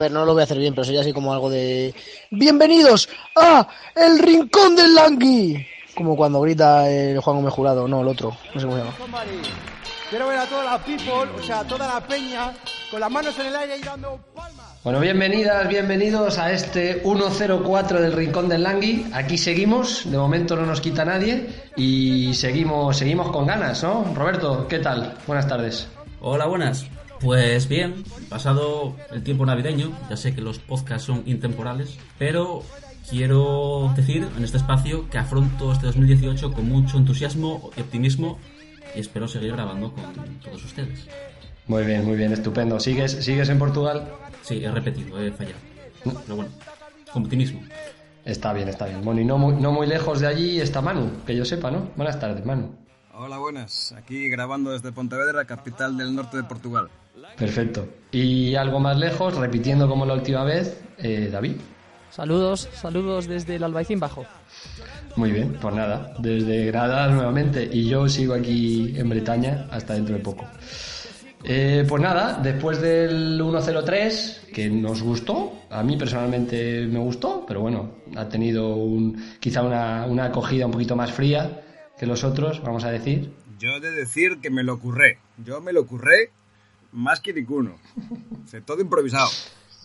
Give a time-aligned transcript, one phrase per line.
[0.00, 1.92] ver, no lo voy a hacer bien, pero sería así como algo de...
[2.30, 3.66] ¡Bienvenidos a
[3.96, 5.66] El Rincón del Langui!
[5.96, 8.96] Como cuando grita el Juan Gómez Jurado, no, el otro, no sé cómo se llama.
[10.08, 12.52] Quiero ver a toda la people, o sea, toda la peña,
[12.92, 14.66] con las manos en el aire y dando palmas.
[14.84, 19.04] Bueno, bienvenidas, bienvenidos a este 104 del Rincón del Langui.
[19.12, 24.04] Aquí seguimos, de momento no nos quita nadie y seguimos, seguimos con ganas, ¿no?
[24.14, 25.16] Roberto, ¿qué tal?
[25.26, 25.88] Buenas tardes.
[26.20, 26.86] Hola, buenas.
[27.20, 32.62] Pues bien, pasado el tiempo navideño, ya sé que los podcasts son intemporales, pero
[33.10, 38.38] quiero decir en este espacio que afronto este 2018 con mucho entusiasmo y optimismo
[38.94, 40.04] y espero seguir grabando con
[40.44, 41.08] todos ustedes.
[41.66, 42.78] Muy bien, muy bien, estupendo.
[42.78, 44.08] ¿Sigues, sigues en Portugal?
[44.42, 45.58] Sí, he repetido, he fallado.
[46.04, 46.50] Pero bueno,
[47.12, 47.60] con optimismo.
[48.24, 49.02] Está bien, está bien.
[49.02, 51.90] Bueno, y no muy, no muy lejos de allí está Manu, que yo sepa, ¿no?
[51.96, 52.74] Buenas tardes, Manu.
[53.12, 53.92] Hola, buenas.
[53.92, 56.88] Aquí grabando desde Pontevedra, capital del norte de Portugal.
[57.36, 57.88] Perfecto.
[58.10, 61.56] Y algo más lejos, repitiendo como la última vez, eh, David.
[62.10, 64.24] Saludos, saludos desde el Albaicín Bajo.
[65.16, 70.14] Muy bien, pues nada, desde Granada nuevamente y yo sigo aquí en Bretaña hasta dentro
[70.14, 70.46] de poco.
[71.44, 77.60] Eh, pues nada, después del 103, que nos gustó, a mí personalmente me gustó, pero
[77.60, 81.62] bueno, ha tenido un, quizá una, una acogida un poquito más fría
[81.98, 83.32] que los otros, vamos a decir.
[83.58, 85.18] Yo he de decir que me lo curré.
[85.44, 86.30] Yo me lo curré
[86.92, 87.76] más que ninguno.
[88.44, 89.28] O sea, todo improvisado.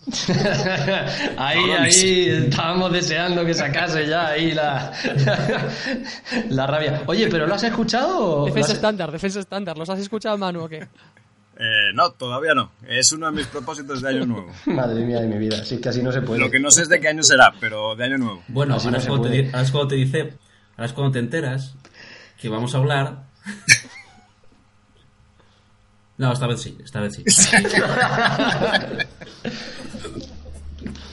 [1.38, 4.92] ahí, ahí, estábamos deseando que sacase ya ahí la,
[6.50, 7.04] la rabia.
[7.08, 8.46] Oye, ¿pero lo has escuchado?
[8.46, 9.78] Defensa ¿Lo has- estándar, defensa estándar.
[9.78, 10.88] ¿Los has escuchado, Manu, o qué?
[11.56, 12.72] Eh, no, todavía no.
[12.88, 14.52] Es uno de mis propósitos de año nuevo.
[14.66, 16.40] Madre mía de mi vida, sí que así no se puede.
[16.42, 18.44] Lo que no sé es de qué año será, pero de año nuevo.
[18.50, 19.44] Bueno, ahora, no es se cuando te, puede.
[19.44, 20.34] di- ahora es cuando te dice,
[20.76, 21.76] ahora es cuando te enteras
[22.42, 23.24] que vamos a hablar.
[26.18, 27.24] No, esta vez sí, esta vez sí.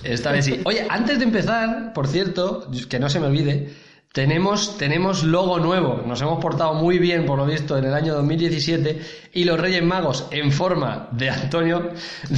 [0.03, 0.61] Esta vez sí.
[0.65, 3.73] Oye, antes de empezar, por cierto, que no se me olvide,
[4.12, 6.03] tenemos, tenemos logo nuevo.
[6.06, 9.00] Nos hemos portado muy bien, por lo visto, en el año 2017
[9.34, 11.91] y los Reyes Magos, en forma de Antonio,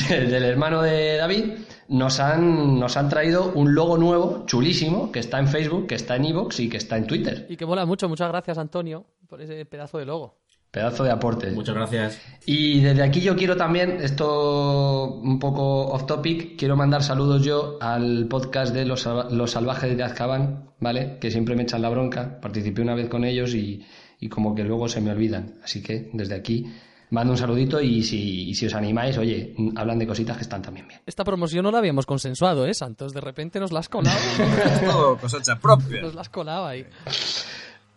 [0.09, 1.44] de- del hermano de David,
[1.89, 6.17] nos han, nos han traído un logo nuevo, chulísimo, que está en Facebook, que está
[6.17, 7.47] en Evox y que está en Twitter.
[7.49, 8.09] Y que mola mucho.
[8.09, 10.42] Muchas gracias, Antonio, por ese pedazo de logo.
[10.72, 11.50] Pedazo de aporte.
[11.50, 12.19] Muchas gracias.
[12.47, 17.77] Y desde aquí yo quiero también, esto un poco off topic, quiero mandar saludos yo
[17.81, 21.19] al podcast de Los, Salva- Los Salvajes de Azkaban, ¿vale?
[21.21, 22.41] Que siempre me echan la bronca.
[22.41, 23.84] Participé una vez con ellos y,
[24.19, 25.56] y como que luego se me olvidan.
[25.62, 26.66] Así que desde aquí
[27.11, 30.62] mando un saludito y si, y si os animáis, oye, hablan de cositas que están
[30.62, 31.03] también bien.
[31.05, 33.12] Esta promoción no la habíamos consensuado, ¿eh, Santos?
[33.12, 34.19] De repente nos la has colado.
[34.91, 36.00] Todo cosecha propia.
[36.00, 36.87] nos la has colado ahí.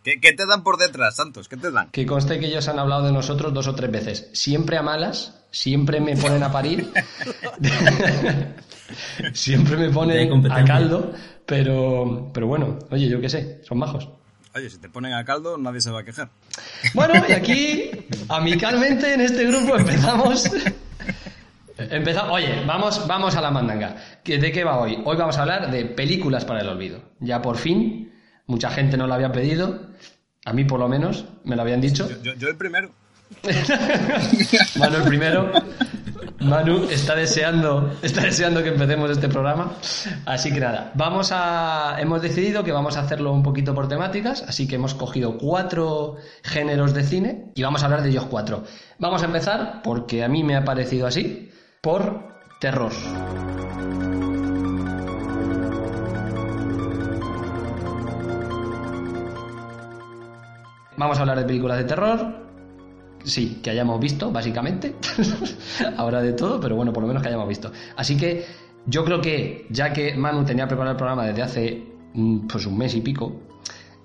[0.06, 1.48] ¿Qué, qué te dan por detrás, Santos?
[1.48, 1.90] ¿Qué te dan?
[1.90, 4.30] Que conste que ellos han hablado de nosotros dos o tres veces.
[4.34, 6.88] Siempre a malas, siempre me ponen a parir.
[9.32, 11.12] siempre me ponen a caldo.
[11.44, 14.08] Pero, pero bueno, oye, yo qué sé, son majos.
[14.54, 16.28] Oye, si te ponen a caldo, nadie se va a quejar.
[16.94, 17.90] Bueno, y aquí,
[18.28, 20.48] amicalmente, en este grupo empezamos.
[21.78, 22.32] Empezamos.
[22.32, 23.96] Oye, vamos, vamos a la mandanga.
[24.24, 24.98] ¿Que- ¿De qué va hoy?
[25.04, 27.00] Hoy vamos a hablar de películas para el olvido.
[27.20, 28.05] Ya por fin,
[28.46, 29.80] mucha gente no lo había pedido.
[30.44, 32.08] A mí, por lo menos, me lo habían dicho.
[32.08, 32.90] Yo, yo, yo el primero.
[34.78, 35.52] Manu el primero.
[36.40, 39.74] Manu está deseando, está deseando que empecemos este programa.
[40.26, 44.42] Así que nada, vamos a, hemos decidido que vamos a hacerlo un poquito por temáticas,
[44.46, 48.64] así que hemos cogido cuatro géneros de cine y vamos a hablar de ellos cuatro.
[48.98, 52.22] Vamos a empezar, porque a mí me ha parecido así, por
[52.60, 52.92] terror.
[60.96, 62.46] Vamos a hablar de películas de terror,
[63.26, 64.94] Sí, que hayamos visto, básicamente.
[65.96, 67.72] Habrá de todo, pero bueno, por lo menos que hayamos visto.
[67.96, 68.46] Así que
[68.86, 71.84] yo creo que, ya que Manu tenía preparado el programa desde hace
[72.48, 73.42] pues un mes y pico,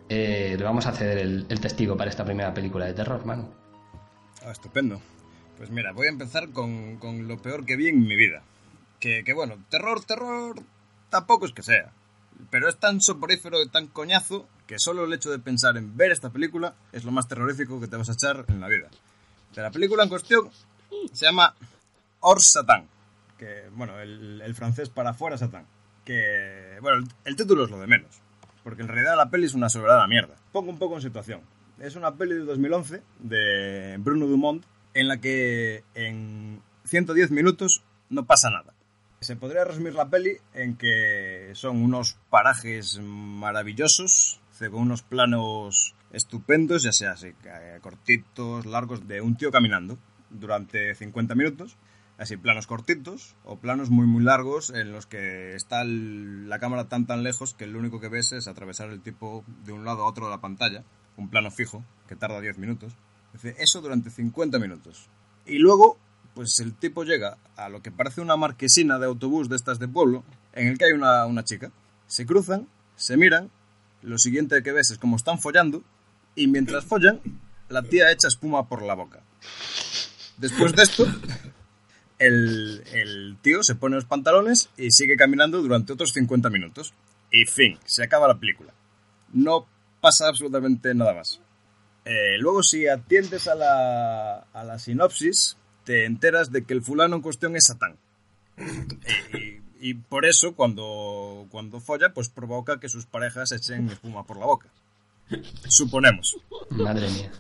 [0.10, 3.48] eh, le vamos a ceder el, el testigo para esta primera película de terror, Manu.
[4.44, 5.00] Ah, estupendo.
[5.56, 8.42] Pues mira, voy a empezar con, con lo peor que vi en mi vida.
[9.00, 10.56] Que, que bueno, terror, terror,
[11.12, 11.92] tampoco es que sea.
[12.50, 16.14] Pero es tan soporífero y tan coñazo que solo el hecho de pensar en ver
[16.14, 18.88] esta película es lo más terrorífico que te vas a echar en la vida.
[19.54, 20.50] De la película en cuestión
[21.12, 21.54] se llama
[22.22, 22.88] Hors Satan,
[23.38, 25.66] que, bueno, el, francés para fuera Satán.
[26.06, 28.22] Que, bueno, el, título es lo de menos,
[28.64, 30.38] porque en realidad la peli es una sobrada mierda.
[30.54, 31.42] Pongo un poco en situación.
[31.78, 34.64] Es una peli de 2011 de Bruno Dumont
[34.94, 38.74] en la que en 110 minutos no pasa nada.
[39.20, 46.84] Se podría resumir la peli en que son unos parajes maravillosos, con unos planos estupendos,
[46.84, 49.98] ya sea así, eh, cortitos, largos, de un tío caminando
[50.30, 51.78] durante 50 minutos.
[52.18, 57.08] Así, planos cortitos o planos muy muy largos en los que está la cámara tan
[57.08, 60.06] tan lejos que lo único que ves es atravesar el tipo de un lado a
[60.06, 60.84] otro de la pantalla.
[61.18, 62.94] Un plano fijo que tarda 10 minutos.
[63.58, 65.10] Eso durante 50 minutos.
[65.46, 65.98] Y luego,
[66.36, 69.88] pues el tipo llega a lo que parece una marquesina de autobús de estas de
[69.88, 70.24] pueblo,
[70.54, 71.72] en el que hay una, una chica.
[72.06, 73.50] Se cruzan, se miran,
[74.02, 75.84] lo siguiente que ves es como están follando,
[76.36, 77.22] y mientras follan,
[77.70, 79.22] la tía echa espuma por la boca.
[80.38, 81.06] Después de esto,
[82.20, 86.94] el, el tío se pone los pantalones y sigue caminando durante otros 50 minutos.
[87.32, 88.74] Y fin, se acaba la película.
[89.34, 89.68] No
[90.02, 91.40] pasa absolutamente nada más.
[92.04, 97.16] Eh, luego, si atiendes a la, a la sinopsis, te enteras de que el fulano
[97.16, 97.98] en cuestión es Satán.
[98.58, 99.51] Y,
[99.82, 104.46] y por eso, cuando, cuando folla, pues provoca que sus parejas echen espuma por la
[104.46, 104.70] boca.
[105.68, 106.38] Suponemos.
[106.70, 107.32] Madre mía.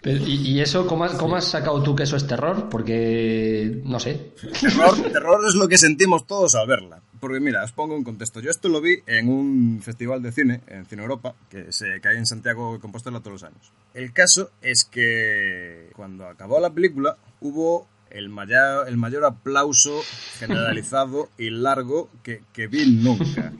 [0.00, 2.68] Pero, ¿y, y eso cómo has, cómo has sacado tú que eso es terror?
[2.68, 4.32] Porque, no sé.
[4.60, 7.00] Terror, terror es lo que sentimos todos al verla.
[7.20, 8.40] Porque mira, os pongo un contexto.
[8.40, 12.16] Yo esto lo vi en un festival de cine, en Cine Europa, que se cae
[12.16, 13.72] en Santiago de Compostela todos los años.
[13.94, 20.00] El caso es que cuando acabó la película hubo el mayor, el mayor aplauso
[20.38, 23.52] generalizado y largo que, que vi nunca.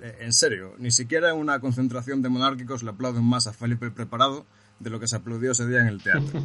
[0.00, 3.86] Eh, En serio, ni siquiera en una concentración de monárquicos le aplauden más a Felipe
[3.86, 4.46] el Preparado
[4.78, 6.40] de lo que se aplaudió ese día en el teatro.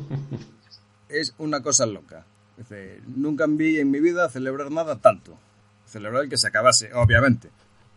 [1.09, 2.25] es una cosa loca.
[2.57, 5.37] Dice, nunca vi en mi vida celebrar nada tanto.
[5.85, 7.49] Celebrar el que se acabase, obviamente.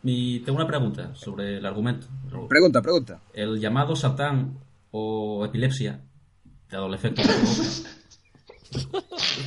[0.02, 2.06] Y tengo una pregunta sobre el argumento.
[2.48, 3.20] Pregunta, pregunta.
[3.32, 4.58] El llamado Satán
[4.90, 6.02] o epilepsia,
[6.70, 7.90] dado el efecto que provoca,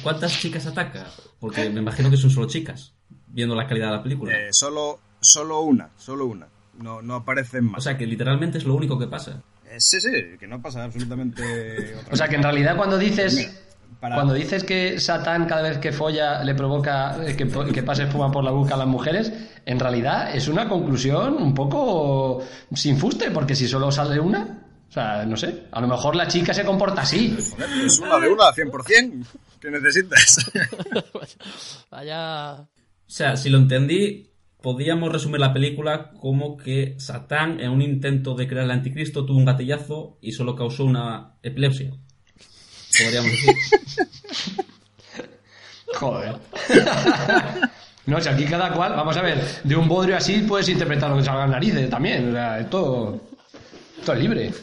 [0.03, 1.07] ¿cuántas chicas ataca?
[1.39, 2.93] Porque me imagino que son solo chicas,
[3.27, 4.33] viendo la calidad de la película.
[4.33, 6.47] Eh, solo, solo una, solo una.
[6.79, 7.79] No, no aparecen más.
[7.79, 9.41] O sea que literalmente es lo único que pasa.
[9.65, 10.09] Eh, sí, sí,
[10.39, 13.35] que no pasa absolutamente otra O sea, que en realidad cuando dices...
[13.35, 13.51] Mira,
[13.99, 18.03] para- Cuando dices que Satán cada vez que folla le provoca eh, que, que pase
[18.03, 19.33] espuma por la boca a las mujeres,
[19.65, 22.43] en realidad es una conclusión un poco
[22.75, 24.66] sin fuste, porque si solo sale una,
[24.99, 27.35] sea, no sé, a lo mejor la chica se comporta así.
[27.37, 29.25] Es una de una, 100%.
[29.59, 30.51] ¿Qué necesitas?
[31.91, 32.53] Vaya.
[32.61, 32.67] O
[33.05, 34.29] sea, si lo entendí,
[34.61, 39.37] podíamos resumir la película como que Satán, en un intento de crear el anticristo, tuvo
[39.37, 41.91] un gatillazo y solo causó una epilepsia.
[42.99, 43.55] Podríamos decir.
[45.95, 46.35] Joder.
[48.07, 51.17] No, si aquí cada cual, vamos a ver, de un bodrio así puedes interpretar lo
[51.17, 53.21] que salga en narices también, o sea, esto,
[53.99, 54.53] esto es libre.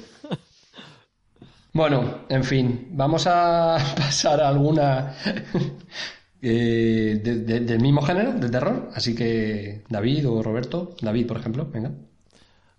[1.75, 5.15] Bueno, en fin, vamos a pasar a alguna
[6.43, 8.91] eh, de- de- del mismo género, de terror.
[8.94, 11.91] Así que David o Roberto, David, por ejemplo, venga.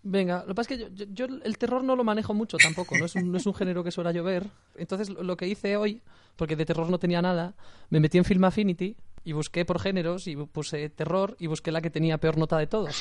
[0.07, 2.95] Venga, lo que pasa es que yo, yo- el terror no lo manejo mucho tampoco,
[2.97, 4.47] no es un, no es un género que suela llover.
[4.77, 6.01] Entonces lo que hice hoy,
[6.35, 7.53] porque de terror no tenía nada,
[7.89, 8.95] me metí en Film Affinity
[9.25, 12.67] y busqué por géneros y puse terror y busqué la que tenía peor nota de
[12.67, 12.95] todos.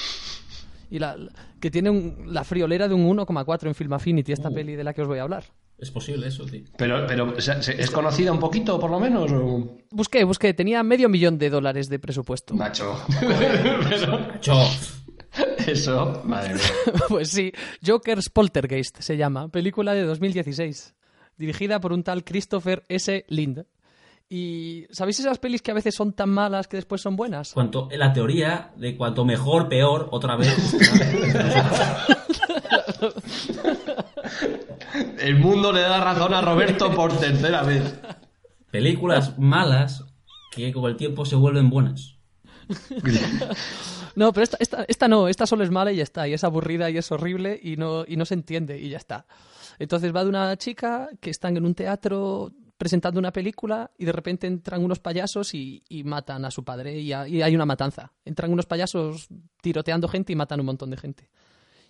[0.91, 1.17] Y la,
[1.61, 4.55] que tiene un- la friolera de un 1,4 en Film Affinity, esta Uh.
[4.55, 5.45] peli de la que os voy a hablar.
[5.77, 6.63] Es posible eso, tío.
[6.77, 9.31] Pero, pero ¿se- se- ¿es conocida un poquito, por lo menos?
[9.33, 9.77] O...
[9.91, 12.55] Busqué, busqué, tenía medio millón de dólares de presupuesto.
[12.55, 12.97] Macho.
[13.21, 14.57] Pero Cho.
[15.67, 16.63] eso, madre mía.
[17.09, 17.53] Pues sí,
[17.85, 20.95] Joker's Poltergeist se llama, película de 2016,
[21.37, 23.25] dirigida por un tal Christopher S.
[23.29, 23.65] Lind.
[24.29, 27.53] Y ¿sabéis esas pelis que a veces son tan malas que después son buenas?
[27.53, 30.55] Cuanto, la teoría de cuanto mejor, peor, otra vez.
[35.19, 38.01] El mundo le da razón a Roberto por tercera vez.
[38.71, 40.05] Películas malas
[40.51, 42.17] que con el tiempo se vuelven buenas.
[44.17, 46.45] No, pero esta, esta, esta no, esta solo es mala y ya está, y es
[46.45, 49.27] aburrida y es horrible y no, y no se entiende y ya está.
[49.81, 54.13] Entonces va de una chica que están en un teatro presentando una película y de
[54.13, 58.13] repente entran unos payasos y, matan a su padre y, ha- y hay una matanza.
[58.25, 59.29] Entran unos payasos
[59.61, 61.31] tiroteando gente y matan un montón de gente.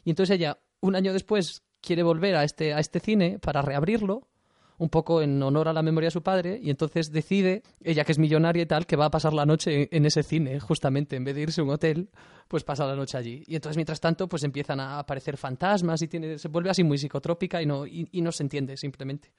[0.04, 4.28] Y entonces ella, un año después, quiere volver a este, a este cine para reabrirlo,
[4.76, 8.12] un poco en honor a la memoria de su padre, y entonces decide, ella que
[8.12, 11.24] es millonaria y tal, que va a pasar la noche en, ese cine, justamente, en
[11.24, 12.10] vez de irse a un hotel,
[12.48, 13.44] pues pasa la noche allí.
[13.46, 16.98] Y entonces, mientras tanto, pues empiezan a aparecer fantasmas y tiene, se vuelve así muy
[16.98, 19.32] psicotrópica y no, y no se entiende, simplemente.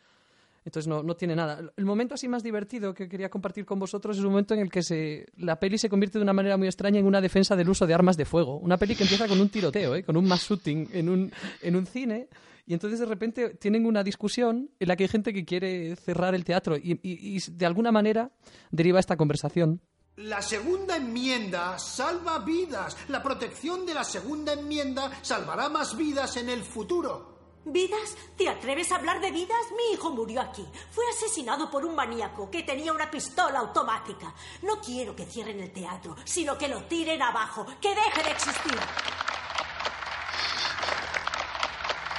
[0.66, 1.62] Entonces no, no tiene nada.
[1.78, 4.70] El momento así más divertido que quería compartir con vosotros es un momento en el
[4.72, 7.70] que se, la peli se convierte de una manera muy extraña en una defensa del
[7.70, 8.58] uso de armas de fuego.
[8.58, 10.04] Una peli que empieza con un tiroteo, ¿eh?
[10.04, 11.32] con un mass shooting en un,
[11.62, 12.28] en un cine.
[12.66, 16.34] Y entonces de repente tienen una discusión en la que hay gente que quiere cerrar
[16.34, 18.32] el teatro y, y- y de alguna manera
[18.72, 19.82] deriva esta conversación.
[20.16, 22.98] La segunda enmienda salva vidas.
[23.10, 27.35] La protección de la segunda enmienda salvará más vidas en el futuro.
[27.68, 28.16] ¿Vidas?
[28.38, 29.58] ¿Te atreves a hablar de vidas?
[29.76, 30.64] Mi hijo murió aquí.
[30.92, 34.32] Fue asesinado por un maníaco que tenía una pistola automática.
[34.62, 38.80] No quiero que cierren el teatro, sino que lo tiren abajo, que deje de existir.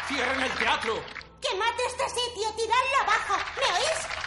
[0.08, 0.94] ¡Cierren el teatro!
[1.40, 2.48] ¡Que mate este sitio!
[2.56, 3.34] ¡Tiradlo abajo!
[3.56, 4.25] ¿Me oís?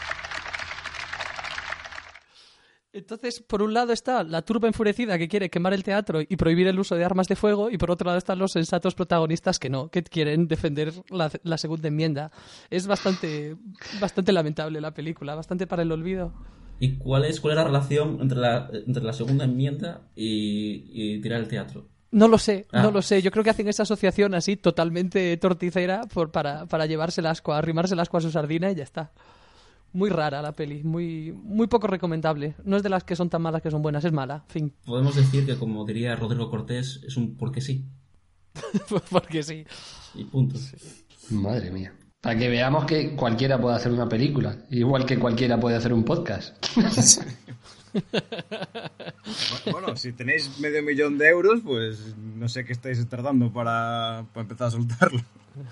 [2.92, 6.68] Entonces, por un lado está la turba enfurecida que quiere quemar el teatro y prohibir
[6.68, 9.70] el uso de armas de fuego, y por otro lado están los sensatos protagonistas que
[9.70, 12.32] no, que quieren defender la, la segunda enmienda.
[12.72, 13.56] Es bastante,
[14.02, 16.34] bastante lamentable la película, bastante para el olvido.
[16.80, 21.22] ¿Y cuál es, cuál es la relación entre la, entre la segunda enmienda y, y
[21.22, 21.86] tirar el teatro?
[22.12, 22.82] No lo sé, Ah.
[22.82, 23.22] no lo sé.
[23.22, 27.54] Yo creo que hacen esa asociación así totalmente torticera por, para, para llevarse el asco,
[27.54, 29.12] arrimarse el asco a su sardina y ya está.
[29.94, 32.56] Muy rara la peli, muy, muy poco recomendable.
[32.64, 34.44] No es de las que son tan malas que son buenas, es mala.
[34.48, 34.74] Fin.
[34.86, 37.86] Podemos decir que, como diría Rodrigo Cortés, es un porque sí.
[39.10, 39.66] Porque sí.
[40.16, 40.58] Y punto.
[41.30, 41.94] Madre mía.
[42.22, 46.04] Para que veamos que cualquiera puede hacer una película, igual que cualquiera puede hacer un
[46.04, 46.56] podcast.
[49.72, 54.42] Bueno, si tenéis medio millón de euros, pues no sé qué estáis tardando para, para
[54.44, 55.22] empezar a soltarlo.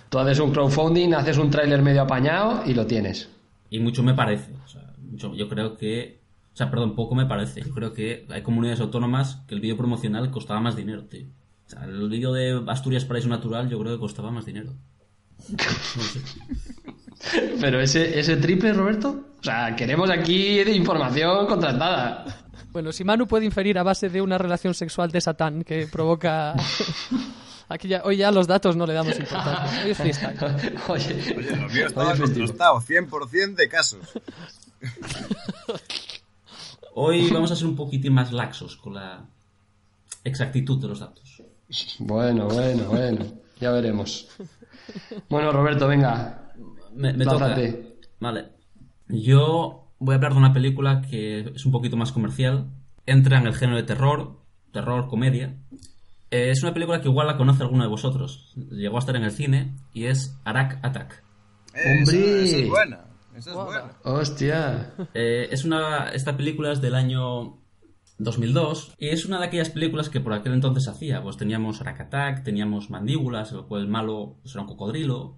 [0.10, 3.30] Tú haces un crowdfunding, haces un tráiler medio apañado y lo tienes.
[3.70, 4.54] Y mucho me parece.
[4.66, 6.22] O sea, mucho, yo creo que.
[6.54, 7.62] O sea, perdón, poco me parece.
[7.62, 11.28] Yo creo que hay comunidades autónomas que el vídeo promocional costaba más dinero, tío.
[11.68, 14.74] O sea, el vídeo de Asturias Paraíso Natural yo creo que costaba más dinero.
[15.50, 16.22] No sé.
[17.62, 19.26] Pero ese, ese triple, Roberto.
[19.40, 22.26] O sea, queremos aquí información contrastada.
[22.72, 26.56] Bueno, si Manu puede inferir a base de una relación sexual de Satán que provoca...
[27.70, 29.82] Aquí ya, hoy ya los datos no le damos importancia.
[29.84, 30.38] Hoy es freestyle.
[30.88, 32.48] Oye, Oye, lo mío Oye, estaba festivo.
[32.48, 34.00] contrastado, 100% de casos.
[36.94, 39.26] Hoy vamos a ser un poquitín más laxos con la
[40.24, 41.44] exactitud de los datos.
[42.00, 43.26] Bueno, bueno, bueno.
[43.60, 44.30] Ya veremos.
[45.30, 46.54] Bueno, Roberto, venga.
[46.96, 47.56] Me, me toca.
[48.20, 48.50] Vale.
[49.10, 52.68] Yo voy a hablar de una película que es un poquito más comercial.
[53.06, 54.40] Entra en el género de terror,
[54.72, 55.56] terror, comedia.
[56.32, 58.54] Eh, es una película que igual la conoce alguno de vosotros.
[58.72, 61.24] Llegó a estar en el cine y es Arak Attack.
[61.74, 62.44] Eh, esa- ¡Hombre!
[62.44, 63.06] Esa, es buena.
[63.36, 63.92] Esa es buena.
[64.04, 64.94] Hostia.
[65.14, 67.60] Eh, es una, esta película es del año
[68.20, 71.22] 2002 y es una de aquellas películas que por aquel entonces hacía.
[71.22, 75.38] Pues teníamos Arak Attack, teníamos Mandíbulas, el cual el malo pues, era un cocodrilo.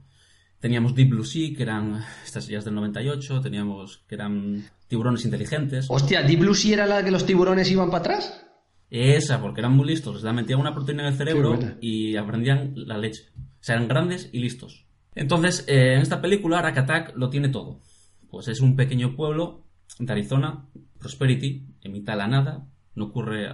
[0.60, 3.42] Teníamos Deep Blue Sea, que eran estas sillas del 98.
[3.42, 5.86] Teníamos que eran tiburones inteligentes.
[5.90, 8.46] Hostia, ¿Deep Blue Sea era la que los tiburones iban para atrás?
[8.90, 10.24] Esa, porque eran muy listos.
[10.24, 13.30] Les metían una proteína en el cerebro y aprendían la leche.
[13.38, 14.86] O sea, eran grandes y listos.
[15.16, 17.82] Entonces, eh, en esta película, Arak Attack lo tiene todo.
[18.30, 19.66] Pues es un pequeño pueblo
[20.00, 20.66] de Arizona,
[20.98, 22.68] Prosperity, en mitad de la nada.
[22.96, 23.50] No ocurre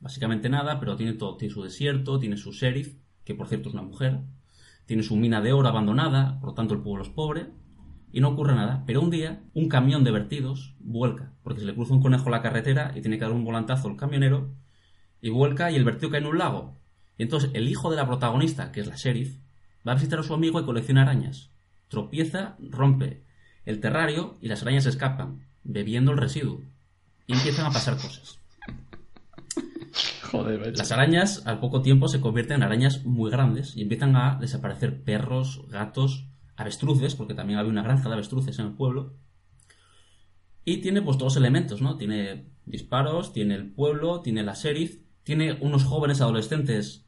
[0.00, 1.36] básicamente nada, pero tiene todo.
[1.36, 4.20] Tiene su desierto, tiene su sheriff, que por cierto es una mujer.
[4.86, 7.46] Tiene su mina de oro abandonada, por lo tanto el pueblo es pobre.
[8.12, 8.84] Y no ocurre nada.
[8.86, 12.32] Pero un día, un camión de vertidos vuelca, porque se le cruza un conejo en
[12.32, 14.50] la carretera y tiene que dar un volantazo al camionero
[15.20, 16.76] y vuelca y el vertido cae en un lago.
[17.18, 19.38] Y entonces el hijo de la protagonista, que es la sheriff,
[19.86, 21.50] va a visitar a su amigo y colecciona arañas.
[21.88, 23.22] Tropieza, rompe
[23.64, 26.62] el terrario y las arañas escapan, bebiendo el residuo.
[27.26, 28.38] Y empiezan a pasar cosas.
[30.30, 30.76] Joder.
[30.76, 35.02] Las arañas al poco tiempo se convierten en arañas muy grandes y empiezan a desaparecer
[35.02, 39.14] perros, gatos, avestruces, porque también había una granja de avestruces en el pueblo.
[40.64, 41.96] Y tiene pues todos los elementos, ¿no?
[41.96, 47.04] Tiene disparos, tiene el pueblo, tiene la sheriff, tiene unos jóvenes adolescentes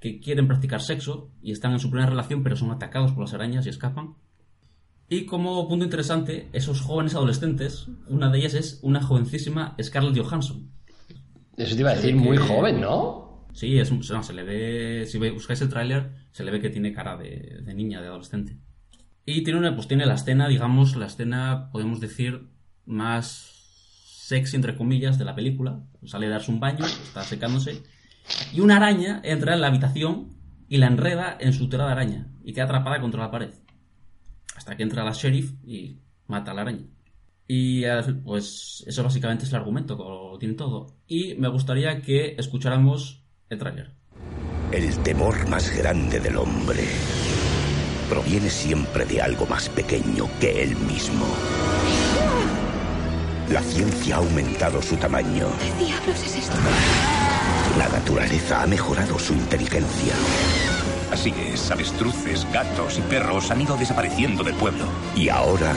[0.00, 3.34] que quieren practicar sexo y están en su primera relación pero son atacados por las
[3.34, 4.14] arañas y escapan.
[5.08, 10.68] Y como punto interesante, esos jóvenes adolescentes, una de ellas es una jovencísima Scarlett Johansson.
[11.56, 13.46] Eso te iba a decir, que- muy joven, ¿no?
[13.52, 16.70] Sí, es, un- no, se le ve, si buscáis el tráiler, se le ve que
[16.70, 18.58] tiene cara de, de niña, de adolescente.
[19.28, 22.48] Y tiene una, pues tiene la escena, digamos, la escena, podemos decir,
[22.84, 23.52] más
[24.06, 25.82] sexy, entre comillas, de la película.
[26.04, 27.82] Sale a darse un baño, está secándose,
[28.52, 30.28] y una araña entra en la habitación
[30.68, 33.50] y la enreda en su tela de araña, y queda atrapada contra la pared.
[34.54, 36.86] Hasta que entra la sheriff y mata a la araña.
[37.48, 37.82] Y
[38.24, 40.98] pues eso básicamente es el argumento, lo tiene todo.
[41.08, 43.92] Y me gustaría que escucháramos el tráiler.
[44.70, 46.84] El temor más grande del hombre
[48.08, 51.26] proviene siempre de algo más pequeño que él mismo.
[53.50, 55.46] La ciencia ha aumentado su tamaño.
[55.60, 56.56] ¿Qué diablos es esto?
[57.78, 60.14] La naturaleza ha mejorado su inteligencia.
[61.12, 64.86] Así es, avestruces, gatos y perros han ido desapareciendo del pueblo.
[65.14, 65.72] Y ahora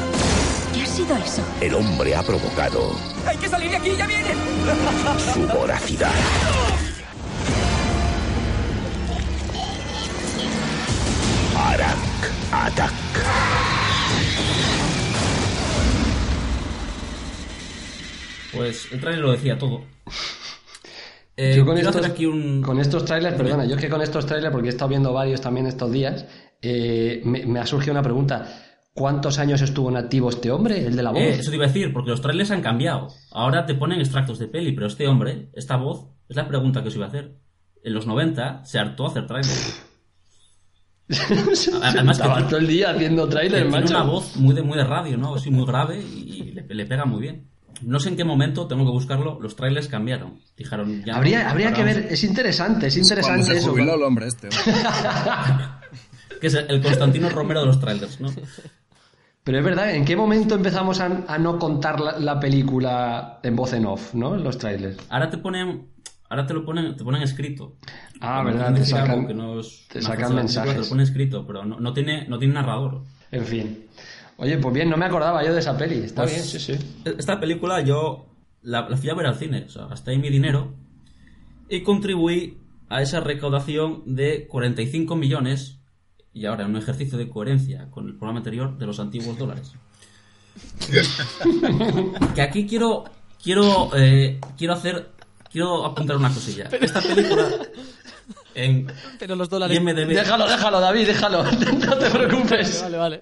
[0.74, 1.44] ¿Qué ha sido eso?
[1.62, 2.96] el hombre ha provocado
[3.28, 3.92] ¡Hay que salir de aquí!
[3.98, 4.38] ¡Ya vienen!
[5.34, 6.12] su voracidad.
[12.52, 12.94] Attack.
[18.54, 19.84] Pues el trailer lo decía todo.
[21.38, 21.78] Yo eh, con
[22.80, 25.68] estos, trailers, perdona, yo es que con estos trailers, porque he estado viendo varios también
[25.68, 26.26] estos días,
[26.62, 28.46] eh, me, ha surgido una pregunta.
[28.94, 31.22] ¿Cuántos años estuvo en activo este hombre, el de la voz?
[31.22, 33.08] Eh, eso te iba a decir, porque los trailers han cambiado.
[33.32, 36.90] Ahora te ponen extractos de peli, pero este hombre, esta voz, es la pregunta que
[36.90, 37.38] os iba a hacer.
[37.86, 39.89] En los 90 se hartó a hacer trailers.
[41.82, 43.96] Además que Estaba tiene- todo el día haciendo trailers, tiene macho.
[43.96, 45.36] una voz muy de, muy de radio, ¿no?
[45.36, 47.48] Así muy grave y le, le pega muy bien.
[47.82, 50.40] No sé en qué momento, tengo que buscarlo, los trailers cambiaron.
[50.58, 53.72] Dijeron, ya no, Habría, habría que ver, es interesante, es Cuando interesante se eso.
[53.72, 54.50] jubiló el hombre este.
[56.42, 58.30] Que es el Constantino Romero de los trailers, ¿no?
[59.44, 63.56] Pero es verdad, ¿en qué momento empezamos a, a no contar la, la película en
[63.56, 64.36] voz en off, ¿no?
[64.36, 64.98] En los trailers.
[65.10, 65.88] Ahora te ponen,
[66.30, 67.76] ahora te lo ponen, te ponen escrito.
[68.22, 70.74] Ah, Cuando verdad, te sacan, que no es te sacan mensajes.
[70.74, 73.04] Te lo ponen escrito, pero no, no tiene, no tiene narrador.
[73.32, 73.86] En fin.
[74.38, 75.96] Oye, pues bien, no me acordaba yo de esa peli.
[75.98, 77.02] Está Pues, bien, sí, sí.
[77.18, 78.26] Esta película yo
[78.62, 80.74] la, la fui a ver al cine, o sea, gasté ahí mi dinero
[81.68, 82.58] y contribuí
[82.90, 85.80] a esa recaudación de 45 millones,
[86.34, 89.74] y ahora en un ejercicio de coherencia con el programa anterior, de los antiguos dólares.
[92.36, 93.06] que aquí quiero
[93.42, 95.12] quiero eh, quiero hacer
[95.52, 96.70] quiero apuntar una cosilla.
[96.72, 97.50] Esta película
[98.56, 98.88] en
[99.18, 99.78] Pero los dólares.
[99.78, 101.44] IMDb Déjalo, déjalo, David, déjalo.
[101.86, 102.82] No te preocupes.
[102.82, 103.22] Vale, vale.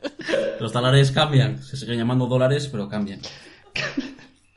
[0.60, 3.20] Los dólares cambian, se siguen llamando dólares, pero cambian.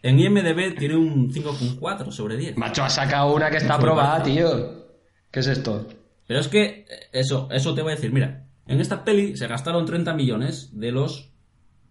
[0.02, 2.56] En IMDB tiene un 5,4 sobre 10.
[2.56, 4.86] Macho, ha sacado una que está aprobada, tío.
[5.30, 5.86] ¿Qué es esto?
[6.26, 9.46] Pero es que eh, eso, eso te voy a decir, mira, en esta peli se
[9.46, 11.32] gastaron 30 millones de los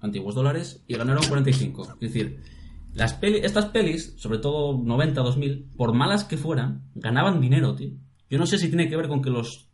[0.02, 1.84] antiguos dólares y ganaron 45.
[1.94, 2.42] Es decir,
[2.94, 7.92] las peli, estas pelis, sobre todo 90, 2000, por malas que fueran, ganaban dinero, tío.
[8.30, 9.70] Yo no sé si tiene que ver con que los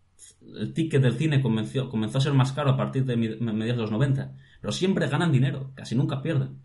[0.57, 3.81] el ticket del cine comenzó, comenzó a ser más caro a partir de mediados de
[3.81, 6.59] los 90, pero siempre ganan dinero, casi nunca pierden.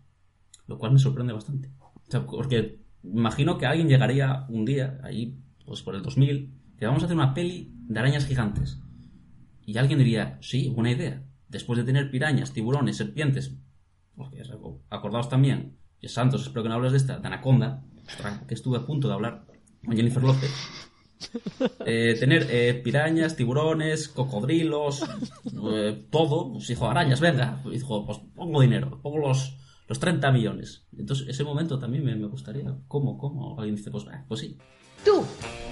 [0.67, 1.71] Lo cual me sorprende bastante.
[1.79, 6.85] O sea, porque imagino que alguien llegaría un día, ahí, pues por el 2000, que
[6.85, 8.79] vamos a hacer una peli de arañas gigantes.
[9.65, 11.23] Y alguien diría, sí, buena idea.
[11.47, 13.57] Después de tener pirañas, tiburones, serpientes,
[14.15, 14.41] porque
[14.89, 18.77] acordaos también, que Santos, espero que no hables de esta, de Anaconda, ostras, que estuve
[18.77, 19.45] a punto de hablar
[19.85, 20.51] con Jennifer López.
[21.85, 25.03] Eh, tener eh, pirañas, tiburones, cocodrilos,
[25.71, 27.61] eh, todo, pues dijo, arañas, venga.
[27.65, 29.55] Y dijo, pues pongo dinero, pongo los,
[29.87, 30.87] los 30 millones.
[30.97, 32.75] Entonces, ese momento también me, me gustaría.
[32.87, 33.19] ¿Cómo?
[33.19, 33.55] ¿Cómo?
[33.59, 34.57] Alguien dice, pues, ah, pues sí.
[35.05, 35.23] Tú,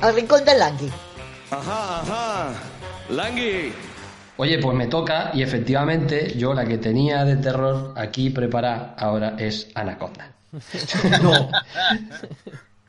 [0.02, 0.89] al rincón del Langui.
[1.50, 2.54] Ajá, ajá.
[3.10, 3.72] Langui.
[4.41, 9.36] Oye, pues me toca y efectivamente yo la que tenía de terror aquí preparada ahora
[9.38, 10.32] es Anaconda.
[11.21, 11.49] No.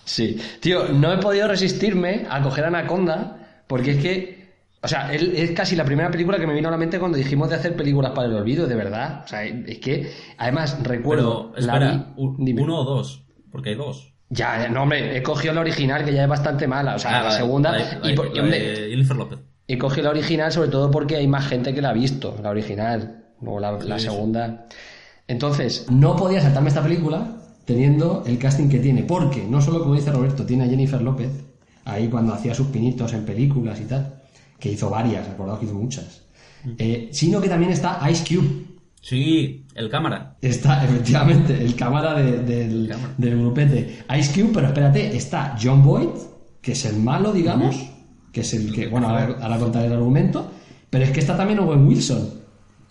[0.04, 4.48] Sí, tío, no he podido resistirme a coger Anaconda porque es que,
[4.82, 7.18] o sea, él- es casi la primera película que me vino a la mente cuando
[7.18, 9.22] dijimos de hacer películas para el olvido, de verdad.
[9.24, 11.52] O sea, es que, además, recuerdo...
[11.54, 12.06] Pero, la espera,
[12.38, 12.62] dime.
[12.62, 14.12] uno o dos, porque hay dos.
[14.30, 17.22] Ya, no, hombre, he cogido la original que ya es bastante mala, o sea, Ah,
[17.24, 17.72] la la- segunda...
[17.72, 19.38] la- la- y por- la y, hombre, Jennifer López.
[19.72, 22.50] He cogido la original sobre todo porque hay más gente que la ha visto, la
[22.50, 23.24] original.
[23.40, 24.66] Luego la, segunda.
[25.28, 29.04] Entonces, no podía saltarme esta película teniendo el casting que tiene.
[29.04, 31.30] Porque no solo, como dice Roberto, tiene a Jennifer López,
[31.84, 34.20] ahí cuando hacía sus pinitos en películas y tal,
[34.58, 36.22] que hizo varias, acordaos que hizo muchas.
[36.76, 38.66] Eh, sino que también está Ice Cube.
[39.00, 40.36] Sí, el cámara.
[40.42, 44.04] Está, efectivamente, el cámara de- del, del grupete.
[44.18, 46.08] Ice Cube, pero espérate, está John Boyd,
[46.60, 47.76] que es el malo, digamos,
[48.32, 50.50] que es el que, bueno, ahora, ahora contaré el argumento,
[50.88, 52.30] pero es que está también Owen Wilson.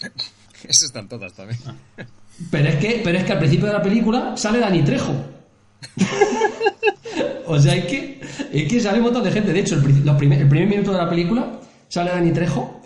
[0.63, 1.59] Esas están todas también.
[2.51, 5.13] Pero es que, pero es que al principio de la película sale Dani Trejo.
[7.47, 8.21] o sea, es que,
[8.53, 9.51] es que sale un montón de gente.
[9.51, 12.79] De hecho, el, los primer- el primer minuto de la película sale Dani Trejo.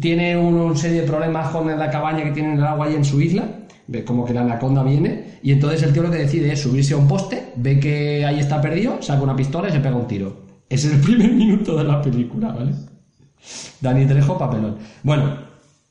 [0.00, 2.94] Tiene un, una serie de problemas con la cabaña que tiene en el agua ahí
[2.94, 3.48] en su isla.
[3.86, 5.38] Ve como que la anaconda viene.
[5.42, 8.40] Y entonces el tío lo que decide es subirse a un poste, ve que ahí
[8.40, 10.47] está perdido, saca una pistola y se pega un tiro.
[10.68, 12.72] Es el primer minuto de la película, ¿vale?
[13.80, 14.76] Dani Trejo, papelón.
[15.02, 15.38] Bueno,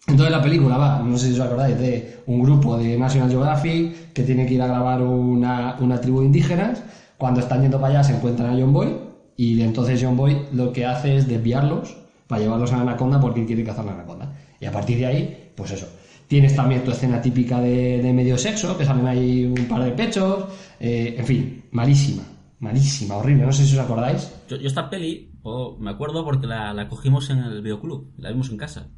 [0.07, 4.13] entonces la película va, no sé si os acordáis, de un grupo de National Geographic
[4.13, 6.83] que tiene que ir a grabar una, una tribu de indígenas.
[7.17, 8.95] Cuando están yendo para allá se encuentran a John Boy
[9.35, 13.45] y entonces John Boy lo que hace es desviarlos para llevarlos a la anaconda porque
[13.45, 14.33] quiere cazar la anaconda.
[14.59, 15.87] Y a partir de ahí, pues eso.
[16.27, 19.91] Tienes también tu escena típica de, de medio sexo, que salen ahí un par de
[19.91, 20.45] pechos,
[20.79, 22.23] eh, en fin, malísima,
[22.59, 24.29] malísima, horrible, no sé si os acordáis.
[24.47, 28.29] Yo, yo esta peli, oh, me acuerdo porque la, la cogimos en el videoclub, la
[28.29, 28.89] vimos en casa.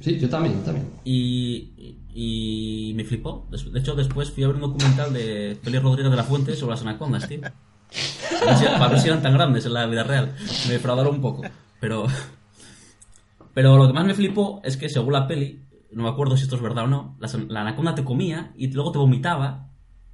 [0.00, 0.88] Sí, yo también, también.
[1.04, 3.46] Y, y me flipó.
[3.50, 6.72] De hecho, después fui a ver un documental de Félix Rodríguez de la Fuente sobre
[6.72, 7.40] las anacondas, tío.
[8.78, 10.34] Para ver si eran tan grandes en la vida real.
[10.66, 11.42] Me defraudaron un poco.
[11.80, 12.06] Pero,
[13.52, 16.44] pero lo que más me flipó es que según la peli, no me acuerdo si
[16.44, 19.68] esto es verdad o no, la, la anaconda te comía y luego te vomitaba,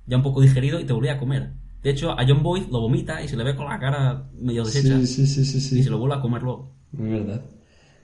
[0.06, 1.52] ya un poco digerido, y te volvía a comer.
[1.86, 4.64] De hecho, a John Boyd lo vomita y se le ve con la cara medio
[4.64, 4.98] deshecha.
[4.98, 5.78] Sí, sí, sí, sí, sí.
[5.78, 6.72] Y se lo vuelve a comer luego.
[6.92, 7.40] Es verdad.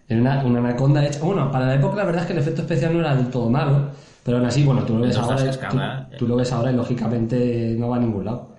[0.07, 1.19] Era una, una anaconda hecha.
[1.19, 3.51] Bueno, para la época la verdad es que el efecto especial no era del todo
[3.51, 3.91] malo.
[4.23, 6.77] Pero aún así, bueno, tú lo ves, ahora, cascada, tú, tú lo ves ahora y
[6.77, 8.55] lógicamente no va a ningún lado.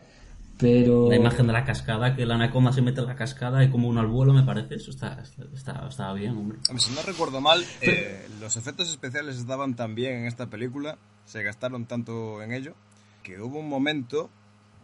[0.58, 1.08] Pero.
[1.08, 3.88] La imagen de la cascada, que la anaconda se mete en la cascada y como
[3.88, 4.76] uno al vuelo, me parece.
[4.76, 5.24] Eso está,
[5.56, 6.58] está, está, bien, hombre.
[6.68, 10.98] Hombre, Si no recuerdo mal, eh, los efectos especiales estaban tan bien en esta película,
[11.24, 12.74] se gastaron tanto en ello,
[13.24, 14.30] que hubo un momento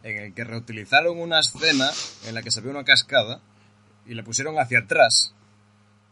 [0.03, 1.89] en el que reutilizaron una escena
[2.27, 3.41] en la que se ve una cascada
[4.05, 5.33] y la pusieron hacia atrás.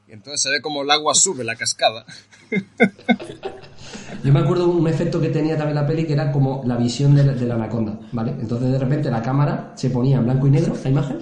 [0.07, 2.05] Y entonces se ve como el agua sube la cascada.
[4.23, 7.13] Yo me acuerdo un efecto que tenía también la peli que era como la visión
[7.15, 8.31] de la, anaconda, ¿vale?
[8.39, 11.19] Entonces de repente la cámara se ponía en blanco y negro, la imagen,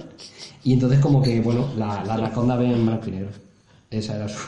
[0.62, 3.30] y entonces como que, bueno, la, la anaconda ve en blanco y negro.
[3.90, 4.38] Esa era su...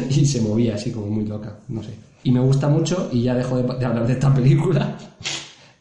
[0.10, 1.94] y se movía así como muy loca, no sé.
[2.24, 4.96] Y me gusta mucho, y ya dejo de, de hablar de esta película,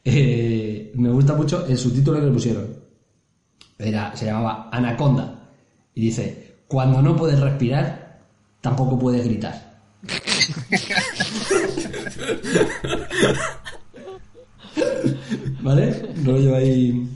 [0.06, 2.68] eh, me gusta mucho el subtítulo que le pusieron.
[3.78, 5.50] Era, se llamaba Anaconda.
[5.96, 8.20] Y dice, cuando no puedes respirar,
[8.62, 9.74] tampoco puedes gritar.
[15.62, 16.14] ¿Vale?
[16.24, 17.10] Rollo ahí.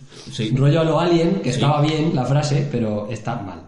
[0.56, 3.64] Rollo a lo alien, que estaba bien la frase, pero está mal.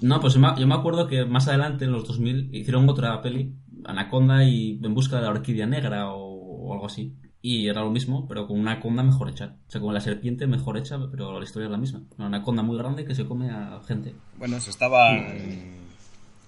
[0.00, 3.20] No, pues yo me, yo me acuerdo que más adelante, en los 2000, hicieron otra
[3.20, 3.52] peli,
[3.84, 7.16] Anaconda y En busca de la orquídea negra o, o algo así.
[7.50, 9.54] Y era lo mismo, pero con una anaconda mejor hecha.
[9.66, 12.02] O sea, como la serpiente mejor hecha, pero la historia es la misma.
[12.18, 14.14] Una anaconda muy grande que se come a gente.
[14.36, 15.24] Bueno, se estaban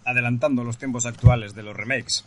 [0.04, 2.22] adelantando los tiempos actuales de los remakes.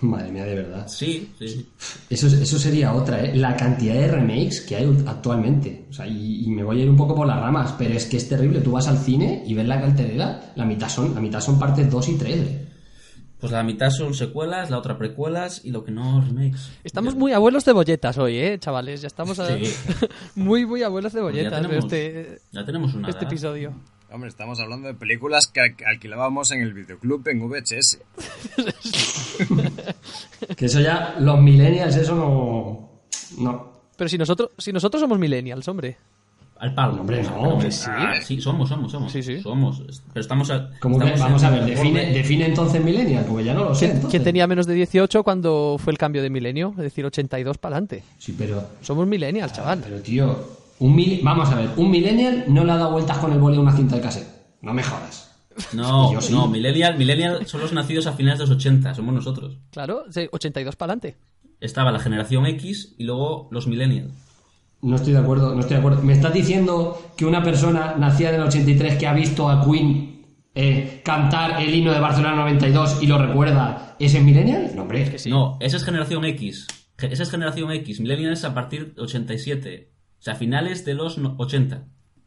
[0.00, 0.88] Madre mía, de verdad.
[0.88, 1.68] Sí, sí, sí.
[2.08, 3.36] Eso, eso sería otra, ¿eh?
[3.36, 5.84] La cantidad de remakes que hay actualmente.
[5.90, 8.06] O sea, y, y me voy a ir un poco por las ramas, pero es
[8.06, 8.62] que es terrible.
[8.62, 11.90] Tú vas al cine y ves la cartelera, la mitad son, la mitad son partes
[11.90, 12.68] 2 y 3, ¿eh?
[13.44, 16.70] Pues la mitad son secuelas, la otra precuelas y lo que no remakes.
[16.82, 19.02] Estamos muy abuelos de bolletas hoy, ¿eh, chavales?
[19.02, 19.70] Ya estamos a- Sí.
[20.34, 23.30] muy, muy abuelos de Pues ya bolletas tenemos- este, ya tenemos una este edad.
[23.32, 23.74] episodio.
[24.10, 27.98] Hombre, estamos hablando de películas que al- alquilábamos en el videoclub en VHS.
[30.56, 33.02] Que eso ya, los millennials, eso no.
[33.38, 33.72] No.
[33.96, 35.98] Pero si nosotros, si nosotros somos millennials, hombre.
[36.58, 37.00] Al palo.
[37.00, 37.36] Hombre, no.
[37.36, 37.90] Hombre, Sí.
[37.92, 39.12] ah, sí, somos, somos, somos.
[39.42, 39.82] Somos.
[40.12, 40.50] Pero estamos.
[40.50, 43.80] A, que, estamos vamos a ver, define, define entonces millennial, porque ya no lo sé.
[43.86, 44.10] ¿Quién, entonces.
[44.10, 46.70] quién tenía menos de 18 cuando fue el cambio de milenio?
[46.76, 48.02] Es decir, 82 para adelante.
[48.18, 48.62] Sí, pero.
[48.82, 49.80] Somos millennials, chaval.
[49.82, 50.38] Pero tío,
[50.78, 53.56] un mil- vamos a ver, un millennial no le ha dado vueltas con el boli
[53.56, 54.28] a una cinta de cassette.
[54.62, 55.30] No me jodas.
[55.72, 56.32] No, Yo sí.
[56.32, 59.56] no, Millennial, Millennial son los nacidos a finales de los 80, somos nosotros.
[59.70, 61.16] Claro, sí, 82 para adelante.
[61.60, 64.10] Estaba la generación X y luego los Millennial.
[64.84, 66.02] No estoy de acuerdo, no estoy de acuerdo.
[66.02, 70.22] ¿Me estás diciendo que una persona nacida en el 83 que ha visto a Queen
[70.54, 74.72] eh, cantar el himno de Barcelona 92 y lo recuerda es el millennial?
[74.76, 75.10] No, hombre.
[75.26, 76.66] No, esa es generación X.
[76.98, 78.00] Esa es generación X.
[78.00, 79.90] Millennial es a partir de 87.
[80.18, 81.84] O sea, finales de los no- 80.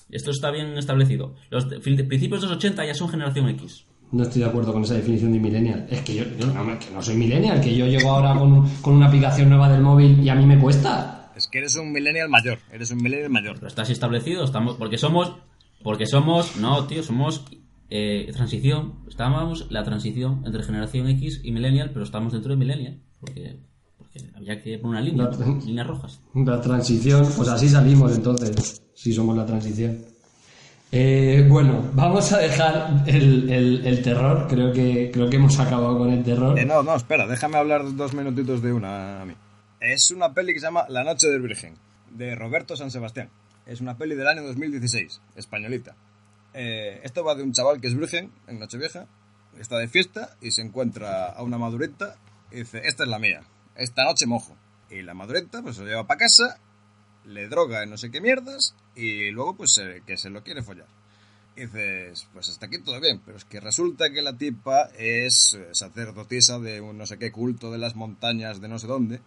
[0.09, 1.35] Esto está bien establecido.
[1.49, 3.85] Los principios de los 80 ya son generación X.
[4.11, 5.85] No estoy de acuerdo con esa definición de millennial.
[5.89, 8.93] Es que yo, yo no, que no soy millennial, que yo llego ahora con, con
[8.95, 11.16] una aplicación nueva del móvil y a mí me cuesta.
[11.47, 13.55] Es que eres un millennial mayor, eres un millennial mayor.
[13.55, 15.33] Pero está así establecido, estamos, porque somos,
[15.81, 17.45] porque somos, no, tío, somos
[17.89, 18.95] eh, transición.
[19.07, 23.59] Estábamos la transición entre generación X y millennial, pero estamos dentro de millennial, porque,
[23.97, 25.65] porque había que poner una línea, No.
[25.65, 26.19] líneas rojas.
[26.33, 29.99] La transición, pues así salimos entonces, si somos la transición.
[30.91, 35.97] Eh, bueno, vamos a dejar el, el- el terror, creo que, creo que hemos acabado
[35.97, 36.57] con el terror.
[36.59, 39.33] Eh, no, no, espera, déjame hablar dos minutitos de una a mí.
[39.79, 41.77] Es una peli que se llama La Noche del Virgen,
[42.11, 43.29] de Roberto San Sebastián.
[43.65, 45.95] Es una peli del año 2016, españolita.
[46.53, 49.07] Eh, esto va de un chaval que es virgen en Nochevieja,
[49.59, 52.15] está de fiesta y se encuentra a una madureta
[52.51, 53.43] y dice, esta es la mía,
[53.75, 54.55] esta noche mojo.
[54.89, 56.59] Y la madureta pues se lo lleva para casa,
[57.25, 60.63] le droga en no sé qué mierdas y luego pues se- que se lo quiere
[60.63, 60.87] follar.
[61.55, 65.57] Y dices, pues hasta aquí todo bien, pero es que resulta que la tipa es
[65.73, 69.19] sacerdotisa de un no sé qué culto de las montañas de no sé dónde.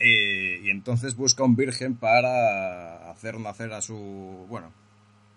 [0.00, 4.72] Eh, y entonces busca un virgen para hacer nacer a su, bueno,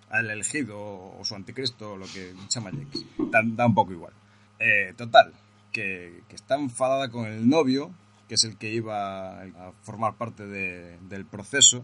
[0.09, 3.05] al elegido o su anticristo lo que chamayex.
[3.31, 4.13] Da, da un poco igual.
[4.59, 5.33] Eh, total,
[5.71, 7.91] que, que está enfadada con el novio,
[8.29, 11.83] que es el que iba a formar parte de- del proceso,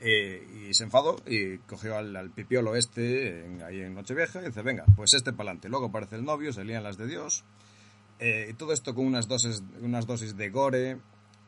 [0.00, 4.46] eh, y se enfadó y cogió al, al pipiolo este en- ahí en Nochevieja y
[4.46, 5.68] dice, venga, pues este para adelante.
[5.68, 7.44] Luego aparece el novio, se lían las de Dios.
[8.18, 10.96] y todo esto con unas dosis, unas dosis de gore,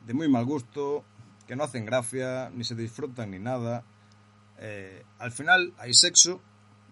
[0.09, 1.05] de muy mal gusto,
[1.47, 3.85] que no hacen gracia, ni se disfrutan ni nada.
[4.59, 6.41] Eh, al final hay sexo,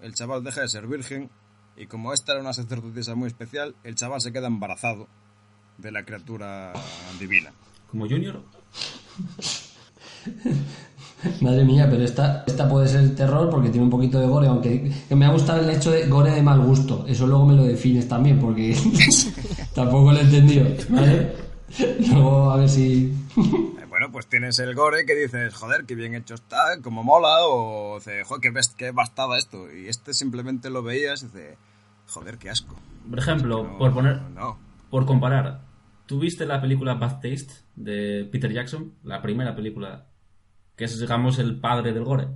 [0.03, 1.31] el chaval deja de ser virgen
[1.79, 5.09] y como esta era una sacerdotisa muy especial, el chaval se queda embarazado
[5.79, 6.75] de la criatura
[7.19, 7.53] divina.
[7.91, 8.43] Como Junior,
[11.41, 14.93] Madre mía, pero esta, esta puede ser terror porque tiene un poquito de gore, aunque
[15.09, 17.07] que me ha gustado el hecho de gore de mal gusto.
[17.09, 18.77] Eso luego me lo defines también, porque
[19.75, 21.46] tampoco lo he entendido, ¿vale?
[22.11, 23.13] Luego a ver si...
[23.37, 27.47] Eh, Bueno, pues tienes el gore que dices, joder, qué bien hecho está, como mola,
[27.47, 29.73] o dice, joder, qué, best- qué bastada esto.
[29.73, 31.57] Y este simplemente lo veías y dice,
[32.09, 32.77] joder, qué asco.
[33.09, 34.59] Por ejemplo, No, por poner, no.
[34.91, 35.63] por comparar,
[36.07, 38.93] ¿tú viste la película Bad Taste de Peter Jackson?
[39.03, 40.07] La primera película,
[40.77, 42.29] que es, digamos, el padre del gore.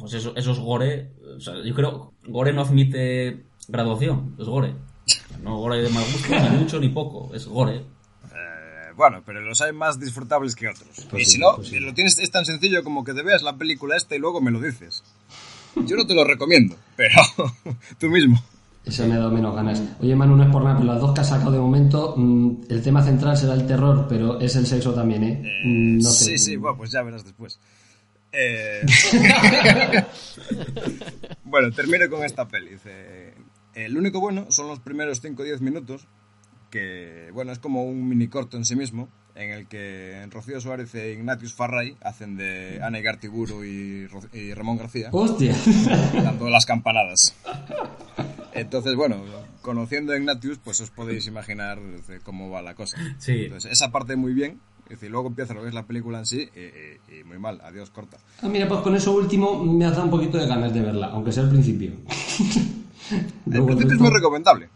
[0.00, 4.74] Pues eso, eso es gore, o sea, yo creo, gore no admite graduación, es gore.
[5.42, 7.84] No gore de mal gusto, ni mucho ni poco, es gore.
[8.92, 11.06] Eh, bueno, pero los hay más disfrutables que otros.
[11.10, 11.80] Pues y sí, si no, pues sí.
[11.80, 14.50] lo tienes, es tan sencillo como que te veas la película esta y luego me
[14.50, 15.02] lo dices.
[15.86, 17.14] Yo no te lo recomiendo, pero
[17.98, 18.42] tú mismo.
[18.84, 19.80] Eso me ha dado menos ganas.
[20.00, 22.64] Oye, Manu, no es por nada, pero las dos que has sacado de momento, mm,
[22.68, 25.62] el tema central será el terror, pero es el sexo también, ¿eh?
[25.64, 26.24] Mm, no sé.
[26.24, 27.60] Sí, sí, bueno, pues ya verás después.
[28.32, 28.84] Eh,
[31.44, 32.70] bueno, termino con esta peli.
[32.70, 33.34] Dice,
[33.74, 36.08] el único bueno son los primeros 5 o 10 minutos,
[36.72, 40.94] que, bueno, es como un mini corto en sí mismo, en el que Rocío Suárez
[40.94, 45.10] e Ignatius Farray hacen de Ana Igartiburu y, y Ramón García.
[45.12, 45.54] ¡Hostia!
[46.14, 47.36] Dando las campanadas.
[48.54, 49.22] Entonces, bueno,
[49.60, 51.78] conociendo a Ignatius, pues os podéis imaginar
[52.24, 52.96] cómo va la cosa.
[53.18, 53.44] Sí.
[53.44, 54.58] Entonces, esa parte muy bien.
[54.86, 56.60] Es decir, luego empieza lo que es la película en sí y,
[57.16, 57.60] y- y muy mal.
[57.62, 58.18] Adiós, corta.
[58.42, 61.06] Ah, mira, pues con eso último me has dado un poquito de ganas de verla,
[61.06, 61.92] aunque sea al principio.
[63.10, 64.68] El Luego principio es muy recomendable.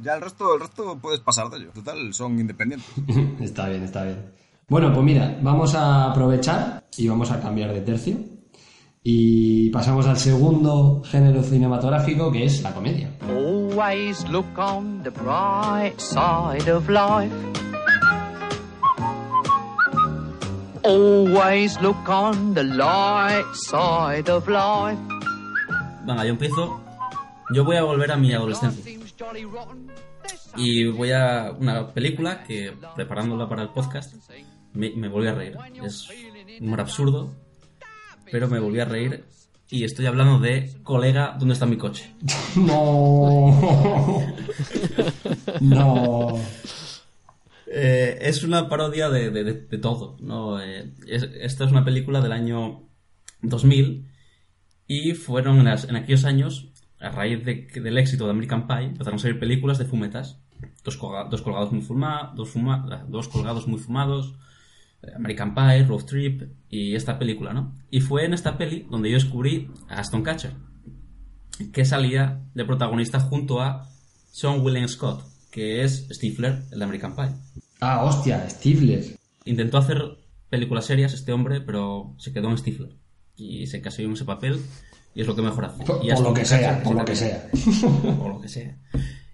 [0.00, 1.70] Ya el resto, el resto puedes pasar de ello.
[1.74, 2.88] Total, son independientes.
[3.40, 4.32] está bien, está bien.
[4.68, 8.16] Bueno, pues mira, vamos a aprovechar y vamos a cambiar de tercio.
[9.02, 13.10] Y pasamos al segundo género cinematográfico, que es la comedia.
[13.28, 17.32] Always look on the bright side of life.
[20.84, 25.00] Always look on the light side of life.
[26.04, 26.80] Venga, yo empiezo.
[27.54, 28.97] Yo voy a volver a mi adolescencia.
[30.56, 34.14] Y voy a una película que, preparándola para el podcast,
[34.72, 35.56] me, me volví a reír.
[35.84, 36.08] Es
[36.60, 37.34] humor absurdo,
[38.30, 39.24] pero me volví a reír.
[39.70, 42.14] Y estoy hablando de Colega, ¿dónde está mi coche?
[42.56, 44.24] No.
[45.60, 46.38] no.
[47.66, 50.60] Eh, es una parodia de, de- de- de todo, ¿no?
[50.60, 52.88] Eh, es- esta es una película del año
[53.42, 54.06] 2000
[54.86, 56.68] y fueron en, las- en aquellos años,
[57.00, 60.38] a raíz de del éxito de American Pie, empezaron a salir películas de fumetas.
[60.84, 64.34] Dos, colga- dos colgados muy fuma- dos, fuma- dos colgados muy fumados,
[65.14, 67.74] American Pie, Road Trip y esta película, ¿no?
[67.90, 70.52] Y fue en esta peli donde yo descubrí a Aston Catcher,
[71.72, 73.88] que salía de protagonista junto a
[74.32, 77.28] Sean William Scott, que es Stifler, el de American Pie.
[77.80, 79.04] Ah, hostia, Stifler.
[79.44, 80.02] Intentó hacer
[80.50, 82.96] películas serias este hombre, pero se quedó en Stifler.
[83.36, 84.60] Y se casó en ese papel
[85.14, 85.84] y es lo que mejor hace.
[85.84, 88.16] Por- Y por Aston lo que sea, Catcher, por lo que también.
[88.18, 88.76] por lo que sea.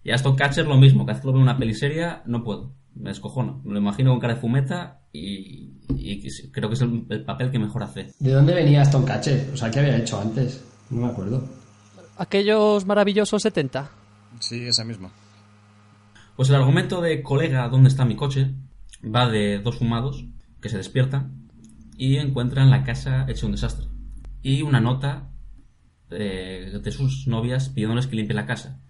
[0.02, 2.42] Y Aston Catcher lo mismo, cada vez que lo veo en una peli seria, no
[2.44, 2.74] puedo.
[2.94, 3.60] Me descojono.
[3.64, 7.50] Me lo imagino con cara de fumeta y, y creo que es el, el papel
[7.50, 8.12] que mejor hace.
[8.20, 9.50] ¿De dónde venía Aston Catcher?
[9.52, 10.62] O sea, ¿qué había hecho antes?
[10.90, 11.44] No me acuerdo.
[12.16, 13.90] Aquellos maravillosos 70.
[14.40, 15.10] Sí, esa misma.
[16.36, 18.54] Pues el argumento de colega, ¿dónde está mi coche?
[19.04, 20.24] va de dos fumados
[20.62, 21.48] que se despiertan
[21.98, 23.86] y encuentran la casa hecha un desastre.
[24.42, 25.28] Y una nota
[26.16, 28.80] eh, de sus novias pidiéndoles que limpie la casa.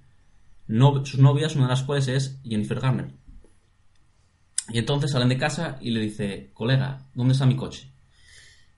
[0.67, 3.09] No, sus novias, una de las cuales es Jennifer Garner.
[4.71, 7.91] Y entonces salen de casa y le dice, colega, ¿dónde está mi coche?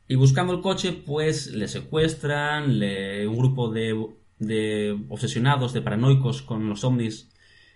[0.08, 3.92] Y buscando el coche, pues le secuestran, le- un grupo de,
[5.08, 7.28] obsesionados, de paranoicos con los ovnis,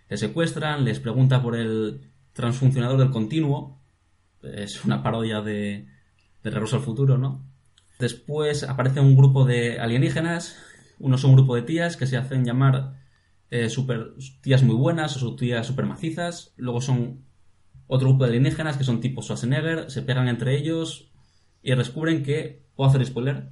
[0.09, 2.01] le secuestran, les pregunta por el
[2.33, 3.79] transfuncionador del continuo,
[4.43, 5.87] es una parodia de,
[6.43, 7.45] de Regreso al Futuro, ¿no?
[8.01, 10.57] Después aparece un grupo de alienígenas,
[10.99, 12.95] unos son un grupo de tías que se hacen llamar
[13.51, 17.25] eh, super, tías muy buenas o tías super macizas, luego son
[17.87, 21.11] otro grupo de alienígenas que son tipo Schwarzenegger, se pegan entre ellos
[21.63, 22.63] y descubren que...
[22.75, 23.49] ¿Puedo hacer spoiler?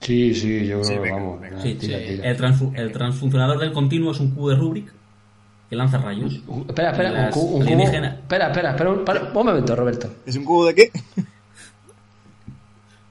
[0.00, 1.40] Sí, sí, yo Sí, creo, venga, vamos.
[1.40, 1.60] venga.
[1.60, 2.04] Sí, tira, sí.
[2.06, 2.30] tira.
[2.30, 4.92] El, transfu- el transfuncionador del continuo es un cubo de Rubik
[5.68, 6.34] que lanza rayos.
[6.68, 7.82] Espera, espera, un, Las cu- un cubo.
[7.82, 10.14] Espera, espera, espera, un, para- un momento, Roberto.
[10.24, 10.90] ¿Es un cubo de qué?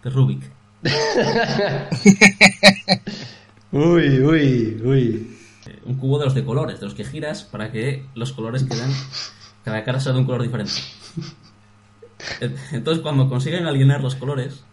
[0.08, 0.42] De Rubik.
[3.72, 5.38] Uy, uy, uy.
[5.86, 8.90] Un cubo de los de colores, de los que giras para que los colores queden.
[9.66, 10.72] Cada cara sea de un color diferente.
[12.72, 14.64] Entonces, cuando consiguen alinear los colores,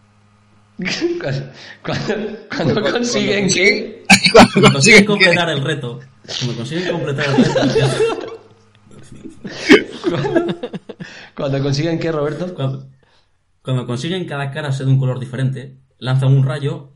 [1.20, 1.50] Cuando,
[1.84, 4.04] cuando- cuando consiguen que.
[4.52, 6.00] cuando consiguen completar el reto,
[6.38, 8.40] cuando consiguen completar el reto,
[11.36, 12.54] Cuando consiguen que, Roberto.
[12.54, 12.86] cuando,
[13.64, 16.92] cuando consiguen cada cara ser de un color diferente, lanzan un rayo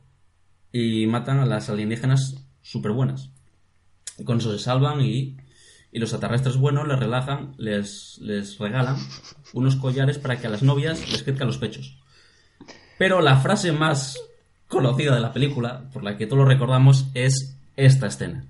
[0.70, 3.31] y matan a las alienígenas súper buenas.
[4.26, 5.38] Con eso se salvan y,
[5.90, 8.96] y los extraterrestres buenos les relajan, les, les regalan
[9.54, 11.96] unos collares para que a las novias les crezcan los pechos.
[12.98, 14.18] Pero la frase más
[14.66, 18.44] conocida de la película, por la que todos lo recordamos, es esta escena.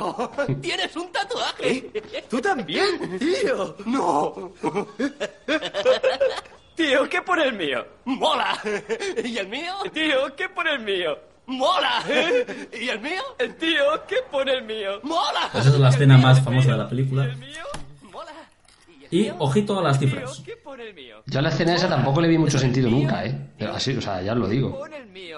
[0.00, 1.90] Tío, tienes un tatuaje.
[2.28, 3.18] ¿Tú también?
[3.18, 3.76] Tío.
[3.86, 4.52] No.
[6.74, 7.86] Tío, ¿qué pone el mío?
[8.06, 8.58] ¡Mola!
[9.22, 9.74] ¿Y el mío?
[9.92, 11.18] Tío, ¿qué pone el mío?
[11.46, 12.02] ¡Mola!
[12.72, 13.22] ¿Y el mío?
[13.38, 15.00] El tío, ¿qué pone el mío?
[15.02, 15.50] ¡Mola!
[15.52, 17.26] Esa es la escena más famosa de la película.
[17.26, 17.36] Y
[19.38, 20.42] ojito a las cifras.
[21.26, 23.50] Yo a la escena esa tampoco le vi mucho sentido nunca, ¿eh?
[23.58, 24.80] Pero así, o sea, ya os lo digo.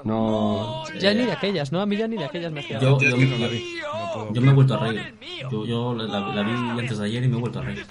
[0.05, 0.85] No.
[0.99, 1.81] Ya ni de aquellas, ¿no?
[1.81, 2.79] A mí ya ni de aquellas me hacía.
[2.81, 3.77] Yo, Yo yo, no la vi.
[3.81, 5.15] yo- yo me he vuelto a reír.
[5.51, 7.85] Yo, yo la, la vi antes de ayer y me he vuelto a reír.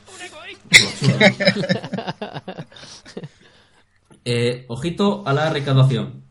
[4.24, 6.22] Eh, ojito a la recaudación.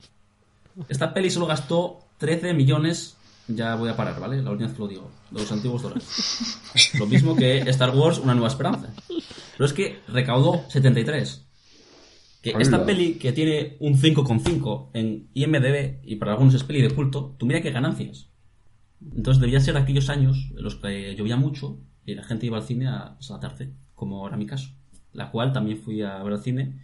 [0.89, 3.17] Esta peli solo gastó 13 millones.
[3.55, 4.43] Ya voy a parar, ¿vale?
[4.43, 5.11] La última vez que lo digo.
[5.31, 6.59] Los antiguos dólares.
[6.99, 8.93] Lo mismo que Star Wars Una Nueva Esperanza.
[9.09, 11.47] Pero es que recaudó 73.
[12.43, 16.91] Que esta peli que tiene un 5,5 en IMDB y para algunos es peli de
[16.91, 18.31] culto, tú mira qué ganancias.
[19.15, 22.63] Entonces debía ser aquellos años en los que llovía mucho y la gente iba al
[22.63, 24.71] cine a tarde, como era mi caso.
[25.13, 26.81] La cual también fui a ver al cine.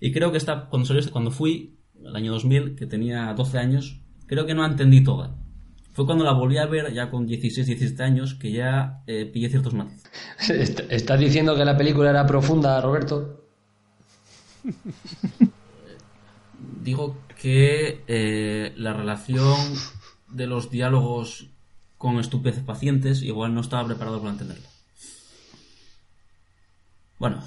[0.00, 4.00] Y creo que esta, cuando, salió, cuando fui, el año 2000, que tenía 12 años,
[4.26, 5.36] creo que no entendí toda.
[5.98, 9.48] Fue cuando la volví a ver, ya con 16, 17 años, que ya eh, pillé
[9.50, 10.04] ciertos matices.
[10.48, 13.42] Est- ¿Estás diciendo que la película era profunda, Roberto?
[16.84, 19.56] Digo que eh, la relación
[20.28, 21.48] de los diálogos
[21.96, 24.68] con estupefacientes igual no estaba preparado para entenderla.
[27.18, 27.42] Bueno,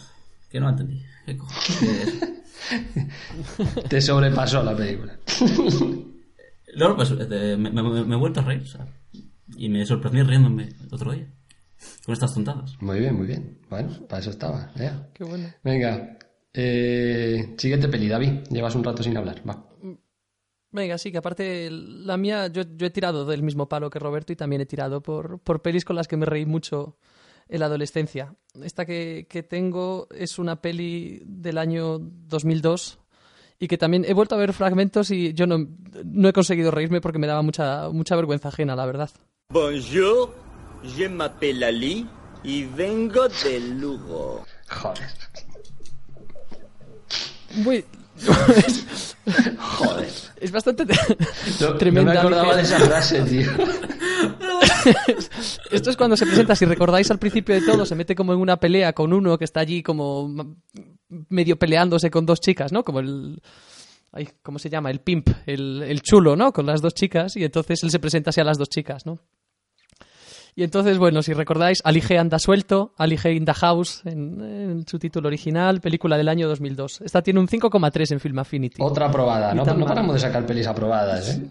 [0.49, 1.01] que no la entendí.
[1.25, 1.37] ¿Qué
[3.87, 5.17] Te sobrepasó la película.
[6.77, 8.87] No, pues eh, me, me- me he vuelto a reír, o sea,
[9.57, 11.27] y me sorprendí riéndome el otro día.
[12.05, 12.79] Con estas tontadas.
[12.81, 13.59] Muy bien, muy bien.
[13.69, 14.71] Bueno, para eso estaba.
[14.75, 15.09] ya.
[15.13, 15.49] Qué bueno.
[15.63, 16.17] Venga.
[16.53, 18.41] Eh, siguiente peli, David.
[18.51, 19.41] Llevas un rato sin hablar.
[19.47, 19.67] Va.
[20.73, 24.31] Venga, sí, que aparte la mía, yo, yo he tirado del mismo palo que Roberto
[24.31, 26.97] y también he tirado por, por pelis con las que me reí mucho
[27.49, 28.35] en la adolescencia.
[28.63, 32.99] Esta que, que tengo es una peli del año 2002
[33.61, 35.67] y que también he vuelto a ver fragmentos y yo no,
[36.03, 39.11] no he conseguido reírme porque me daba mucha, mucha vergüenza ajena, la verdad.
[39.49, 40.33] Bonjour,
[40.97, 42.07] je m'appelle Ali
[42.43, 44.43] y vengo de Lugo.
[44.67, 45.07] Joder.
[47.57, 47.85] Muy...
[49.57, 50.07] Joder.
[50.41, 50.87] Es bastante
[51.59, 52.13] No, tremenda.
[52.15, 53.51] no me acordaba de esa frase, tío.
[55.71, 58.39] Esto es cuando se presenta, si recordáis al principio de todo, se mete como en
[58.39, 60.55] una pelea con uno que está allí como
[61.29, 62.83] medio peleándose con dos chicas, ¿no?
[62.83, 63.41] Como el...
[64.11, 64.89] ay, ¿Cómo se llama?
[64.91, 66.51] El pimp, el, el chulo, ¿no?
[66.53, 69.19] Con las dos chicas y entonces él se presenta así a las dos chicas, ¿no?
[70.53, 74.41] Y entonces, bueno, si recordáis, Ali G anda suelto, Ali G in the house, en,
[74.41, 77.01] en su título original, película del año 2002.
[77.05, 78.81] Esta tiene un 5,3 en Film Affinity.
[78.81, 79.53] Otra aprobada.
[79.53, 81.47] No, no paramos de sacar pelis aprobadas, ¿eh?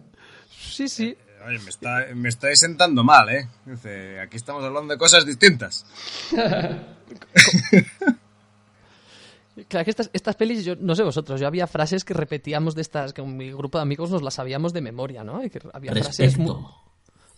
[0.50, 1.16] Sí, sí.
[1.46, 3.48] Oye, me, está, me estáis sentando mal, ¿eh?
[3.64, 5.86] Dice, aquí estamos hablando de cosas distintas.
[9.68, 12.82] Claro que estas, estas pelis, yo no sé vosotros, yo había frases que repetíamos de
[12.82, 15.42] estas, que con mi grupo de amigos nos las sabíamos de memoria, ¿no?
[15.44, 16.56] Y que había frases muy...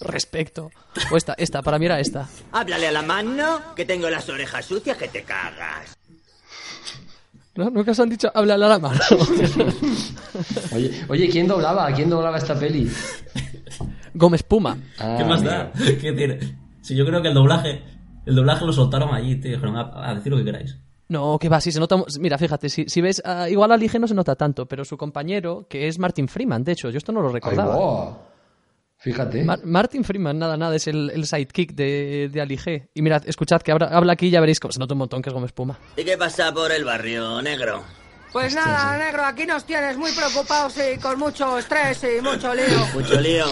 [0.00, 0.70] Respecto.
[1.12, 2.28] O esta, esta, para mí era esta.
[2.50, 5.96] Háblale a la mano, que tengo las orejas sucias que te cagas.
[7.54, 7.70] ¿No?
[7.70, 8.98] Nunca os han dicho, habla a la mano.
[10.74, 11.92] Oye, oye, ¿quién doblaba?
[11.92, 12.90] ¿Quién doblaba esta peli?
[14.14, 14.78] Gómez Puma.
[14.98, 15.70] Ah, ¿Qué más da?
[16.00, 16.38] ¿Qué tiene?
[16.80, 17.82] Si yo creo que el doblaje,
[18.24, 19.52] el doblaje lo soltaron allí, tío.
[19.52, 20.78] Dijeron, a, a decir lo que queráis.
[21.12, 21.96] No, que va, si se nota...
[22.18, 23.20] Mira, fíjate, si, si ves...
[23.25, 26.64] ah, igual a Lige no se nota tanto, pero su compañero, que es Martin Freeman,
[26.64, 27.77] de hecho, yo esto no lo Ay, recordaba.
[27.77, 28.27] bo.
[28.96, 29.44] Fíjate.
[29.44, 32.88] Mar- Martin Freeman, nada, nada, es el, el sidekick de, de Ali G.
[32.94, 35.20] Y mirad, escuchad que habla, habla aquí y ya veréis cómo se nota un montón
[35.22, 35.79] que es Gómez Puma.
[35.96, 37.83] ¿Y qué pasa por el barrio, negro?
[38.33, 42.87] Pues nada, negro, aquí nos tienes muy preocupados y con mucho estrés y mucho lío.
[42.94, 43.44] Mucho lío.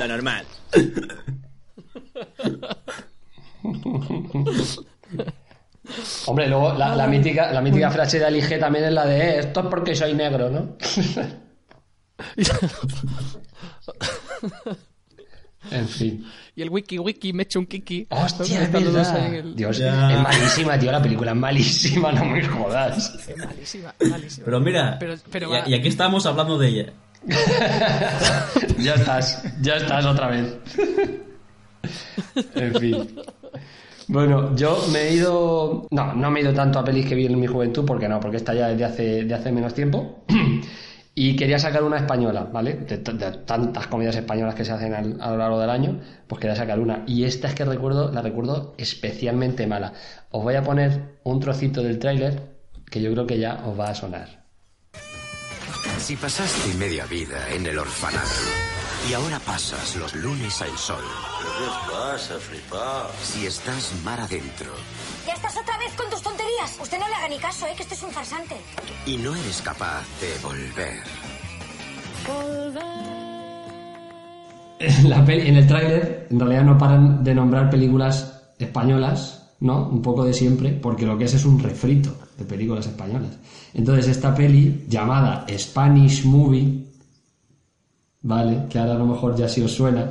[0.00, 0.44] Lo normal.
[6.26, 9.18] Hombre, luego la, la mítica, la mítica frase de Ali G también es la de
[9.18, 10.76] "Eh, esto es porque soy negro, ¿no?
[15.70, 16.24] en fin.
[16.56, 18.06] Y el wiki wiki me echa un kiki.
[18.10, 19.26] Hostia, es verdad.
[19.26, 20.12] en el- Dios, Ya.
[20.14, 23.14] es malísima, tío, la película es malísima, no me jodas.
[23.28, 24.44] Es malísima, malísima.
[24.44, 26.92] Pero mira, Pero- pero y aquí estamos hablando de ella.
[28.78, 30.54] ya estás, ya estás otra vez.
[32.54, 33.20] en fin.
[34.08, 35.86] Bueno, yo me he ido.
[35.90, 38.20] No, no me he ido tanto a pelis que vi en mi juventud, porque no,
[38.20, 40.24] porque está ya desde hace, de hace menos tiempo.
[41.14, 42.74] y quería sacar una española, ¿vale?
[42.74, 46.56] De, tantas comedias españolas que se hacen al- a lo largo del año, pues quería
[46.56, 47.04] sacar una.
[47.06, 49.92] Y esta es que recuerdo, la recuerdo especialmente mala.
[50.30, 52.54] Os voy a poner un trocito del tráiler
[52.90, 54.44] que yo creo que ya os va a sonar.
[55.98, 58.28] Si pasaste media vida en el orfanato
[59.08, 61.02] y ahora pasas los lunes al sol.
[61.58, 63.10] ¿Qué pasa, flipado?
[63.22, 64.70] Si estás mar adentro
[65.26, 66.78] ¿Ya estás otra vez con tus tonterías?
[66.80, 67.72] Usted no le haga ni caso, ¿eh?
[67.76, 68.56] Que este es un farsante.
[69.06, 71.02] y no eres capaz de volver.
[74.78, 79.88] En, la peli- en el tráiler, en realidad no paran de nombrar películas españolas, ¿no?
[79.88, 83.32] Un poco de siempre, porque lo que es es un refrito de películas españolas.
[83.72, 86.83] Entonces, esta peli, llamada Spanish Movie,
[88.24, 88.64] ¿vale?
[88.68, 90.10] Que ahora a lo mejor ya sí os suena,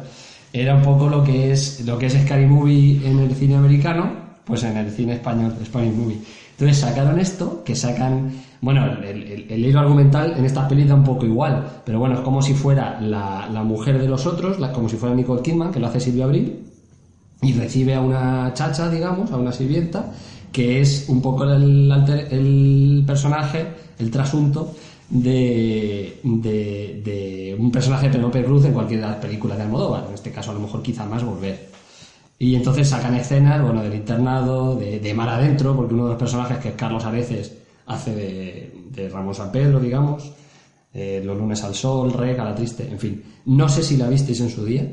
[0.54, 4.12] era un poco lo que es, lo que es Scary Movie en el cine americano,
[4.46, 6.20] pues en el cine español, Spanish Movie.
[6.52, 11.04] Entonces sacaron esto, que sacan, bueno, el, el- hilo argumental en estas pelis da un
[11.04, 14.88] poco igual, pero bueno, es como si fuera la, la mujer de los otros, como
[14.88, 16.60] si fuera Nicole Kidman, que lo hace Silvia Abril,
[17.42, 20.12] y recibe a una chacha, digamos, a una sirvienta,
[20.52, 21.92] que es un poco el,
[22.32, 23.66] el personaje,
[24.00, 24.74] el trasunto
[25.14, 30.32] de, de, de un personaje de Penélope Cruz en cualquier películas de Almodóvar, en este
[30.32, 31.70] caso a lo mejor quizá más Volver.
[32.40, 36.20] Y entonces sacan escenas, bueno, del internado, de, de mar adentro, porque uno de los
[36.20, 37.56] personajes, que es Carlos Areces,
[37.86, 40.32] hace de, de Ramón San Pedro, digamos,
[40.94, 43.24] eh, Los lunes al sol, Rec, a la triste, en fin.
[43.46, 44.86] No sé si la visteis en su día,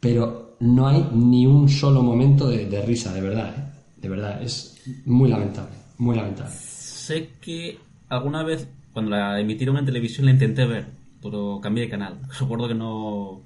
[0.00, 3.62] pero no hay ni un solo momento de, de risa, de verdad, ¿eh?
[4.00, 6.52] De verdad, es muy lamentable, muy lamentable.
[6.54, 10.86] Sé que alguna vez, cuando la emitieron en televisión, la intenté ver,
[11.20, 12.20] pero cambié de canal.
[12.40, 13.42] Recuerdo que no,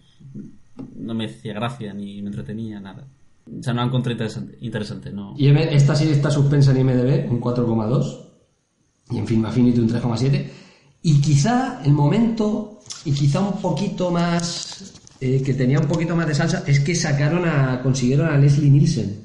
[0.96, 3.06] no me hacía gracia ni me entretenía, nada.
[3.46, 5.34] O sea, no la encontré interesante, interesante no.
[5.36, 8.22] Y esta serie está suspensa en IMDB, un 4,2.
[9.10, 10.50] Y en Film Affinity un 3,7.
[11.02, 16.26] Y quizá el momento, y quizá un poquito más, eh, que tenía un poquito más
[16.26, 19.24] de salsa, es que sacaron a, consiguieron a Leslie Nielsen.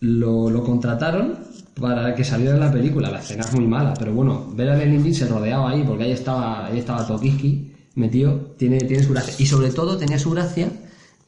[0.00, 1.40] Lo, lo contrataron
[1.80, 3.10] para que saliera en la película.
[3.10, 6.12] La escena es muy mala, pero bueno, ver a Leslie Nielsen rodeado ahí, porque ahí
[6.12, 9.34] estaba, ahí estaba Tokiski metido, tiene, tiene su gracia.
[9.38, 10.70] Y sobre todo tenía su gracia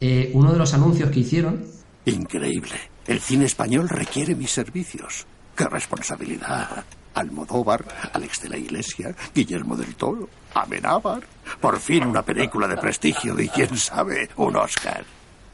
[0.00, 1.64] eh, uno de los anuncios que hicieron,
[2.06, 2.74] Increíble.
[3.06, 5.26] El cine español requiere mis servicios.
[5.54, 6.84] ¡Qué responsabilidad!
[7.14, 11.22] Almodóvar, Alex de la Iglesia, Guillermo del Toro, Amenábar.
[11.60, 15.04] Por fin una película de prestigio y quién sabe, un Oscar.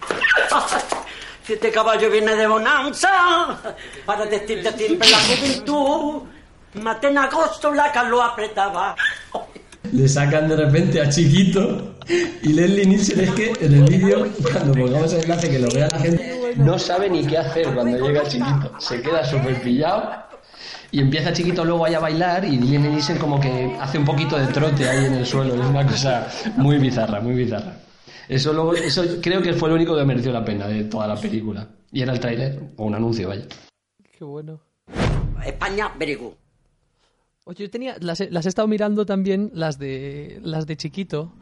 [1.48, 3.56] Este caballo viene de bonanza,
[4.04, 6.22] para decirte siempre la juventud,
[6.74, 8.96] maté en agosto la lo apretaba.
[9.92, 11.94] le sacan de repente a Chiquito
[12.42, 15.86] y Leslie Nielsen es que en el vídeo, cuando pongamos el enlace que lo vea
[15.86, 18.72] la gente, no sabe ni qué hacer cuando llega Chiquito.
[18.80, 20.02] Se queda súper pillado
[20.90, 24.48] y empieza Chiquito luego a bailar y Leslie Nielsen como que hace un poquito de
[24.48, 25.54] trote ahí en el suelo.
[25.54, 26.26] Es una cosa
[26.56, 27.85] muy bizarra, muy bizarra.
[28.28, 31.16] Eso, luego, eso creo que fue lo único que mereció la pena de toda la
[31.20, 31.68] película.
[31.92, 33.46] Y era el tráiler, o un anuncio, vaya.
[34.18, 34.60] Qué bueno.
[35.44, 36.32] España, very good.
[37.44, 41.32] Oye, yo tenía, las, he- las he estado mirando también, las de las de chiquito,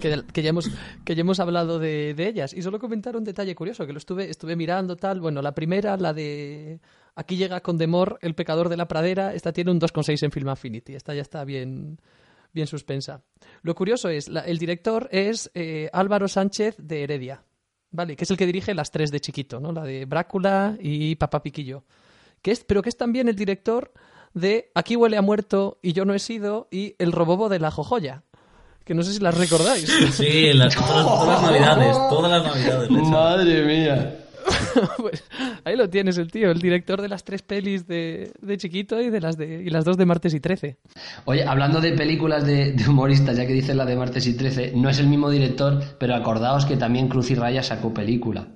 [0.00, 0.68] que, que ya hemos,
[1.04, 2.52] que ya hemos hablado de, de ellas.
[2.52, 5.20] Y solo comentar un detalle curioso, que lo estuve, estuve mirando tal.
[5.20, 6.80] Bueno, la primera, la de
[7.14, 10.48] Aquí llega con Demor, El pecador de la pradera, esta tiene un 2,6 en Film
[10.48, 10.94] Affinity.
[10.96, 11.98] Esta ya está bien,
[12.56, 13.22] bien suspensa.
[13.62, 17.44] Lo curioso es, la- el director es eh, Álvaro Sánchez de Heredia,
[17.92, 18.16] ¿vale?
[18.16, 19.70] Que es el que dirige las tres de chiquito, ¿no?
[19.70, 21.84] La de Brácula y Papá Piquillo.
[22.42, 23.92] Que es, pero que es también el director
[24.34, 27.70] de Aquí huele a muerto y yo no he sido y El robobo de la
[27.70, 28.24] jojoya.
[28.84, 29.88] Que no sé si las recordáis.
[30.12, 32.90] Sí, las- todas, todas las navidades, todas las navidades.
[32.90, 34.25] Madre mía.
[34.98, 35.24] Pues
[35.64, 39.10] ahí lo tienes el tío, el director de las tres pelis de, de chiquito y
[39.10, 40.78] de las de y las dos de martes y 13.
[41.24, 44.72] Oye, hablando de películas de, de humoristas, ya que dices la de Martes y 13,
[44.74, 48.48] no es el mismo director, pero acordaos que también Cruz y Raya sacó película.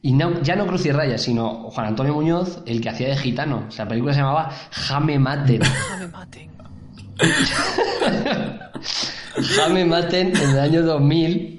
[0.00, 3.16] Y no, ya no Cruz y Raya, sino Juan Antonio Muñoz, el que hacía de
[3.16, 3.64] gitano.
[3.68, 5.62] O sea, la película se llamaba Jame Maten.
[5.62, 6.50] Jame Maten.
[9.56, 11.57] Jame Maten en el año 2000,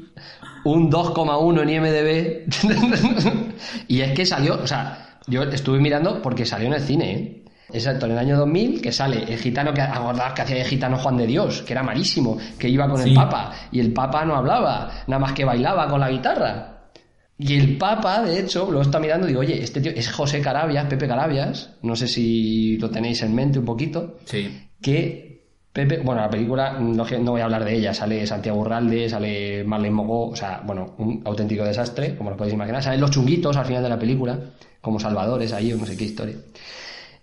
[0.72, 3.54] un 2,1 en IMDB.
[3.88, 7.36] y es que salió, o sea, yo estuve mirando porque salió en el cine, ¿eh?
[7.72, 10.98] Exacto, en el año 2000 que sale el gitano que acordaos que hacía de gitano
[10.98, 13.14] Juan de Dios, que era malísimo, que iba con el.
[13.14, 16.76] Papa y el Papa no hablaba, nada más que bailaba con la guitarra.
[17.38, 20.42] Y el Papa, de hecho, lo está mirando y digo, oye, este tío es José
[20.42, 24.68] Carabias, Pepe Carabias, no sé si lo tenéis en mente un poquito, Sí.
[24.82, 25.29] que
[25.72, 29.08] Pepe, bueno, la película, no, que- no voy a hablar de ella, sale Santiago Urralde,
[29.08, 32.82] sale Marlene Mogó, o sea, bueno, un auténtico desastre, como lo podéis imaginar.
[32.84, 34.40] Salen los chunguitos al final de la película,
[34.82, 36.36] como salvadores ahí, o no sé qué historia.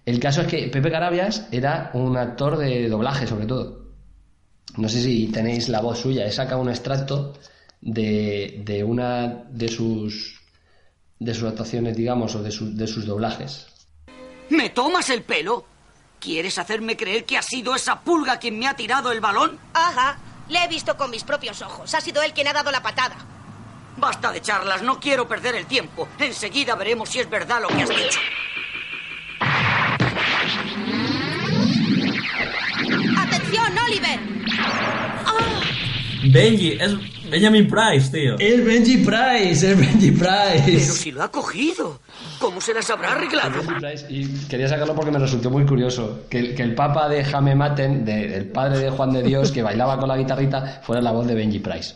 [0.04, 3.86] El caso es que Pepe Carabias era un actor de doblaje, sobre todo.
[4.76, 7.32] No sé si tenéis la voz suya, he sacado un extracto
[7.80, 10.40] de, de una de sus,
[11.18, 13.66] de sus actuaciones, digamos, o de, sus- de sus doblajes.
[14.50, 15.64] ¿Me tomas el pelo?
[16.20, 19.58] ¿Quieres hacerme creer que ha sido esa pulga quien me ha tirado el balón?
[19.74, 21.94] Ajá, le he visto con mis propios ojos.
[21.94, 23.16] Ha sido él quien ha dado la patada.
[23.96, 26.08] Basta de charlas, no quiero perder el tiempo.
[26.18, 28.20] Enseguida veremos si es verdad lo que has dicho.
[33.18, 34.20] ¡Atención, Oliver!
[36.30, 36.94] Benji, es
[37.30, 38.36] Benjamin Price, tío.
[38.38, 40.62] El Benji Price, el Benji Price.
[40.66, 42.00] Pero si lo ha cogido,
[42.38, 43.60] ¿cómo se las habrá arreglado?
[44.08, 47.54] Y quería sacarlo porque me resultó muy curioso que el, que el papa de Jaime
[47.54, 51.12] Maten, de- el padre de Juan de Dios, que bailaba con la guitarrita, fuera la
[51.12, 51.94] voz de Benji Price.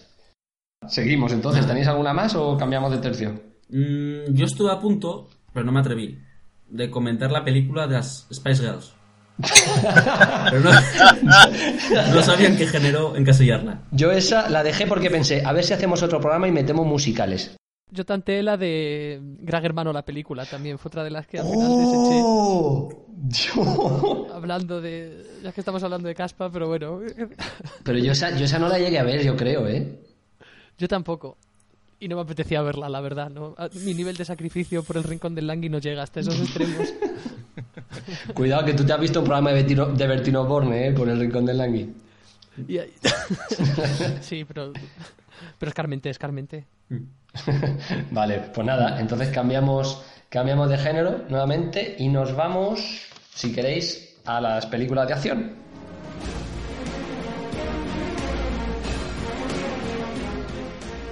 [0.89, 3.31] Seguimos entonces, ¿tenéis alguna más o cambiamos de tercio?
[3.68, 6.18] Mm, yo estuve a punto, pero no me atreví,
[6.68, 8.95] de comentar la película de las Spice Girls.
[10.51, 10.70] Pero no,
[12.14, 13.82] no sabían qué género encasillarla.
[13.91, 17.57] Yo esa la dejé porque pensé, a ver si hacemos otro programa y metemos musicales.
[17.93, 20.78] Yo tanteé la de Gran Hermano, la película también.
[20.78, 23.07] Fue otra de las que al final ¡Oh!
[23.22, 23.51] deseché.
[24.32, 25.26] Hablando de.
[25.43, 27.01] Ya que estamos hablando de Caspa, pero bueno.
[27.82, 30.01] Pero yo esa, yo esa no la llegué a ver, yo creo, ¿eh?
[30.78, 31.36] Yo tampoco.
[31.99, 33.28] Y no me apetecía verla, la verdad.
[33.28, 33.55] ¿no?
[33.59, 36.95] A- Mi nivel de sacrificio por el rincón del Langui no llega hasta esos extremos.
[38.35, 40.93] Cuidado que tú te has visto un programa de Bertino, de Bertino Borne, ¿eh?
[40.93, 41.93] Por el rincón del Langui.
[42.69, 42.93] Y ahí-
[44.21, 44.73] sí, pero.
[45.59, 46.67] Pero es Carmente, es Carmente.
[48.11, 52.81] Vale, pues nada, entonces cambiamos, cambiamos de género nuevamente y nos vamos,
[53.35, 55.53] si queréis, a las películas de acción.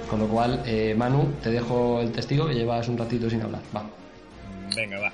[0.09, 3.61] Con lo cual, eh, Manu, te dejo el testigo que llevas un ratito sin hablar.
[3.75, 3.83] Va.
[4.75, 5.11] Venga, va.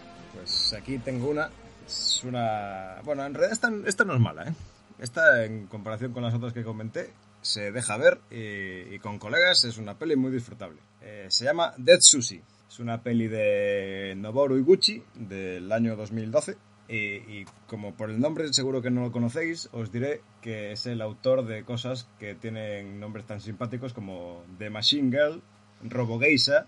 [0.67, 1.51] Pues aquí tengo una.
[1.85, 2.99] Es una.
[3.03, 3.51] Bueno, en realidad
[3.85, 4.53] esta, no es mala, ¿eh?
[4.97, 9.77] Esta, en comparación con las otras que comenté, se deja ver y, con colegas es
[9.77, 10.81] una peli muy disfrutable.
[11.01, 12.41] Eh, se llama Dead Sushi.
[12.67, 16.57] Es una peli de Noboru Iguchi del año 2012.
[16.89, 20.99] Y, como por el nombre seguro que no lo conocéis, os diré que es el
[20.99, 25.43] autor de cosas que tienen nombres tan simpáticos como The Machine Girl,
[25.83, 26.65] Robo Geisha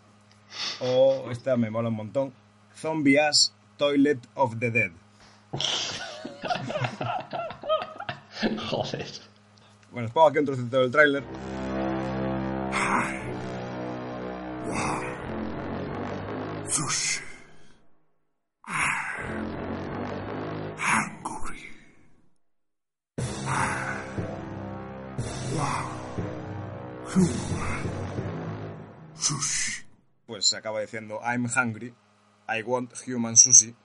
[0.82, 2.34] o esta me mola un montón,
[2.76, 4.92] Zombie Ass Toilet of the Dead.
[8.70, 9.08] Joder.
[9.92, 11.24] Bueno, os pongo aquí un trocito del tráiler.
[30.28, 31.96] Pues acaba diciendo I'm hungry,
[32.48, 33.76] I want human sushi.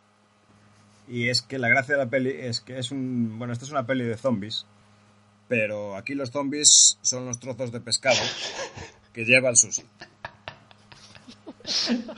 [1.09, 3.39] Y es que la gracia de la peli es que es un...
[3.39, 4.67] Bueno, esta es una peli de zombies,
[5.49, 8.21] pero aquí los zombies son los trozos de pescado
[9.13, 9.83] que lleva el sushi.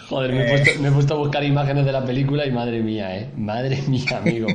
[0.09, 2.83] Joder, me he, puesto, me he puesto a buscar imágenes de la película y madre
[2.83, 3.33] mía, ¿eh?
[3.37, 4.49] Madre mía, amigo.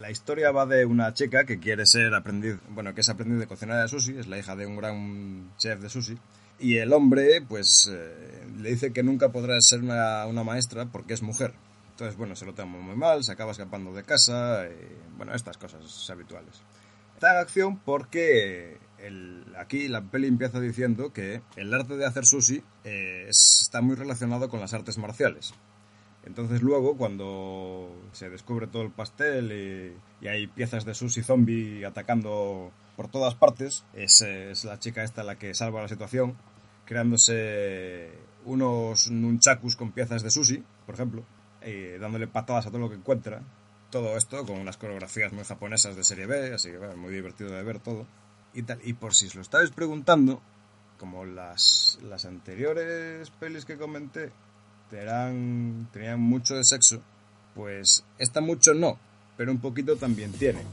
[0.00, 3.46] La historia va de una chica que quiere ser aprendiz, bueno, que es aprendiz de
[3.46, 6.16] cocinar de sushi, es la hija de un gran chef de sushi.
[6.60, 11.22] Y el hombre, pues, eh, le dice que nunca podrá ser una, maestra porque es
[11.22, 11.54] mujer.
[11.92, 14.66] Entonces, bueno, se lo toma muy mal, se acaba escapando de casa,
[15.16, 16.62] bueno, estas cosas habituales.
[17.14, 22.26] Está en acción porque el- aquí la peli empieza diciendo que el arte de hacer
[22.26, 25.54] sushi eh, es- está muy relacionado con las artes marciales.
[26.24, 32.72] Entonces luego, cuando se descubre todo el pastel y, hay piezas de sushi zombie atacando
[32.96, 36.36] por todas partes, es, es la chica esta la que salva la situación,
[36.90, 38.10] creándose
[38.46, 41.24] unos nunchakus con piezas de sushi, por ejemplo,
[41.64, 43.42] y dándole patadas a todo lo que encuentra.
[43.90, 47.52] Todo esto con unas coreografías muy japonesas de serie B, así que bueno, muy divertido
[47.52, 48.08] de ver todo.
[48.54, 48.80] Y, tal.
[48.82, 50.42] y por si os lo estabais preguntando,
[50.98, 54.32] como las, las anteriores pelis que comenté
[54.90, 57.00] tenían, tenían mucho de sexo,
[57.54, 58.98] pues esta mucho no,
[59.36, 60.64] pero un poquito también tiene.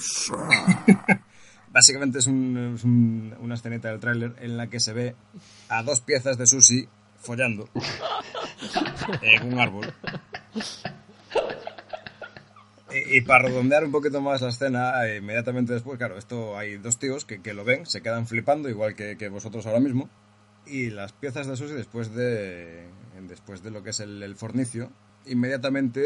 [1.72, 5.14] Básicamente es, un- es un- una escenita del tráiler en la que se ve
[5.68, 6.88] a dos piezas de sushi
[7.20, 7.68] follando
[9.22, 9.92] en un árbol.
[13.08, 16.98] Y, para redondear un poquito más la escena, eh, inmediatamente después, claro, esto hay dos
[16.98, 20.10] tíos que, que lo ven, se quedan flipando, igual que, que vosotros ahora mismo.
[20.66, 22.88] Y las piezas de sushi, después de,
[23.28, 24.90] después de lo que es el, el fornicio,
[25.24, 26.02] inmediatamente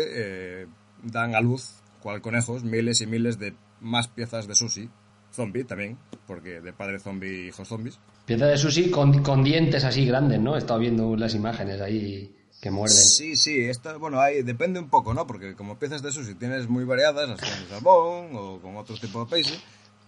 [0.62, 0.66] eh,
[1.02, 4.88] dan a luz, cual conejos, miles y miles de más piezas de sushi.
[5.32, 5.98] Zombie también,
[6.28, 7.98] porque de padre zombie, hijos zombies.
[8.24, 10.54] Pieza de sushi con, con dientes así grandes, ¿no?
[10.54, 12.96] He estado viendo las imágenes ahí que muerden.
[12.96, 15.26] Sí, sí, esta, bueno, ahí depende un poco, ¿no?
[15.26, 19.24] Porque como piezas de sushi tienes muy variadas, las de salmón o con otro tipo
[19.24, 19.54] de peixe,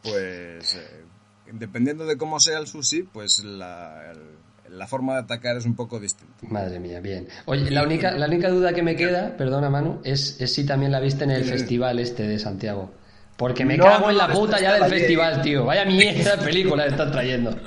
[0.03, 1.05] pues eh,
[1.53, 5.75] dependiendo de cómo sea el sushi, pues la, el- la forma de atacar es un
[5.77, 6.35] poco distinta.
[6.49, 7.29] Madre mía, bien.
[7.47, 10.91] Oye, la única, la única duda que me queda, perdona Manu, es, es si también
[10.93, 12.93] la viste en el festival este de Santiago.
[13.37, 15.65] Porque me No, cago en la puta ya del festival, tío.
[15.65, 17.57] Vaya mierda de película están trayendo.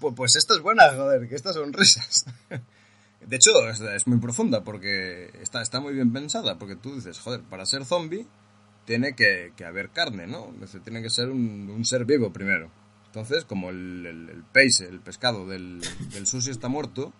[0.00, 2.24] Pues, pues esta es buena, joder, que estas son risas.
[3.26, 7.42] De hecho, es, muy profunda porque está, está muy bien pensada, porque tú dices, joder,
[7.42, 8.26] para ser zombie
[8.84, 10.52] tiene que, que haber carne, ¿no?
[10.82, 12.70] Tiene que ser un, un ser vivo primero.
[13.06, 15.82] Entonces, como el, el, el peixe, el pescado del,
[16.12, 17.12] del sushi está muerto,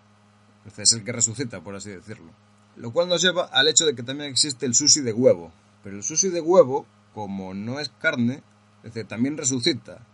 [0.77, 2.31] es el que resucita, por así decirlo.
[2.75, 5.53] Lo cual nos lleva al hecho de que también existe el sushi de huevo.
[5.83, 8.41] Pero el sushi de huevo, como no es carne,
[8.83, 10.05] es decir, también resucita.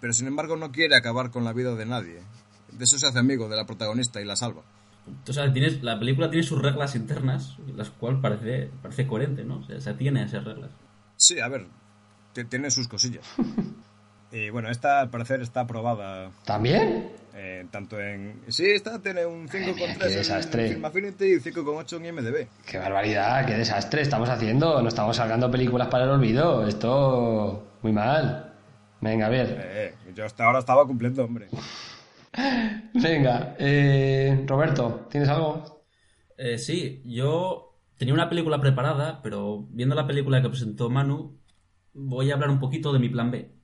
[0.00, 2.20] Pero sin embargo no quiere acabar con la vida de nadie.
[2.72, 4.62] De eso se hace amigo de la protagonista y la salva.
[5.28, 9.58] O sea, tienes, la película tiene sus reglas internas, las cuales parece, parece coherente, ¿no?
[9.58, 10.70] O sea, se atiene a esas reglas.
[11.16, 11.66] Sí, a ver,
[12.48, 13.26] tiene sus cosillas.
[14.34, 16.32] Y bueno, esta al parecer está aprobada.
[16.44, 17.12] ¿También?
[17.36, 18.42] eh, tanto en...
[18.48, 20.68] Sí, esta tiene un 5,3 qué en desastre.
[20.68, 22.48] Film Affinity y 5,8 en IMDb.
[22.64, 24.80] Qué barbaridad, qué desastre estamos haciendo.
[24.82, 26.66] No estamos sacando películas para el olvido.
[26.66, 28.54] Esto muy mal.
[29.00, 29.56] Venga, a ver.
[29.60, 31.48] Eh, yo hasta ahora estaba cumpliendo, hombre.
[32.94, 35.84] Venga, eh, Roberto, ¿tienes algo?
[36.36, 41.38] Eh, sí, yo tenía una película preparada, pero viendo la película que presentó Manu,
[41.92, 43.54] voy a hablar un poquito de mi plan B.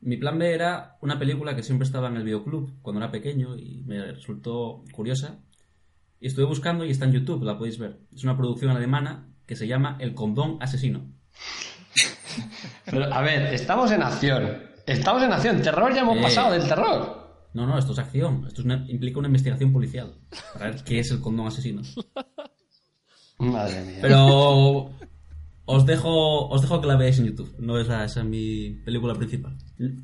[0.00, 3.56] Mi plan B era una película que siempre estaba en el videoclub cuando era pequeño
[3.56, 5.40] y me resultó curiosa.
[6.20, 8.00] Y estuve buscando y está en YouTube, la podéis ver.
[8.14, 11.10] Es una producción alemana que se llama El condón asesino.
[12.84, 14.62] Pero, a ver, estamos en acción.
[14.86, 15.62] Estamos en acción.
[15.62, 16.22] Terror ya hemos Eh.
[16.22, 17.48] pasado del terror.
[17.54, 18.44] No, no, esto es acción.
[18.46, 20.14] Esto es una- implica una investigación policial
[20.54, 21.82] para ver qué es el condón asesino.
[23.38, 23.98] Madre mía.
[24.02, 24.90] Pero
[25.70, 27.54] os dejo, os dejo que la veáis en YouTube.
[27.58, 29.54] No esa, esa es mi película principal.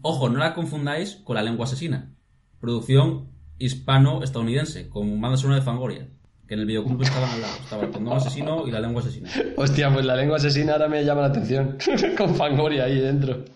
[0.02, 2.14] Ojo, no la confundáis con La lengua asesina.
[2.60, 6.06] Producción hispano-estadounidense, con banda sonora de Fangoria.
[6.46, 7.54] Que en el videoclub estaban al lado.
[7.62, 9.30] Estaba el condón asesino y la lengua asesina.
[9.56, 11.78] Hostia, pues la lengua asesina ahora me llama la atención.
[12.18, 13.46] Con Fangoria ahí dentro.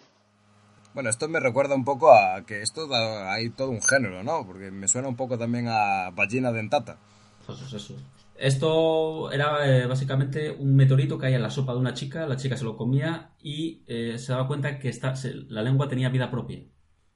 [0.95, 4.47] Bueno, esto me recuerda un poco a que esto da, hay todo un género, ¿no?
[4.47, 6.97] Porque me suena un poco también a Ballina Dentata.
[7.45, 7.95] Pues es eso.
[8.39, 12.37] Esto era eh, básicamente un meteorito que caía en la sopa de una chica, la
[12.37, 16.09] chica se lo comía y eh, se daba cuenta que esta, se- la lengua tenía
[16.09, 16.61] vida propia.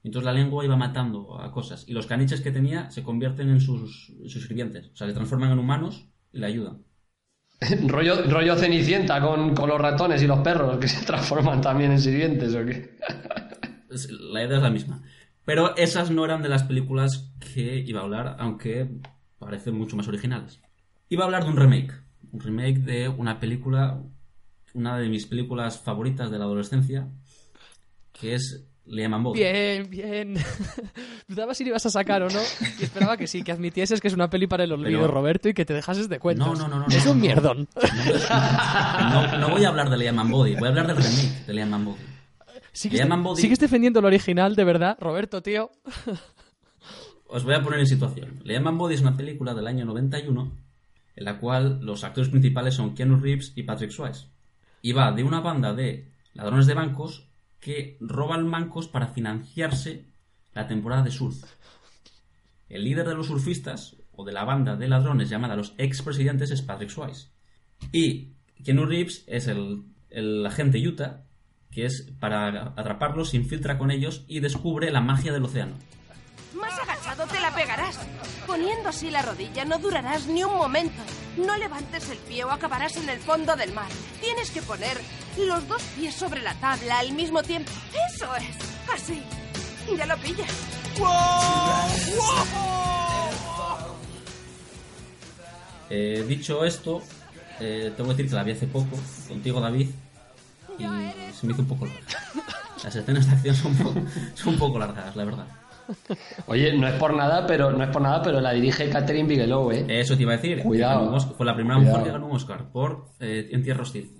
[0.03, 3.61] Entonces la lengua iba matando a cosas y los caniches que tenía se convierten en
[3.61, 4.91] sus, en sus sirvientes.
[4.93, 6.83] O sea, le transforman en humanos y le ayudan.
[7.87, 12.01] rollo, rollo cenicienta con, con los ratones y los perros que se transforman también en
[12.01, 12.97] sirvientes o qué.
[13.89, 15.03] La idea es la misma.
[15.45, 18.89] Pero esas no eran de las películas que iba a hablar, aunque
[19.39, 20.61] parecen mucho más originales.
[21.13, 21.93] Iba a hablar de un remake.
[22.33, 24.01] Un remake de una película,
[24.73, 27.07] una de mis películas favoritas de la adolescencia,
[28.19, 29.39] que es Liam Body.
[29.39, 30.35] Bien, bien.
[31.29, 32.41] Dudaba si lo ibas a sacar o no.
[32.81, 35.51] Y esperaba que sí, que admitieses que es una peli para el olvido, Pero- Roberto,
[35.51, 36.47] y que te dejases de cuentos.
[36.47, 37.23] No, no, no, no, Es no, un no.
[37.27, 37.69] mierdón.
[37.77, 41.85] No, no voy a hablar de Liam Body, voy a hablar del remake de Liam
[41.85, 41.99] Body.
[42.73, 45.71] ¿Sigues, Body- sigues defendiendo el original, de verdad, Roberto, tío?
[47.27, 48.41] Os voy a poner en situación.
[48.45, 50.51] Liam Body es una película del año 91
[51.17, 54.29] en la cual los actores principales son Keanu Reeves y Patrick Swayze.
[54.81, 57.29] Y va de una banda de ladrones de bancos
[57.61, 60.07] que roban bancos para financiarse
[60.55, 61.45] la temporada de surf.
[62.69, 66.63] El líder de los surfistas, o de la banda de ladrones llamada los expresidentes, es
[66.63, 67.29] Patrick Swayze.
[67.93, 68.33] Y
[68.65, 71.25] Keanu Reeves es el, el agente Utah,
[71.71, 75.75] que es para atraparlos, se infiltra con ellos y descubre la magia del océano.
[76.55, 77.99] Más agachado te la pegarás.
[78.47, 81.03] Poniendo así la rodilla no durarás ni un momento.
[81.37, 83.89] No levantes el pie o acabarás en el fondo del mar.
[84.21, 85.01] Tienes que poner
[85.39, 87.71] los dos pies sobre la tabla al mismo tiempo.
[88.13, 88.57] Eso es.
[88.93, 89.23] Así.
[89.97, 90.51] Ya lo pillas.
[95.91, 97.03] Eh, dicho esto,
[97.61, 98.99] eh, tengo que decir que la vi hace poco,
[99.29, 99.91] contigo David,
[100.79, 102.03] y se me hizo un poco larga.
[102.83, 104.01] Las escenas de acción son un poco,
[104.35, 105.47] son un poco largas, la verdad.
[106.47, 109.71] Oye, no es por nada, pero no es por nada, pero la dirige Catherine Bigelow,
[109.73, 109.85] ¿eh?
[109.89, 110.63] Eso te iba a decir.
[110.63, 111.19] Cuidado.
[111.21, 111.97] Fue la primera Cuidado.
[111.99, 114.11] mujer que ganó un Oscar por eh, Entierro Hostil.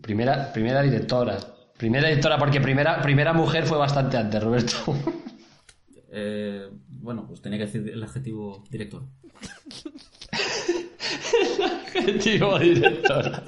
[0.00, 1.38] Primera, primera directora.
[1.76, 4.74] Primera directora, porque primera, primera mujer fue bastante antes, Roberto.
[6.12, 9.04] Eh, bueno, pues tenía que decir el adjetivo director.
[11.94, 13.42] Objetivo director.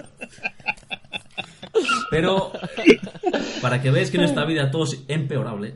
[2.10, 2.52] Pero,
[3.60, 5.74] para que veáis que en esta vida todo es empeorable,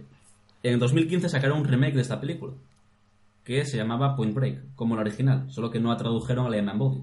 [0.69, 2.55] en 2015 sacaron un remake de esta película,
[3.45, 6.69] que se llamaba Point Break, como la original, solo que no la tradujeron a Liam
[6.69, 7.03] and Body.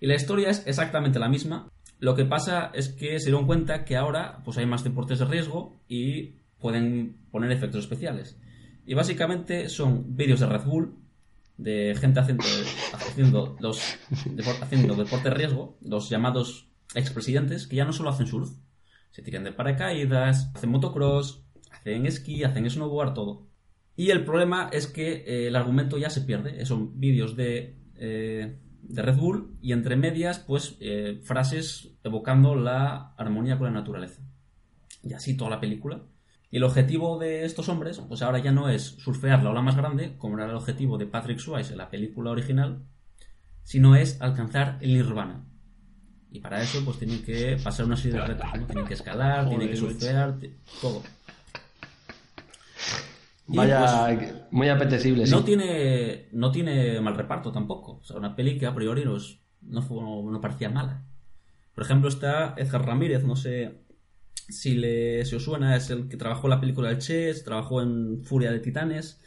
[0.00, 1.68] Y la historia es exactamente la misma,
[1.98, 5.24] lo que pasa es que se dieron cuenta que ahora pues hay más deportes de
[5.24, 8.38] riesgo y pueden poner efectos especiales.
[8.84, 10.94] Y básicamente son vídeos de Red Bull,
[11.56, 12.44] de gente haciendo,
[12.92, 13.80] haciendo, los,
[14.60, 18.50] haciendo deporte de riesgo, los llamados expresidentes, que ya no solo hacen surf,
[19.10, 21.45] se tiran de paracaídas, hacen motocross,
[21.90, 23.46] hacen esquí, hacen snowboard, todo.
[23.96, 26.64] Y el problema es que eh, el argumento ya se pierde.
[26.66, 33.14] Son vídeos de, eh, de Red Bull y entre medias, pues eh, frases evocando la
[33.16, 34.22] armonía con la naturaleza.
[35.02, 36.02] Y así toda la película.
[36.50, 39.76] Y el objetivo de estos hombres, pues ahora ya no es surfear la ola más
[39.76, 42.84] grande, como era el objetivo de Patrick Swayze en la película original,
[43.62, 45.44] sino es alcanzar el nirvana.
[46.30, 48.66] Y para eso, pues tienen que pasar una serie de retos, ¿no?
[48.66, 50.38] Tienen que escalar, tienen que surfear,
[50.80, 51.02] todo.
[53.48, 55.30] Vaya, pues, muy apetecible, sí.
[55.32, 57.98] no tiene, no tiene mal reparto tampoco.
[57.98, 61.04] O sea, una peli que a priori no, es- no, fue- no parecía mala.
[61.74, 63.82] Por ejemplo, está Edgar Ramírez, no sé
[64.48, 67.82] si, le, si os suena, es el que trabajó en la película El Chess, trabajó
[67.82, 69.20] en Furia de Titanes.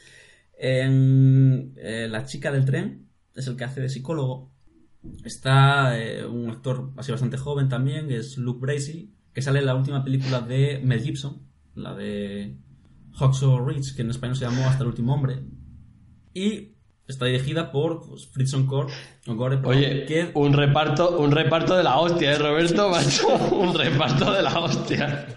[0.58, 4.52] En eh, La chica del tren, es el que hace de psicólogo.
[5.24, 9.66] Está eh, un actor así bastante joven también, que es Luke Bracey, que sale en
[9.66, 11.42] la última película de Mel Gibson,
[11.76, 12.58] la de
[13.20, 15.44] Hacksaw Ridge, que en español se llamó Hasta el último hombre.
[16.34, 16.76] Y
[17.08, 18.94] está dirigida por pues, Fritson Gore,
[19.64, 22.90] Oye, que un reparto, un reparto de la hostia, ¿eh, Roberto?
[22.90, 23.28] Macho?
[23.52, 25.28] un reparto de la hostia.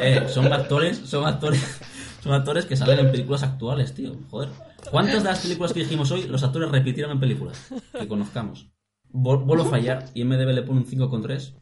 [0.00, 1.80] Eh, son actores, son actores,
[2.22, 4.16] son actores que salen en películas actuales, tío.
[4.30, 4.48] Joder.
[4.90, 7.68] ¿Cuántas de las películas que dijimos hoy los actores repitieron en películas?
[7.92, 8.70] Que conozcamos.
[9.10, 11.54] Vuelvo a fallar y MDB le pone un 5,3.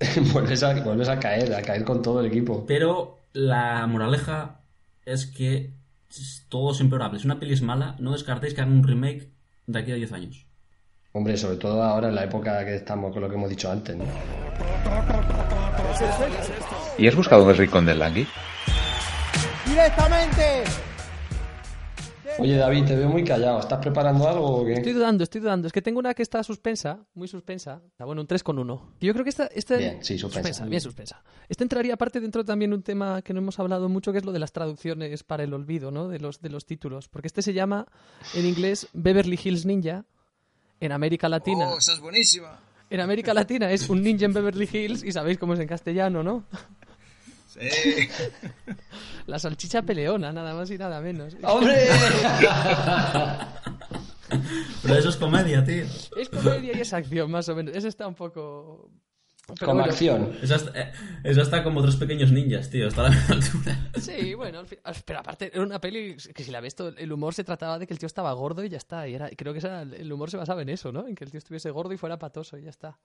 [0.32, 2.64] vuelves, a, vuelves a caer, a caer con todo el equipo.
[2.66, 4.58] Pero la moraleja
[5.08, 5.72] es que
[6.48, 7.18] todo es empeorable.
[7.18, 9.30] Si una peli es mala, no descartéis que hagan un remake
[9.66, 10.46] de aquí a 10 años.
[11.12, 13.96] Hombre, sobre todo ahora en la época que estamos, con lo que hemos dicho antes,
[13.96, 14.04] ¿no?
[16.98, 18.26] ¿Y has buscado el rincón del Langui?
[19.66, 20.64] ¡Directamente!
[22.38, 23.58] Oye, David, te veo muy callado.
[23.58, 24.74] ¿Estás preparando algo o qué?
[24.74, 25.66] Estoy dudando, estoy dudando.
[25.66, 27.80] Es que tengo una que está suspensa, muy suspensa.
[27.98, 28.92] Ah, Bueno, un 3 con 1.
[29.00, 29.46] Yo creo que esta...
[29.46, 30.64] esta Bien, sí, suspensa.
[30.66, 31.22] bien suspensa.
[31.48, 34.30] Esta entraría aparte dentro también un tema que no hemos hablado mucho, que es lo
[34.32, 36.06] de las traducciones para el olvido, ¿no?
[36.08, 37.08] De los, de los títulos.
[37.08, 37.86] Porque este se llama,
[38.34, 40.04] en inglés, Beverly Hills Ninja.
[40.80, 41.70] En América Latina...
[41.70, 42.60] Oh, esa es buenísima.
[42.88, 46.22] En América Latina es un ninja en Beverly Hills y sabéis cómo es en castellano,
[46.22, 46.44] ¿no?
[47.60, 48.08] Sí.
[49.26, 51.36] La salchicha peleona, nada más y nada menos.
[51.42, 51.88] ¡Hombre!
[54.82, 55.84] Pero eso es comedia, tío.
[56.16, 57.74] Es comedia y es acción, más o menos.
[57.76, 58.90] Eso está un poco...
[59.54, 60.32] Pero Como bueno, acción.
[60.42, 60.92] Eso está, eh,
[61.24, 62.86] eso está como tres pequeños ninjas, tío.
[62.88, 63.90] Está a la misma altura.
[63.98, 64.62] Sí, bueno,
[65.04, 67.86] pero aparte era una peli que si la ves todo, el humor se trataba de
[67.86, 69.08] que el tío estaba gordo y ya está.
[69.08, 71.06] Y era, creo que esa- el humor se basaba en eso, ¿no?
[71.08, 72.98] En que el tío estuviese gordo y fuera patoso y ya está.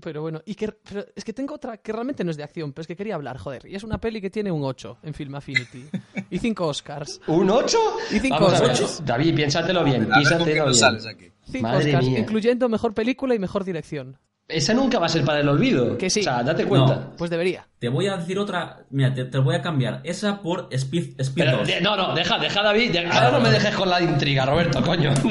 [0.00, 2.72] Pero bueno, y que, pero es que tengo otra que realmente no es de acción,
[2.72, 3.66] pero es que quería hablar, joder.
[3.66, 5.84] Y es una peli que tiene un 8 en Film Affinity.
[6.30, 7.20] Y 5 Oscars.
[7.26, 7.76] ¿Un 8?
[8.12, 9.04] Y 5 Vamos a ver, Oscars.
[9.04, 10.74] David, piénsatelo bien, piénsatelo bien.
[10.74, 11.30] sales aquí.
[11.50, 12.18] 5 Madre Oscars, mía.
[12.20, 14.16] incluyendo mejor película y mejor dirección.
[14.46, 15.96] Esa nunca va a ser para el olvido.
[15.96, 16.20] Que sí.
[16.20, 16.96] O sea, date cuenta.
[16.96, 17.16] No.
[17.16, 17.66] Pues debería.
[17.78, 18.84] Te voy a decir otra.
[18.90, 20.00] Mira, te, te voy a cambiar.
[20.04, 21.66] Esa por Speed, Speed Pero, 2.
[21.66, 22.92] de- no, no, deja, deja, David.
[22.92, 25.14] de- ahora no me dejes con la intriga, Roberto, coño.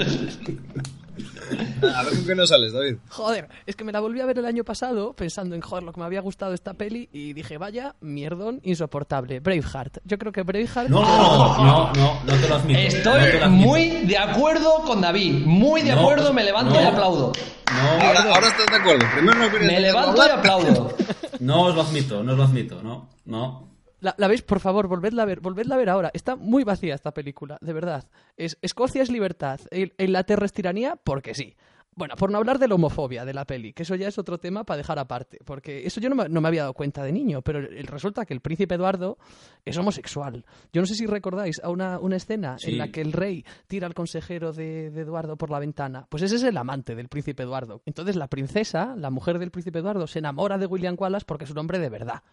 [1.95, 2.95] A ver con qué nos sales, David.
[3.09, 5.91] Joder, es que me la volví a ver el año pasado pensando en, joder, lo
[5.93, 9.39] que me había gustado esta peli y dije, vaya, mierdón insoportable.
[9.39, 9.97] Braveheart.
[10.05, 10.89] Yo creo que Braveheart...
[10.89, 12.79] No, no, no, no, no te lo admito.
[12.79, 13.67] Estoy no te lo admito.
[13.69, 15.45] muy de acuerdo con David.
[15.45, 16.81] Muy de No, acuerdo, me levanto no.
[16.81, 17.31] y aplaudo.
[17.71, 19.05] No, Ahora, ahora estás de acuerdo.
[19.15, 20.95] Primero no Me levanto y aplaudo.
[21.39, 23.72] no os lo admito, no os lo admito, no, no.
[24.03, 26.11] La, la veis, por favor, volvedla a ver, volvedla a ver ahora.
[26.13, 28.07] Está muy vacía esta película, de verdad.
[28.37, 29.59] Es, Escocia es libertad,
[29.97, 31.55] Inglaterra es tiranía, porque sí.
[31.95, 34.39] Bueno, por no hablar de la homofobia de la peli, que eso ya es otro
[34.39, 37.11] tema para dejar aparte, porque eso yo no me, no me había dado cuenta de
[37.11, 39.19] niño, pero resulta que el príncipe Eduardo
[39.63, 40.43] es homosexual.
[40.73, 42.71] Yo no sé si recordáis a una, una escena Sí.
[42.71, 46.07] en la que el rey tira al consejero de, de Eduardo por la ventana.
[46.09, 47.83] Pues ese es el amante del príncipe Eduardo.
[47.85, 51.51] Entonces la princesa, la mujer del príncipe Eduardo, se enamora de William Wallace porque es
[51.51, 52.23] un hombre de verdad.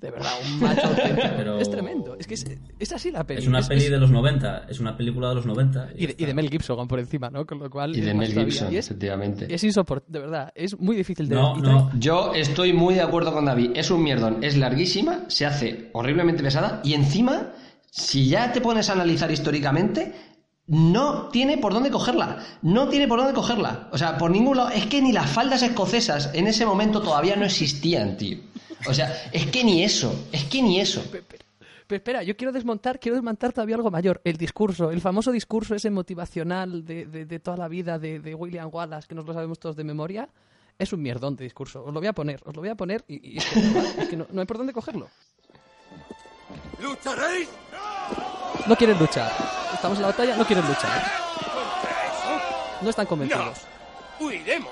[0.00, 1.28] De verdad, un macho auténtico.
[1.36, 2.14] Pero- Es tremendo.
[2.16, 2.46] Es que es,
[2.78, 3.40] es así la peli.
[3.42, 5.88] Es una Es- peli es- de los 90, es una película de los 90.
[5.96, 7.44] y, de, y de Mel Gibson por encima, ¿no?
[7.44, 7.96] Con lo cual.
[7.96, 8.44] Y es de más Mel.
[8.44, 9.52] Gibson, efectivamente.
[9.52, 10.52] es insoportable, de verdad.
[10.54, 11.90] Es muy difícil de No, y no.
[11.98, 13.72] Yo estoy muy de acuerdo con David.
[13.74, 17.48] Es un mierdón, es larguísima, se hace horriblemente pesada y encima,
[17.90, 20.14] si ya te pones a analizar históricamente,
[20.70, 22.44] no tiene por dónde cogerla.
[22.60, 23.88] No tiene por dónde cogerla.
[23.90, 24.68] O sea, por ningún lado.
[24.68, 28.36] Es que ni las faldas escocesas en ese momento todavía no existían, tío.
[28.86, 30.26] O sea, es que ni eso.
[30.32, 31.02] Es que ni eso.
[31.10, 34.20] Pero espera, yo quiero desmontar, quiero desmontar todavía algo mayor.
[34.24, 38.34] El discurso, el famoso discurso ese motivacional de, de- de toda la vida de, de
[38.34, 40.28] William Wallace, que nos lo sabemos todos de memoria,
[40.78, 41.82] es un mierdón de discurso.
[41.84, 43.58] Os lo voy a poner, os lo voy a poner y, y es que,
[44.02, 45.08] es que no, no hay por dónde cogerlo.
[46.80, 47.48] ¿Lucharéis?
[48.66, 49.32] No quieren luchar.
[49.74, 51.02] Estamos en la batalla, no quieren luchar.
[52.82, 53.58] No están convencidos.
[54.20, 54.70] Huiremos.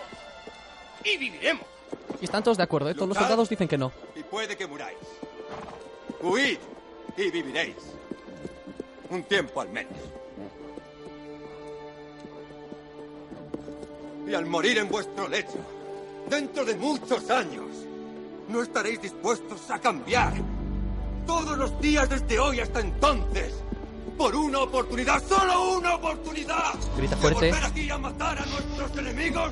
[1.05, 1.65] Y viviremos.
[2.21, 2.95] Y están todos de acuerdo, ¿eh?
[2.95, 3.93] Todos los soldados dicen que no.
[4.15, 4.99] Y puede que muráis.
[6.23, 6.59] Huid
[7.17, 7.77] y viviréis.
[9.11, 9.93] Un tiempo al menos.
[14.27, 15.59] Y al morir en vuestro lecho,
[16.29, 17.67] dentro de muchos años,
[18.49, 20.33] no estaréis dispuestos a cambiar.
[21.27, 23.55] Todos los días desde hoy hasta entonces.
[24.17, 26.75] Por una oportunidad, solo una oportunidad.
[26.97, 27.51] Grita de fuerte.
[27.51, 29.51] volver aquí a matar a nuestros enemigos.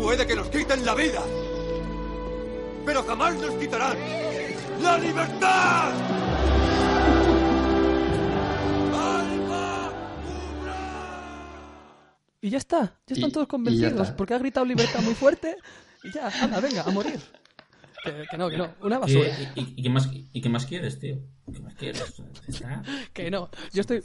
[0.00, 1.22] Puede que nos quiten la vida.
[2.86, 3.96] Pero jamás nos quitarán
[4.82, 5.92] la libertad.
[12.40, 15.56] Y ya está, ya están Y- todos convencidos, porque ha gritado libertad muy fuerte
[16.04, 17.18] y ya, anda, venga, a morir.
[18.04, 19.28] Que, que no, que no, una basura.
[19.54, 21.16] ¿Qué- y, y qué más, ¿Y qué más quieres, tío?
[21.52, 22.22] ¿Qué más quieres?
[22.46, 22.82] Está-
[23.12, 24.02] Que no, yo estoy...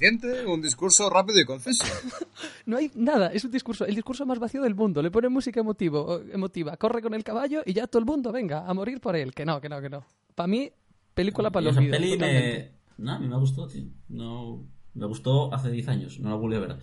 [0.47, 1.83] Un discurso rápido y conciso.
[2.65, 5.01] No hay nada, es un discurso, el discurso más vacío del mundo.
[5.01, 8.65] Le pone música emotivo, emotiva, corre con el caballo y ya todo el mundo, venga,
[8.67, 9.33] a morir por él.
[9.33, 10.05] Que no, que no, que no.
[10.35, 10.71] Para mí,
[11.13, 11.97] película para los vídeos.
[11.97, 12.71] peli me...
[12.97, 13.83] No, a mí me gustó, tío.
[14.09, 14.65] No...
[14.95, 16.77] Me gustó hace 10 años, no la volví a ver.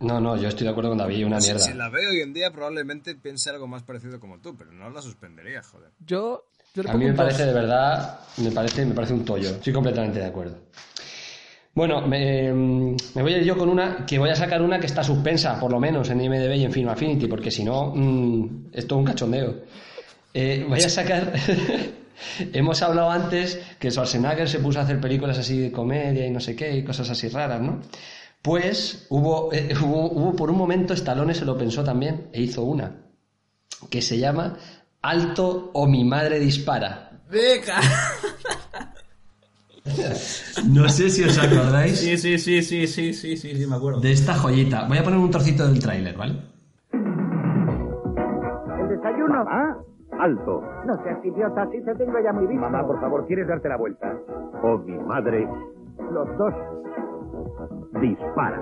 [0.00, 1.64] No, no, yo estoy de acuerdo con David, una Si- mierda.
[1.64, 4.90] Si la veo hoy en día, probablemente piense algo más parecido como tú, pero no
[4.90, 5.90] la suspendería, joder.
[6.00, 6.44] Yo,
[6.88, 9.50] A mí me parece de verdad, me parece, me parece un tollo.
[9.50, 10.58] Estoy completamente de acuerdo.
[11.74, 14.86] Bueno, me, me voy a ir yo con una, que voy a sacar una que
[14.86, 18.68] está suspensa, por lo menos, en IMDB y en Film Affinity, porque si no, mm,
[18.72, 19.54] es todo un cachondeo.
[20.32, 21.32] Eh, voy a sacar...
[22.54, 26.40] Hemos hablado antes que Schwarzenegger se puso a hacer películas así de comedia y no
[26.40, 27.82] sé qué, y cosas así raras, ¿no?
[28.40, 32.62] Pues hubo, eh, hubo, hubo por un momento, Stallone se lo pensó también e hizo
[32.62, 33.02] una,
[33.90, 34.56] que se llama
[35.06, 37.10] Alto o mi madre dispara.
[37.30, 37.80] ¡Venga!
[40.68, 44.00] No sé si os acordáis Sí, sí, sí, sí, sí, sí, sí, sí, me acuerdo.
[44.00, 44.86] de esta joyita.
[44.88, 46.34] Voy a poner un trocito del tráiler, ¿vale?
[46.92, 49.44] ¿El desayuno?
[49.48, 49.76] ¿Ah?
[50.18, 50.60] Alto.
[50.86, 52.62] No seas idiota, si te tengo ya muy visto.
[52.62, 54.12] Mamá, por favor, ¿quieres darte la vuelta?
[54.64, 55.46] Oh, mi madre.
[56.12, 56.54] Los dos.
[58.00, 58.60] Dispara.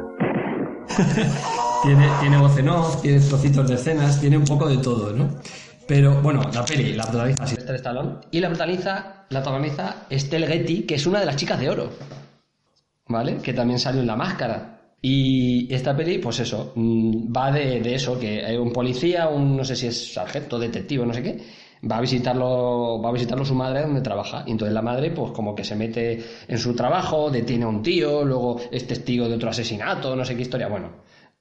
[1.85, 5.29] Tiene, tiene voz en off, tiene trocitos de escenas, tiene un poco de todo, ¿no?
[5.87, 10.95] Pero bueno, la peli la protagoniza Stallone y la protagoniza, la protagoniza Estelle Getty, que
[10.95, 11.91] es una de las chicas de oro,
[13.09, 13.37] ¿vale?
[13.39, 14.71] Que también salió en La Máscara.
[15.03, 19.55] Y esta peli, pues eso, mm, va de, de eso, que hay un policía, un
[19.57, 21.43] no sé si es sargento, detective, no sé qué,
[21.91, 24.45] va a visitarlo, va a visitarlo su madre donde trabaja.
[24.47, 27.83] Y entonces la madre, pues como que se mete en su trabajo, detiene a un
[27.83, 30.69] tío, luego es testigo de otro asesinato, no sé qué historia.
[30.69, 30.91] Bueno,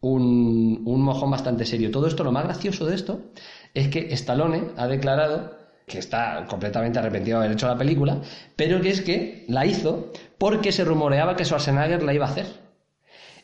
[0.01, 1.89] un, un mojón bastante serio.
[1.89, 3.31] Todo esto, lo más gracioso de esto,
[3.73, 5.57] es que Stallone ha declarado
[5.87, 8.17] que está completamente arrepentido de haber hecho la película,
[8.55, 12.45] pero que es que la hizo porque se rumoreaba que Schwarzenegger la iba a hacer.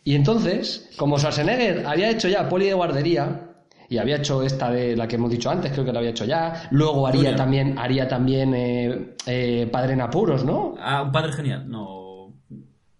[0.04, 3.46] Y entonces, como Schwarzenegger había hecho ya Poli de guardería,
[3.90, 6.24] y había hecho esta de la que hemos dicho antes, creo que la había hecho
[6.24, 7.36] ya, luego haría Junior.
[7.36, 10.76] también, haría también eh, eh, Padre en Apuros, ¿no?
[10.80, 11.68] Ah, un padre genial.
[11.70, 12.34] No.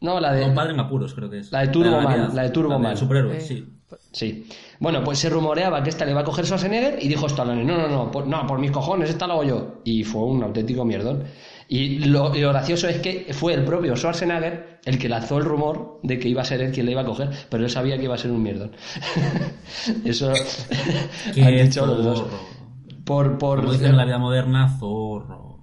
[0.02, 0.46] No, la de...
[0.46, 1.52] Un padre en apuros, creo que es.
[1.52, 2.96] La de Turbo Man, la de Turbo Man.
[2.98, 3.68] superhéroe, Eh, sí.
[4.12, 4.48] Sí.
[4.80, 7.78] Bueno, pues se rumoreaba que esta le iba a coger Schwarzenegger y dijo Stallone, no,
[7.78, 9.82] no, no, por, no, por mis cojones, esta la hago yo.
[9.84, 11.26] Y fue un auténtico mierdón.
[11.68, 15.46] Y lo, y lo gracioso es que fue el propio Schwarzenegger el que lanzó el
[15.46, 17.98] rumor de que iba a ser él quien le iba a coger, pero él sabía
[17.98, 18.72] que iba a ser un mierdón.
[20.06, 20.32] Eso
[21.34, 22.20] Qué han dicho los dos.
[22.20, 22.60] zorro.
[23.04, 25.60] Por, por, Como dicen en la vida moderna, zorro.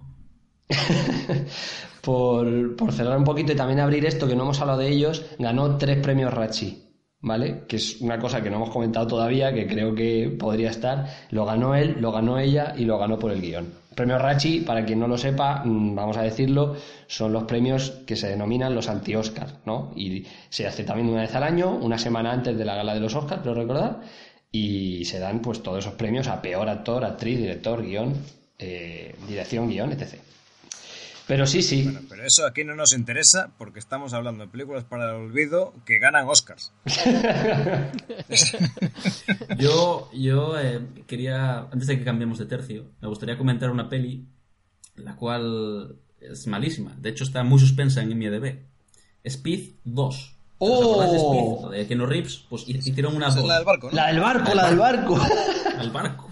[2.02, 5.24] por, por cerrar un poquito y también abrir esto, que no hemos hablado de ellos,
[5.38, 6.85] ganó tres premios Rachi,
[7.26, 7.64] ¿vale?
[7.66, 11.06] Que es una cosa que no hemos comentado todavía, que creo que podría estar.
[11.30, 13.66] Lo ganó él, lo ganó ella y lo ganó por el guion.
[13.96, 16.76] Premios Rachi, para quien no lo sepa, mm, vamos a decirlo,
[17.08, 19.92] son los premios que se denominan los anti-Oscar, ¿no?
[19.96, 23.00] Y se hace también una vez al año, una semana antes de la gala de
[23.00, 24.02] los Oscars, creo recordar,
[24.52, 28.14] y se dan pues todos esos premios a peor actor, actriz, director, guion,
[28.58, 30.20] eh, dirección, guion, etc.
[31.26, 31.82] Pero sí, sí.
[31.82, 35.74] Bueno, pero eso aquí no nos interesa porque estamos hablando de películas para el olvido
[35.84, 36.72] que ganan Oscars.
[39.58, 44.26] Yo, yo eh, quería, antes de que cambiemos de tercio, me gustaría comentar una peli,
[44.96, 46.94] la cual es malísima.
[46.98, 48.58] De hecho, está muy suspensa en IMDb.
[49.24, 50.32] Speed 2.
[50.58, 50.68] ¡Oh!
[50.68, 51.70] ¿Os acordáis de Speed?
[51.78, 53.48] De Keanu Reeves, pues hicieron una Esa es dos.
[53.48, 53.92] la del barco, ¿no?
[53.96, 55.20] La del barco, la del barco.
[55.78, 56.30] Al barco.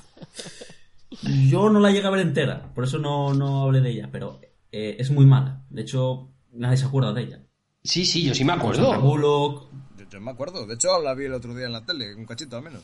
[1.49, 4.41] Yo no la llegué a ver entera, por eso no, no hablé de ella, pero
[4.77, 5.65] eh, es muy mala.
[5.71, 7.47] De hecho, nadie se acuerda de ella.
[7.83, 9.01] Sí, sí, yo sí me acuerdo.
[9.01, 9.69] Bullock.
[9.99, 10.67] Yo, yo me acuerdo.
[10.67, 12.83] De hecho, la vi el otro día en la tele, un cachito al menos.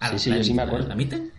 [0.00, 0.88] Ah, Sí, sí, ¿la- yo sí me la- acuerdo.
[0.88, 1.32] ¿La emiten?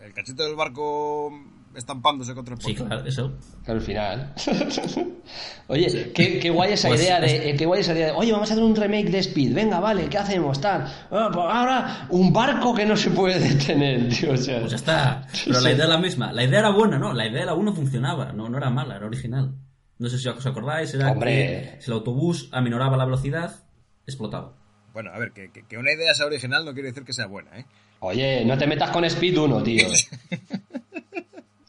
[0.00, 1.30] El cachito del barco
[1.76, 2.86] estampándose contra el Sí, puerto.
[2.86, 3.32] claro, eso.
[3.66, 4.34] Al final.
[5.68, 8.32] Oye, qué, qué guay esa Pues idea de, eh, qué guay esa idea de, oye,
[8.32, 10.60] vamos a hacer un remake de Speed, venga, vale, ¿qué hacemos?
[10.60, 10.82] Tal.
[11.10, 14.60] Ah, pues ahora, un barco que no se puede detener, tío, o sea.
[14.60, 15.26] Pues ya está.
[15.44, 16.32] Pero la idea es la misma.
[16.32, 17.12] La idea era buena, ¿no?
[17.12, 19.54] La idea de la 1 funcionaba, no, no era mala, era original.
[19.98, 21.30] No sé si os acordáis, era Hombre.
[21.76, 23.64] que si el autobús aminoraba la velocidad,
[24.06, 24.52] explotaba.
[24.92, 27.26] Bueno, a ver, que, que- que una idea sea original no quiere decir que sea
[27.26, 27.66] buena, ¿eh?
[28.00, 29.86] Oye, no te metas con Speed 1, tío.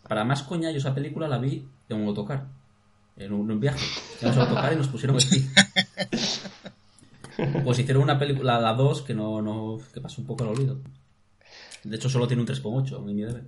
[0.08, 2.48] Para más coña, yo esa película la vi en un autocar.
[3.18, 3.80] En un, en un viaje.
[4.22, 5.18] Íbamos a autocar y nos pusieron.
[7.64, 10.80] Pues hicieron una película, la 2, que no, no, que pasó un poco al olvido.
[11.84, 13.42] De hecho, solo tiene un 3,8 en IMDb.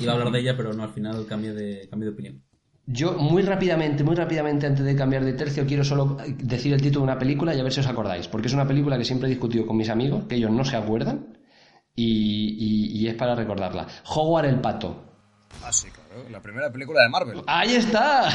[0.00, 2.42] Iba a hablar de ella, pero no, al final cambié de, cambié de opinión.
[2.86, 7.06] Yo, muy rápidamente, muy rápidamente, antes de cambiar de tercio, quiero solo decir el título
[7.06, 8.28] de una película y a ver si os acordáis.
[8.28, 10.76] Porque es una película que siempre he discutido con mis amigos, que ellos no se
[10.76, 11.36] acuerdan,
[11.96, 12.04] y,
[12.56, 13.88] y- y es para recordarla.
[14.14, 15.13] Howard el Pato.
[15.62, 16.28] Ah, sí, claro.
[16.30, 17.42] La primera película de Marvel.
[17.46, 18.28] Ahí está.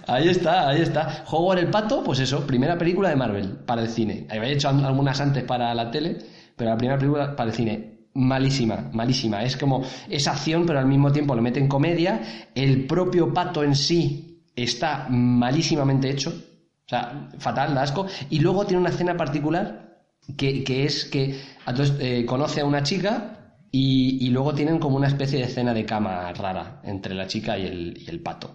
[0.06, 1.24] ahí está, ahí está.
[1.30, 4.26] Howard el Pato, pues eso, primera película de Marvel para el cine.
[4.30, 6.18] Había hecho al- algunas antes para la tele,
[6.56, 8.00] pero la primera película para el cine.
[8.14, 9.42] Malísima, malísima.
[9.44, 12.20] Es como, es acción, pero al mismo tiempo le meten comedia.
[12.54, 16.30] El propio pato en sí está malísimamente hecho.
[16.30, 18.06] O sea, fatal, da asco.
[18.28, 20.02] Y luego tiene una escena particular
[20.36, 23.39] que, que es que entonces, eh, conoce a una chica
[23.72, 27.56] y, y luego tienen como una especie de escena de cama rara entre la chica
[27.58, 28.50] y el, y el pato.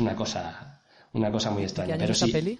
[0.00, 1.94] Una cosa, una cosa muy ¿Qué extraña.
[1.94, 2.58] año Pero es esa sí, peli?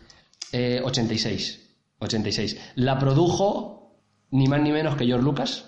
[0.52, 1.68] eh, 86.
[1.98, 2.56] 86.
[2.76, 3.96] La produjo
[4.30, 5.66] ni más ni menos que George Lucas.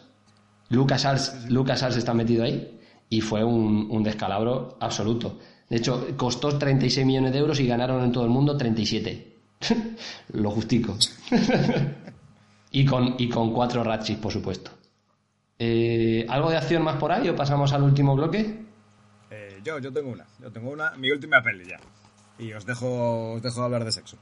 [0.71, 2.79] Lucas Arts, Lucas Arts está metido ahí
[3.09, 5.39] y fue un, un descalabro absoluto.
[5.69, 9.37] De hecho, costó 36 millones de euros y ganaron en todo el mundo 37.
[10.35, 10.97] Lo justico.
[12.71, 14.71] y, con, y con cuatro ratchis, por supuesto.
[15.59, 18.59] Eh, ¿Algo de acción más por ahí o pasamos al último bloque?
[19.31, 20.27] Eh, yo, yo tengo una.
[20.41, 21.79] Yo tengo una, mi última peli ya.
[22.39, 24.17] Y os dejo, os dejo hablar de sexo.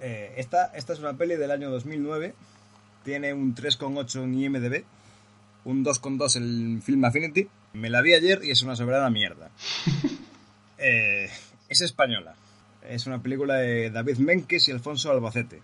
[0.00, 2.34] Eh, esta, esta es una peli del año 2009.
[3.04, 4.84] Tiene un 3,8 en IMDb.
[5.64, 7.48] Un 2,2 en Film Affinity.
[7.72, 9.50] Me la vi ayer y es una soberana mierda.
[10.76, 11.30] Eh,
[11.68, 12.34] es española.
[12.86, 15.62] Es una película de David Menkes y Alfonso Albacete.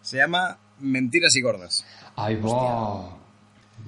[0.00, 1.84] Se llama Mentiras y Gordas.
[2.16, 3.16] Ahí va.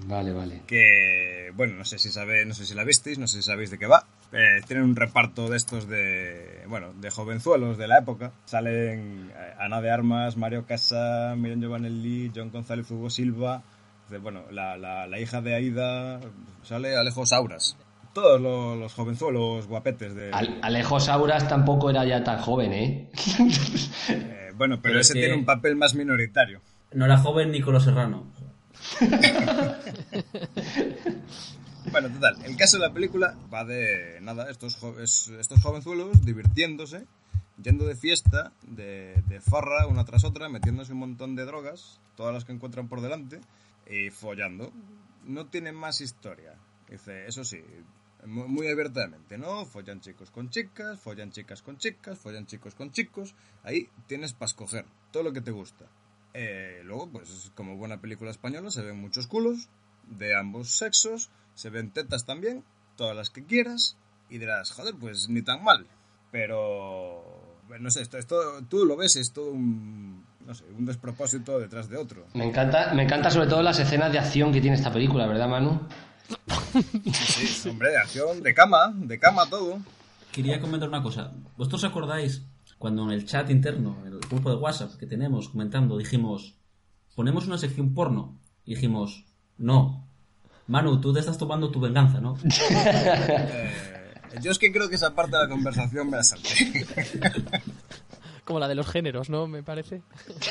[0.07, 0.63] Vale, vale.
[0.67, 3.71] que bueno no sé si sabe no sé si la visteis no sé si sabéis
[3.71, 7.99] de qué va Eh, tienen un reparto de estos de bueno de jovenzuelos de la
[7.99, 13.63] época salen eh, Ana de Armas Mario Casa Miren Giovanelli John González Hugo Silva
[14.11, 16.21] de- bueno la, la, la hija de Aida
[16.63, 17.77] sale Alejo Sauras
[18.15, 23.11] todos los, los jovenzuelos guapetes de Al- Alejo Sauras tampoco era ya tan joven, ¿eh?
[24.09, 26.61] eh, bueno pero, Pero es ese que- tiene un papel más minoritario
[26.93, 28.27] No era joven Nicolás Serrano.
[31.91, 36.23] Bueno, total, el caso de la película va de nada, estos, jo- es- estos jovenzuelos
[36.25, 37.07] divirtiéndose,
[37.63, 42.35] yendo de fiesta, de, de farra una tras otra, metiéndose un montón de drogas, todas
[42.35, 43.41] las que encuentran por delante,
[43.89, 44.71] y follando.
[45.25, 46.55] No tiene más historia.
[46.91, 47.63] Dice, eso sí,
[48.27, 49.65] mu- muy abiertamente, ¿no?
[49.65, 53.35] Follan chicos con chicas, follan chicas con chicas, follan chicos con chicos.
[53.63, 55.87] Ahí tienes para escoger todo lo que te gusta.
[56.35, 59.69] Eh, luego, pues como buena película española, se ven muchos culos
[60.07, 62.65] de ambos sexos, se ven tetas también,
[62.97, 63.97] todas las que quieras,
[64.31, 65.87] y dirás, joder, pues ni tan mal.
[66.31, 68.37] Pero, no sé, esto, esto
[68.69, 72.27] tú lo ves, es todo un, no sé, un despropósito detrás de otro.
[72.35, 75.49] Me encanta, me encanta sobre todo las escenas de acción que tiene esta película, ¿verdad,
[75.49, 75.81] Manu?
[77.13, 79.79] Sí, sí, hombre, de acción, de cama, de cama todo.
[80.31, 81.33] Quería comentar una cosa.
[81.57, 82.43] ¿Vosotros acordáis
[82.79, 86.55] cuando en el chat interno, en el grupo de WhatsApp que tenemos comentando, dijimos,
[87.15, 88.39] ponemos una sección porno?
[88.65, 89.25] Y dijimos,
[89.57, 90.07] no.
[90.69, 92.37] Manu, tú te estás tomando tu venganza, ¿no?
[92.45, 93.73] Eh,
[94.43, 96.87] yo es que creo que esa parte de la conversación me la salté.
[98.45, 99.47] Como la de los géneros, ¿no?
[99.47, 100.01] Me parece.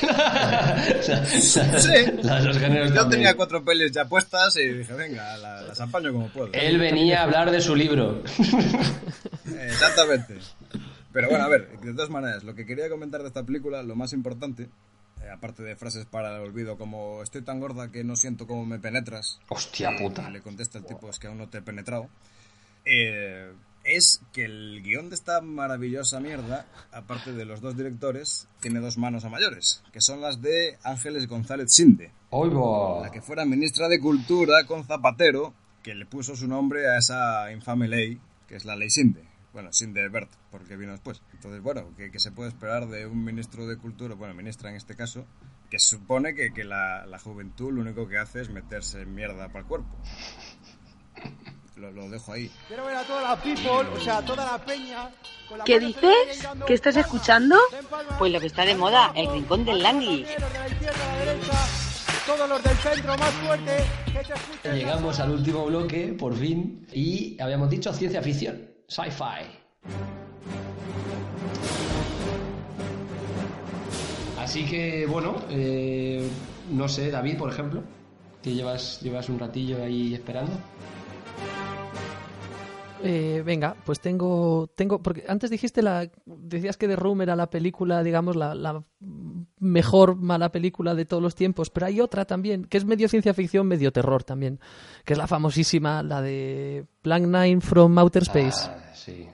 [1.40, 1.60] Sí,
[2.22, 3.10] La de los géneros yo también.
[3.10, 6.50] tenía cuatro pelis ya puestas y dije, venga, la- las apaño como puedo.
[6.52, 8.22] Él venía a hablar de su libro.
[9.46, 10.38] Exactamente.
[11.12, 13.96] Pero bueno, a ver, de todas maneras, lo que quería comentar de esta película, lo
[13.96, 14.68] más importante,
[15.22, 18.66] eh, aparte de frases para el olvido como estoy tan gorda que no siento cómo
[18.66, 19.40] me penetras.
[19.48, 20.28] Hostia puta.
[20.30, 22.08] le contesta el tipo, es que aún no te he penetrado.
[22.84, 23.52] Eh,
[23.84, 28.98] es que el guion de esta maravillosa mierda, aparte de los dos directores, tiene dos
[28.98, 32.12] manos a mayores, que son las de Ángeles González Sinde.
[33.02, 37.50] La que fuera ministra de Cultura con Zapatero, que le puso su nombre a esa
[37.50, 39.27] infame ley, que es la ley Sinde.
[39.58, 41.20] Bueno, Sinde Bert, porque vino después.
[41.32, 44.94] Entonces, bueno, ¿qué, se puede esperar de un ministro de Cultura, bueno, ministra en este
[44.94, 45.26] caso,
[45.68, 49.58] que supone que, que la, la juventud lo único que hace es meterse mierda para
[49.58, 49.88] el cuerpo?
[51.74, 52.48] Lo, dejo ahí.
[52.68, 55.10] Quiero ver a toda la people, o sea, toda la peña.
[55.64, 56.46] ¿Qué dices?
[56.64, 57.56] ¿Qué estás escuchando?
[58.16, 60.24] Pues lo que está de moda, el rincón del Langui.
[62.24, 63.84] Todos los del centro más fuerte.
[64.72, 69.44] Llegamos al último bloque, por fin, y habíamos dicho ciencia ficción, sci-fi.
[74.38, 76.26] Así que, bueno, eh,
[76.70, 77.82] no sé, David, por ejemplo,
[78.42, 80.52] que llevas, llevas un ratillo ahí esperando.
[83.02, 87.50] Eh, venga, pues tengo, tengo, porque antes dijiste la, decías que The Room era la
[87.50, 88.82] película, digamos, la,
[89.58, 93.34] mejor mala película de todos los tiempos, pero hay otra también, que es medio ciencia
[93.34, 94.60] ficción, medio terror también,
[95.04, 98.68] que es la famosísima, la de Plan 9 from Outer Space.
[98.68, 99.28] Ah, sí.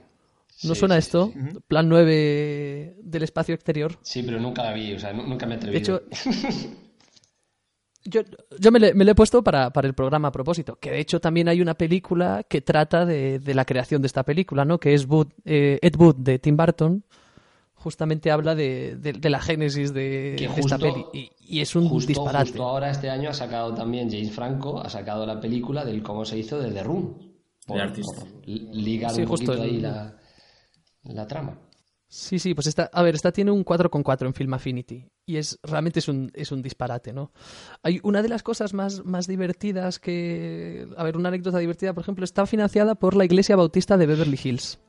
[0.63, 1.33] ¿No suena esto?
[1.67, 3.97] Plan 9 del espacio exterior.
[4.01, 5.99] Sí, pero nunca la vi, o sea, nunca me he atrevido.
[5.99, 6.75] De hecho,
[8.07, 8.21] Yo,
[8.59, 11.19] yo me, le, me, he puesto para, para, el programa a propósito, que de hecho
[11.19, 14.79] también hay una película que trata de, de la creación de esta película, ¿no?
[14.79, 15.07] Que es
[15.43, 17.03] eh, Ed Wood de Tim Burton.
[17.73, 21.05] Justamente habla de, de, la génesis de, esta peli.
[21.13, 22.49] Y, es un disparate.
[22.49, 26.25] Justo ahora este año ha sacado también James Franco, ha sacado la película del cómo
[26.25, 27.15] se hizo de The Room.
[27.67, 28.23] de artista.
[28.45, 30.15] ligar un poquito ahí la,
[31.03, 31.59] la trama.
[32.15, 35.59] Sí, sí, pues esta, a ver, esta tiene un 4,4 en Film Affinity y es
[35.63, 37.33] realmente es un, es un disparate, ¿no?
[37.83, 42.03] Hay una de las cosas más, más divertidas que, a ver, una anécdota divertida, por
[42.03, 44.79] ejemplo, está financiada por la Iglesia Bautista de Beverly Hills,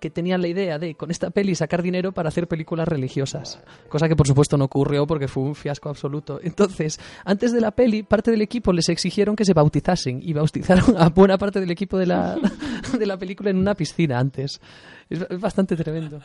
[0.00, 4.08] que tenían la idea de con esta peli sacar dinero para hacer películas religiosas, cosa
[4.08, 6.40] que por supuesto no ocurrió porque fue un fiasco absoluto.
[6.42, 10.96] Entonces, antes de la peli, parte del equipo les exigieron que se bautizasen y bautizaron
[10.98, 12.36] a buena parte del equipo de la,
[12.98, 14.60] de la película en una piscina antes.
[15.08, 16.20] Es, bastante tremendo.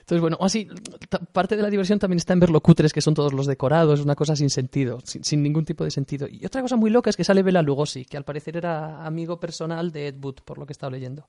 [0.00, 0.66] Entonces, bueno, así,
[1.32, 4.00] parte de la diversión también está en ver lo cutres que son todos los decorados,
[4.00, 6.26] una cosa sin sentido, sin, ningún tipo de sentido.
[6.30, 9.38] Y otra cosa muy loca es que sale Bela Lugosi, que al parecer era amigo
[9.38, 11.28] personal de Ed Wood, por lo que he estado leyendo.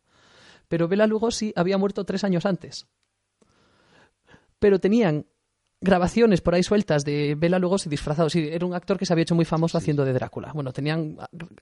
[0.70, 2.88] Pero Bela Lugosi había muerto tres años antes.
[4.60, 5.26] Pero tenían
[5.82, 8.30] grabaciones por ahí sueltas de Bela Lugosi disfrazado.
[8.30, 10.54] Sí, era un actor que se había hecho muy famoso haciendo de Drácula.
[10.54, 11.18] Bueno, tenían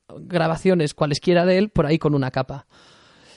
[0.10, 2.68] grabaciones cualesquiera de él por ahí con una capa.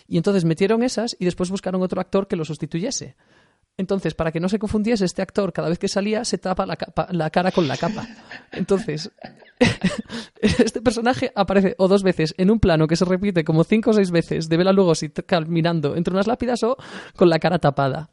[0.06, 3.16] Y entonces metieron esas y después buscaron otro actor que lo sustituyese.
[3.80, 7.30] Entonces, para que no se confundiese, este actor cada vez que salía se tapa la,
[7.30, 8.06] cara con la capa.
[8.52, 9.10] Entonces,
[10.40, 13.92] este personaje aparece o dos veces en un plano que se repite como cinco o
[13.94, 16.76] seis veces de Bela Lugosi caminando entre unas lápidas o
[17.16, 18.10] con la cara tapada.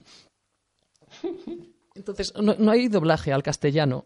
[1.95, 4.05] Entonces, no hay doblaje al castellano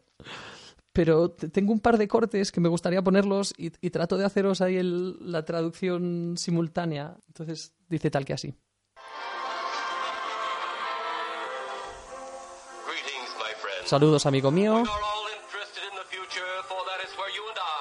[0.93, 4.81] pero tengo un par de cortes que me gustaría ponerlos y, trato de haceros ahí
[4.83, 7.15] la traducción simultánea.
[7.27, 8.53] Entonces dice tal que así.
[13.85, 14.83] Saludos, amigo mío.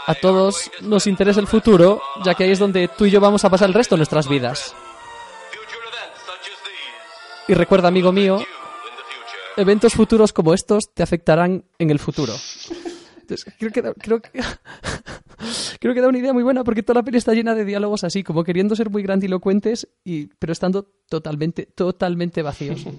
[0.06, 3.44] A todos nos interesa el futuro, ya que ahí es donde tú y yo vamos
[3.44, 4.74] a pasar el resto de nuestras vidas.
[7.46, 8.44] Y recuerda, amigo mío,
[9.56, 12.34] eventos futuros como estos te afectarán en el futuro
[13.58, 14.30] creo que, da, creo, que,
[15.80, 18.04] creo que da una idea muy buena porque toda la peli está llena de diálogos
[18.04, 22.84] así, como queriendo ser muy grandilocuentes, y, pero estando totalmente, totalmente vacíos.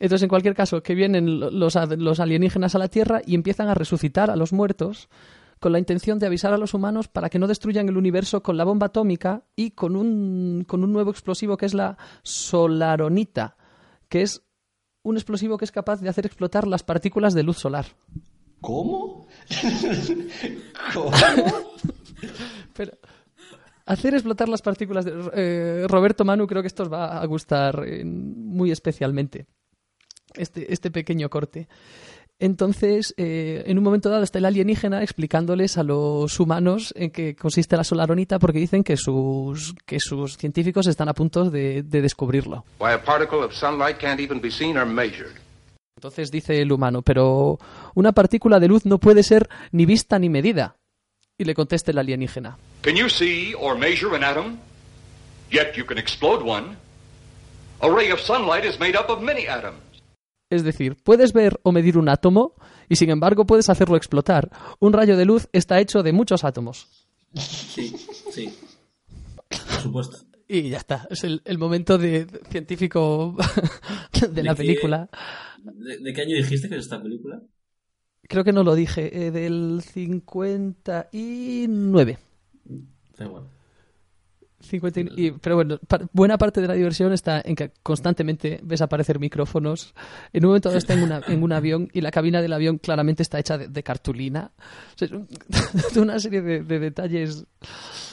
[0.00, 3.74] Entonces, en cualquier caso, que vienen los, los alienígenas a la Tierra y empiezan a
[3.74, 5.10] resucitar a los muertos
[5.60, 8.56] con la intención de avisar a los humanos para que no destruyan el universo con
[8.56, 13.58] la bomba atómica y con un, con un nuevo explosivo que es la solaronita,
[14.08, 14.42] que es
[15.02, 17.84] un explosivo que es capaz de hacer explotar las partículas de luz solar.
[18.62, 19.26] ¿Cómo?
[20.94, 21.10] ¿Cómo?
[22.72, 22.92] Pero
[23.84, 27.84] hacer explotar las partículas de eh, Roberto Manu creo que esto os va a gustar
[27.86, 29.46] eh, muy especialmente
[30.34, 31.68] este, este pequeño corte
[32.38, 37.36] entonces eh, en un momento dado está el alienígena explicándoles a los humanos en qué
[37.36, 42.00] consiste la solaronita porque dicen que sus que sus científicos están a punto de, de
[42.00, 45.50] descubrirlo Why a particle of sunlight can't even be seen or measured.
[46.00, 47.58] Entonces dice el humano, pero
[47.94, 50.76] una partícula de luz no puede ser ni vista ni medida.
[51.36, 52.56] Y le contesta el alienígena.
[52.80, 54.56] Can you see or measure an atom?
[55.50, 56.78] Yet you can explode one.
[57.82, 59.89] A ray of sunlight is made up of many atoms.
[60.50, 62.54] Es decir, puedes ver o medir un átomo
[62.88, 64.50] y sin embargo puedes hacerlo explotar.
[64.80, 66.88] Un rayo de luz está hecho de muchos átomos.
[67.34, 67.94] Sí,
[68.32, 68.52] sí.
[69.48, 70.18] Por supuesto.
[70.48, 71.06] Y ya está.
[71.10, 73.36] Es el, el momento de científico
[74.32, 75.08] de la qué- película.
[75.62, 77.40] ¿De, de qué año dijiste que es esta película?
[78.28, 79.26] Creo que no lo dije.
[79.26, 82.18] eh, del 59.
[83.18, 83.44] Da igual.
[84.62, 85.78] 50 y- y- pero bueno,
[86.12, 89.94] buena parte de la diversión está en que constantemente ves aparecer micrófonos.
[90.32, 92.78] En un momento dado está en, una- en un avión y la cabina del avión
[92.78, 94.52] claramente está hecha de, de cartulina.
[94.94, 95.08] O sea,
[96.02, 97.46] una serie de, de detalles.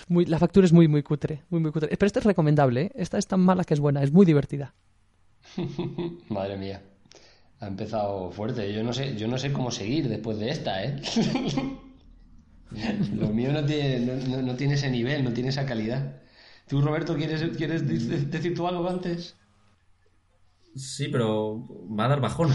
[0.09, 1.89] Muy, la factura es muy, muy cutre, muy, muy cutre.
[1.97, 2.91] Pero esta es recomendable, ¿eh?
[2.95, 4.73] Esta es tan mala que es buena, es muy divertida.
[6.29, 6.81] Madre mía.
[7.59, 8.71] Ha empezado fuerte.
[8.73, 11.01] Yo no sé, yo no sé cómo seguir después de esta, ¿eh?
[13.15, 16.17] Lo mío no tiene, no- no tiene ese nivel, no tiene esa calidad.
[16.67, 19.35] ¿Tú, Roberto, quieres, quieres de- decir tú algo antes?
[20.75, 21.65] Sí, pero
[21.97, 22.51] va a dar bajón.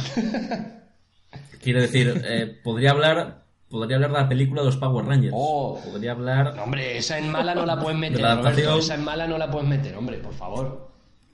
[1.62, 5.32] Quiero decir, eh, podría hablar podría hablar de la película de los Power Rangers.
[5.32, 6.54] podría hablar...
[6.54, 8.78] No, hombre, esa en mala no la puedes meter, la Roberto.
[8.78, 10.92] Esa en mala no la puedes meter, hombre, por favor.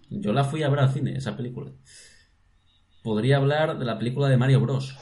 [0.09, 1.73] Yo la fui a ver al cine, esa película.
[3.03, 4.97] Podría hablar de la película de Mario Bros.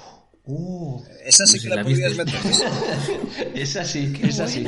[0.44, 3.52] Uh, Esa sí No sé que si la la podrías meter.
[3.54, 4.66] esa sí, esa sí.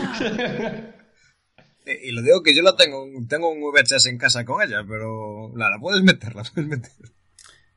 [1.89, 4.85] Eh, Y lo digo que yo la tengo, tengo un VHS en casa con ella,
[4.87, 6.93] pero la, la puedes meter, la puedes meter.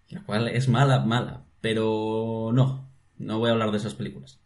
[0.09, 1.45] La cual es mala, mala.
[1.61, 4.39] Pero no, no voy a hablar de esas películas.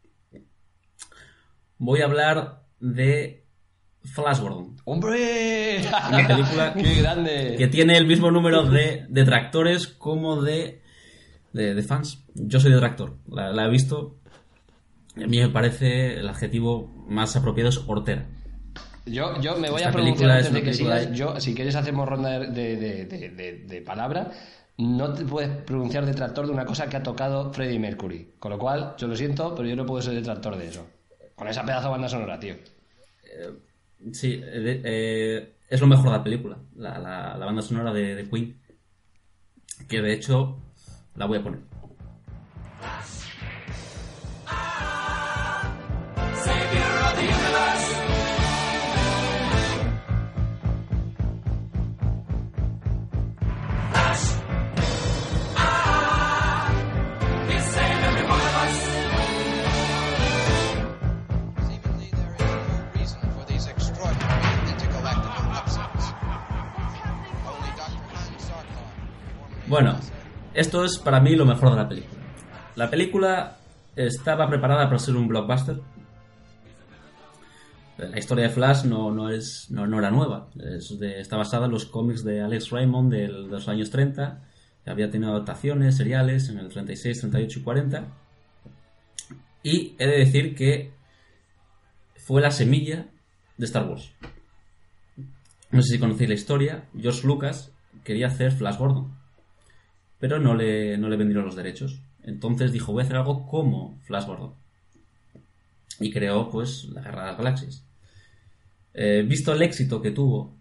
[1.78, 3.46] Voy a hablar de
[4.04, 4.78] Flash Gordon.
[4.86, 5.82] ¡Hombre!
[6.10, 7.56] Una película ¡Qué grande!
[7.58, 10.82] que tiene el mismo número de detractores como de,
[11.54, 12.24] de, de fans.
[12.34, 14.20] Yo soy detractor, la, la he visto.
[15.16, 18.28] y A mí me parece el adjetivo más apropiado es hortera.
[19.06, 21.12] Yo, yo me voy Esta a pronunciar es antes de que sigas.
[21.12, 24.32] Yo, si quieres, hacemos ronda de, de, de, de, palabra.
[24.78, 28.34] No te puedes pronunciar detractor de una cosa que ha tocado Freddie Mercury.
[28.40, 30.88] Con lo cual, yo lo siento, pero yo no puedo ser detractor de eso.
[31.36, 32.56] Con esa pedazo de banda sonora, tío.
[34.12, 38.16] Sí, eh, eh, es lo mejor de la película, la, la- la banda sonora de,
[38.16, 38.60] de Queen.
[39.88, 40.58] Que de hecho
[41.16, 41.60] la voy a poner.
[69.68, 69.98] Bueno,
[70.54, 72.22] esto es para mí lo mejor de la película.
[72.76, 73.58] La película
[73.96, 75.82] estaba preparada para ser un blockbuster.
[77.98, 80.50] La historia de Flash no, es, no, era nueva.
[81.02, 84.44] Está basada en los cómics de Alex Raymond de los años 30.
[84.86, 88.08] Había tenido adaptaciones, seriales en el 36, 38 y 40.
[89.64, 90.94] Y he de decir que
[92.18, 93.08] fue la semilla
[93.58, 94.12] de Star Wars.
[95.72, 96.84] No sé si conocéis la historia.
[96.96, 97.72] George Lucas
[98.04, 99.15] quería hacer Flash Gordon
[100.20, 102.02] pero no le, no le vendieron los derechos.
[102.24, 104.54] Entonces dijo, voy a hacer algo como Flash Gordon.
[106.00, 107.86] Y creó, pues, la Guerra de las Galaxias.
[108.94, 110.56] Eh, visto el éxito que tuvo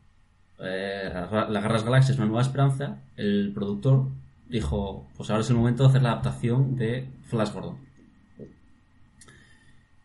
[0.59, 4.09] eh, la Guerra de las Galaxias, Una Nueva Esperanza, el productor
[4.49, 7.79] dijo, pues ahora es el momento de hacer la adaptación de Flash Gordon.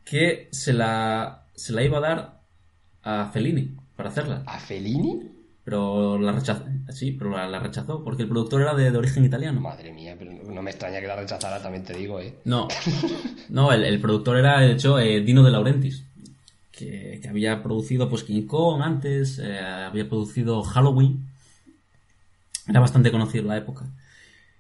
[0.06, 2.42] Que se la, se la iba a dar
[3.04, 4.44] a Fellini para hacerla.
[4.46, 5.39] ¿A Fellini?
[5.70, 9.24] Pero la rechazó, sí, pero la, la rechazó porque el productor era de, de origen
[9.24, 9.62] italiano.
[9.62, 12.34] Madre mía, pero no me extraña que la rechazara, también te digo, ¿eh?
[12.46, 12.68] No,
[13.50, 16.04] no, el, el productor era, de hecho, eh, Dino de Laurentiis,
[16.72, 21.28] que, que había producido pues King Kong antes, eh, había producido Halloween,
[22.68, 23.86] era bastante conocido en la época.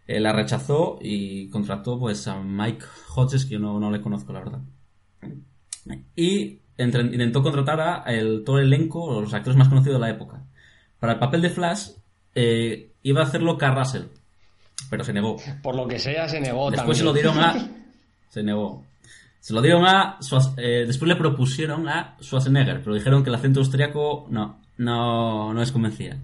[0.06, 4.31] Eh, la rechazó y contrató pues a Mike Hodges, que yo no, no le conozco,
[4.31, 4.60] la verdad.
[6.15, 10.11] Y entre- intentó contratar a el, todo el elenco, los actores más conocidos de la
[10.11, 10.39] época.
[10.99, 11.89] Para el papel de Flash,
[12.35, 14.03] eh, iba a hacerlo Carl Russell,
[14.89, 15.38] pero se negó.
[15.63, 17.55] Por lo que sea, se negó Después se lo dieron a.
[18.30, 18.85] Se negó.
[19.39, 20.19] Se lo dieron a.
[20.57, 25.59] Eh, después le propusieron a Schwarzenegger, pero dijeron que el acento austriaco no, no, no
[25.59, 26.19] les convencía.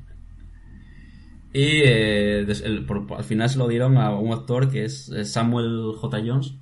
[1.53, 5.09] Y eh, des- el- por- al final se lo dieron a un actor que es
[5.23, 6.17] Samuel J.
[6.25, 6.53] Jones,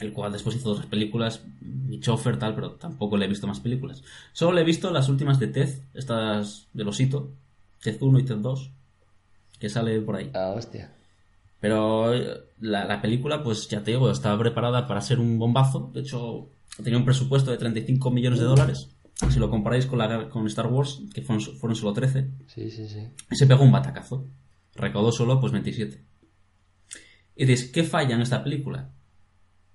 [0.00, 1.42] el cual después hizo otras películas,
[1.88, 4.02] y Chofer, tal, pero tampoco le he visto más películas.
[4.32, 7.32] Solo le he visto las últimas de Ted, estas del osito,
[7.82, 8.70] Ted 1 y Ted 2,
[9.58, 10.30] que sale por ahí.
[10.34, 10.92] Ah, hostia.
[11.60, 15.90] Pero eh, la, la película, pues ya te digo, estaba preparada para ser un bombazo.
[15.92, 16.48] De hecho,
[16.82, 18.88] tenía un presupuesto de 35 millones de dólares.
[19.28, 22.88] Si lo comparáis con, la, con Star Wars, que fueron, fueron solo 13, Sí, sí,
[22.88, 23.06] sí.
[23.30, 24.26] y se pegó un batacazo.
[24.74, 26.02] Recaudó solo pues 27.
[27.36, 28.88] Y dices, ¿qué falla en esta película?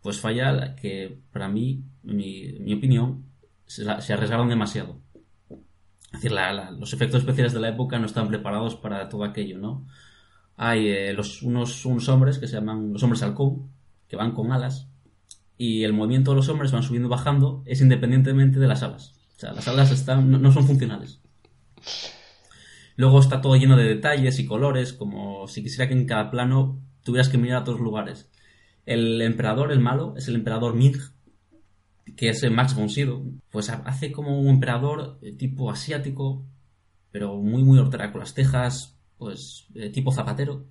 [0.06, 3.26] Pues falla la que, para mí, mi, mi opinión,
[3.66, 5.00] se, arriesgaron demasiado.
[6.06, 9.58] Es decir, la- los efectos especiales de la época no estaban preparados para todo aquello,
[9.58, 9.88] ¿no?
[10.58, 11.14] Hay eh,
[11.44, 13.72] unos, unos hombres que se llaman los hombres halcón,
[14.10, 14.90] que van con alas,
[15.58, 19.16] y el movimiento de los hombres van subiendo y bajando es independientemente de las alas.
[19.38, 21.22] O sea, las alas están, no, no son funcionales.
[22.98, 26.80] Luego está todo lleno de detalles y colores, como si quisiera que en cada plano
[27.04, 28.30] tuvieras que mirar a otros lugares.
[28.86, 30.96] El emperador, el malo, es el emperador Ming,
[32.16, 33.24] que es Max von Sydow.
[33.52, 36.46] Pues ha- hace como un emperador eh, tipo asiático,
[37.12, 40.66] pero muy, muy hortera, con las tejas, pues, eh, tipo zapatero.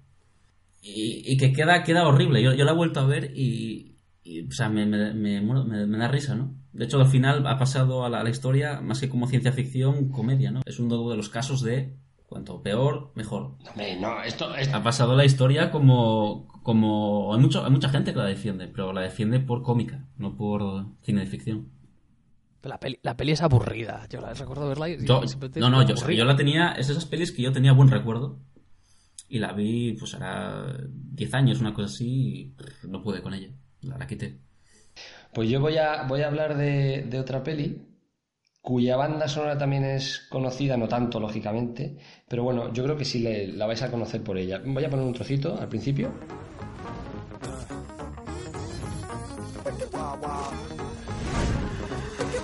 [0.82, 2.43] Y, y que queda, queda horrible.
[2.43, 6.09] Yo, yo la he vuelto a ver y, y, o sea, me, me- me da
[6.09, 6.55] risa, ¿no?
[6.73, 9.53] De hecho, al final ha pasado a la, a la historia, más que como ciencia
[9.53, 10.61] ficción, comedia, ¿no?
[10.66, 11.95] Es uno de los casos de
[12.35, 13.52] cuanto peor, mejor.
[13.70, 18.19] Hombre, no, esto, Ha pasado la historia como, como hay, mucho, hay mucha gente que
[18.19, 21.69] la defiende, pero la defiende por cómica, no por cine de ficción.
[22.65, 24.06] La peli, la peli es aburrida.
[24.11, 25.23] Yo la recuerdo verla y Yo-
[25.61, 26.19] no, no, yo, o sea, aburrida.
[26.19, 28.40] yo la tenía, es esas pelis que yo tenía buen recuerdo
[29.28, 32.52] y la vi, pues hará 10 años, una cosa así,
[32.82, 33.51] y no pude con ella,
[33.82, 34.40] la, la quité.
[35.32, 37.81] Pues yo voy a, voy a hablar de, de otra peli
[38.65, 41.97] cuya banda sonora también es conocida, no tanto lógicamente,
[42.27, 44.61] pero bueno, yo creo que sí le- la vais a conocer por ella.
[44.65, 46.11] Voy a poner un trocito al principio.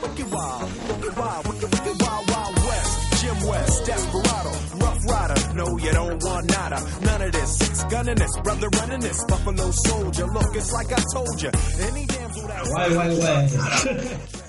[0.02, 3.22] Wicked wild, wicked wild, wicked, wicked wild, wild west.
[3.22, 5.54] Jim West, Desperado, Rough Rider.
[5.54, 6.80] No, you don't want nada.
[7.02, 7.56] None of this.
[7.58, 9.24] Six gunning this, brother running this.
[9.24, 10.26] Buffalo soldier.
[10.26, 11.50] Look, it's like I told you.
[11.80, 12.64] Any damsel that.
[12.64, 14.36] Guay, guay, guay.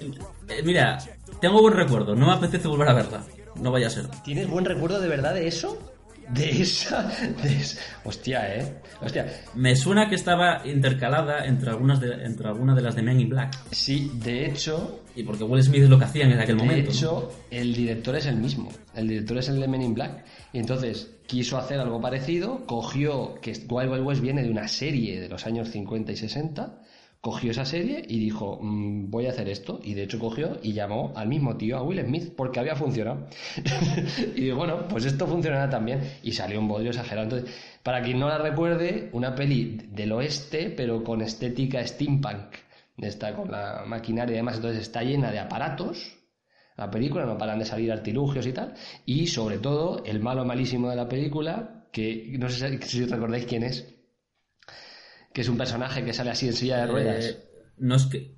[0.00, 0.98] Eh, mira,
[1.40, 3.24] tengo buen recuerdo, no me apetece volver a verla,
[3.56, 4.06] no vaya a ser.
[4.24, 5.78] ¿Tienes buen recuerdo de verdad de eso?
[6.28, 7.04] De esa,
[7.42, 8.80] de esa- Hostia, ¿eh?
[9.00, 9.26] Hostia.
[9.54, 13.30] Me suena que estaba intercalada entre algunas de, entre algunas de las de Men in
[13.30, 13.56] Black.
[13.70, 15.00] Sí, de hecho...
[15.16, 16.90] Y porque Will Smith es lo que hacían en aquel de momento.
[16.90, 16.96] ¿no?
[16.96, 18.68] hecho, el director es el mismo.
[18.94, 20.22] El director es el de Men in Black.
[20.52, 25.18] Y entonces quiso hacer algo parecido, cogió que Wild Wild West viene de una serie
[25.20, 26.78] de los años 50 y 60,
[27.20, 29.80] cogió esa serie y dijo, "Mm, voy a hacer esto.
[29.82, 33.26] Y de hecho cogió y llamó al mismo tío, a Will Smith, porque había funcionado.
[34.36, 36.00] y digo, bueno, pues esto funcionará también.
[36.22, 37.24] Y salió un bodrio exagerado.
[37.24, 42.54] Entonces, para quien no la recuerde, una peli del oeste, pero con estética steampunk.
[42.96, 46.18] Está con la maquinaria y demás, entonces está llena de aparatos.
[46.76, 48.74] La película no paran de salir artilugios y tal.
[49.06, 53.62] Y sobre todo, el malo malísimo de la película, que no sé si recordáis quién
[53.64, 53.97] es,
[55.38, 57.24] que es un personaje que sale así en silla de ruedas.
[57.26, 57.38] Eh,
[57.76, 58.34] no es que.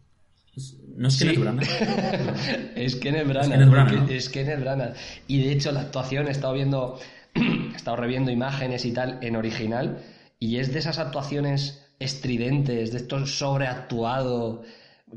[0.97, 1.16] No es.
[1.18, 1.66] Kenneth Branagh.
[2.77, 3.47] es Kenneth Branagh.
[3.47, 4.09] Es Kenneth Branagh, es- ¿no?
[4.10, 4.94] es Kenneth Branagh.
[5.27, 7.01] Y de hecho la actuación he estado viendo,
[7.35, 10.02] he estado reviendo imágenes y tal en original
[10.39, 14.62] y es de esas actuaciones estridentes, de esto sobreactuado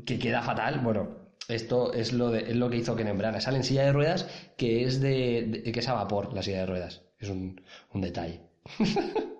[0.06, 0.80] que queda fatal.
[0.80, 3.42] Bueno, esto es lo, de, es lo que hizo Kenneth Branagh.
[3.42, 6.60] Sale en silla de ruedas que es de, de- que es a vapor la silla
[6.60, 7.02] de ruedas.
[7.20, 7.60] Es un,
[7.92, 8.40] un detalle.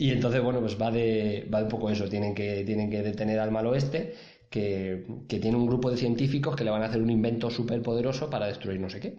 [0.00, 2.08] Y entonces, bueno, pues va de, va de un poco eso.
[2.08, 4.14] Tienen que, tienen que detener al malo este,
[4.48, 7.82] que, que tiene un grupo de científicos que le van a hacer un invento súper
[7.82, 9.18] poderoso para destruir no sé qué.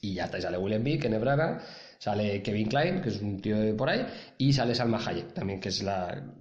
[0.00, 1.60] Y ya está, y sale Willem Beak, Kenneth Branagh,
[1.98, 4.06] sale Kevin Klein, que es un tío de por ahí,
[4.38, 6.32] y sale Salma Hayek también, que es la...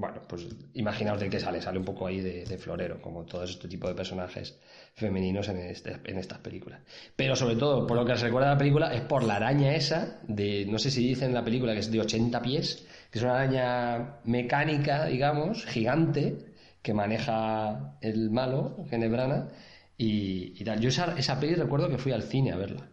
[0.00, 3.66] Bueno, pues imaginaos de qué sale, sale un poco ahí de, florero, como todos este
[3.66, 4.56] tipo de personajes
[4.94, 6.80] femeninos en, este- en estas películas.
[7.16, 10.20] Pero sobre todo, por lo que se recuerda la película, es por la araña esa,
[10.28, 13.24] de, no sé si dicen en la película que es de 80 pies, que es
[13.24, 19.48] una araña mecánica, digamos, gigante, que maneja el malo, Genebrana,
[19.96, 20.78] y, y tal.
[20.80, 22.88] Yo esa, esa peli recuerdo que fui al cine a verla,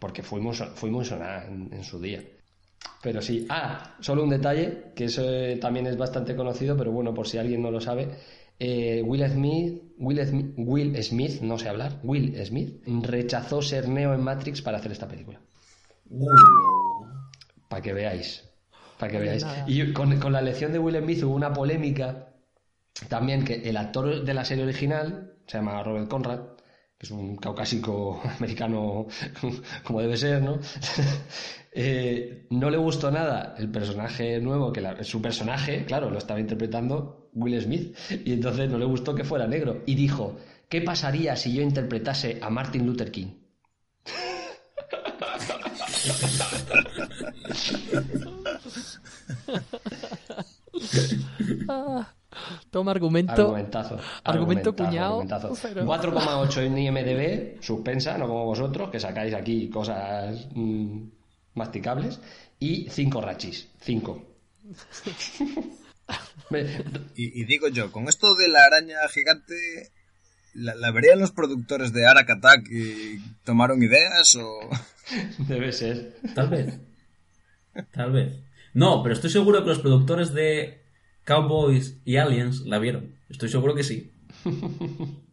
[0.00, 2.22] porque fue muy, fue muy sonada en su día.
[3.02, 7.12] Pero sí, ah, solo un detalle, que eso eh, también es bastante conocido, pero bueno,
[7.12, 8.08] por si alguien no lo sabe,
[8.58, 14.14] eh, Will Smith, Will Smith, Will Smith, no sé hablar, Will Smith, rechazó ser Neo
[14.14, 15.40] en Matrix para hacer esta película.
[17.68, 18.48] Para que veáis,
[18.98, 19.46] para que Oye, veáis.
[19.66, 22.28] Y con, con la elección de Will Smith hubo una polémica
[23.08, 26.40] también que el actor de la serie original se llama Robert Conrad,
[27.04, 29.06] que es un caucásico americano
[29.84, 30.58] como debe ser, ¿no?
[31.76, 36.38] Eh, no le gustó nada el personaje nuevo, que la- su personaje, claro, lo estaba
[36.38, 39.82] interpretando Will Smith, y entonces no le gustó que fuera negro.
[39.84, 40.36] Y dijo,
[40.68, 43.26] ¿qué pasaría si yo interpretase a Martin Luther King?
[52.70, 53.32] Toma argumento.
[53.32, 53.98] Argumentazo.
[54.24, 55.20] Argumento cuñado.
[55.20, 55.56] argumentazo.
[55.62, 61.02] pero- 4,8 en IMDB, suspensa, no como vosotros, que sacáis aquí cosas mm,
[61.54, 62.20] masticables.
[62.58, 63.68] Y 5 rachis.
[63.80, 64.24] 5.
[67.16, 69.90] Y, y digo yo, con esto de la araña gigante,
[70.54, 74.60] ¿La, la verían los productores de Arak Attack y tomaron ideas o...?
[75.38, 76.16] Debe ser.
[76.34, 76.78] Tal vez.
[77.90, 78.34] Tal vez.
[78.72, 80.83] No, pero estoy seguro que los productores de
[81.24, 83.18] Cowboys y Aliens la vieron.
[83.28, 84.12] Estoy seguro que sí.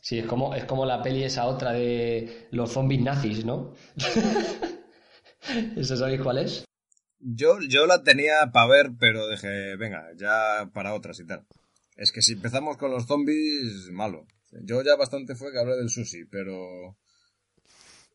[0.00, 3.74] Sí, es como, es como la peli esa otra de los zombies nazis, ¿no?
[5.76, 6.64] ¿Eso sabéis cuál es?
[7.18, 11.44] Yo, yo la tenía para ver, pero dije, venga, ya para otras y tal.
[11.96, 14.26] Es que si empezamos con los zombies, malo.
[14.62, 16.96] Yo ya bastante fue que hablé del sushi, pero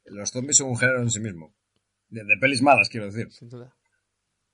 [0.06, 1.54] los zombies son un género en sí mismo.
[2.10, 3.32] De, de pelis malas, quiero decir.
[3.32, 3.76] Sin duda.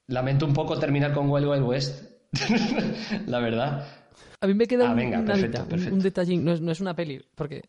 [0.08, 2.19] Lamento un poco terminar con Wild Wild West.
[3.28, 3.86] la verdad.
[4.42, 5.96] A mí me queda Ah, un- venga, una- perfecto, un- perfecto.
[5.96, 7.64] un detallín, no es, no es una peli, porque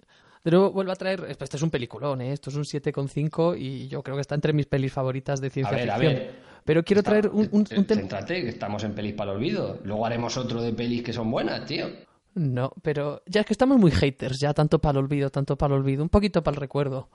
[0.45, 2.32] de nuevo vuelvo a traer, esto es un peliculón, ¿eh?
[2.32, 5.51] esto es un 7,5 y yo creo que está entre mis pelis favoritas de A
[5.51, 6.15] ciencia ver, a ficción.
[6.15, 6.51] ver.
[6.65, 8.01] Pero quiero traer un, un- un tema...
[8.01, 9.78] Céntrate, que estamos en pelis para el olvido.
[9.82, 11.87] Luego haremos otro de pelis que son buenas, tío.
[12.35, 15.74] No, pero ya es que estamos muy haters, ya tanto para el olvido, tanto para
[15.74, 17.09] el olvido, un poquito para el recuerdo.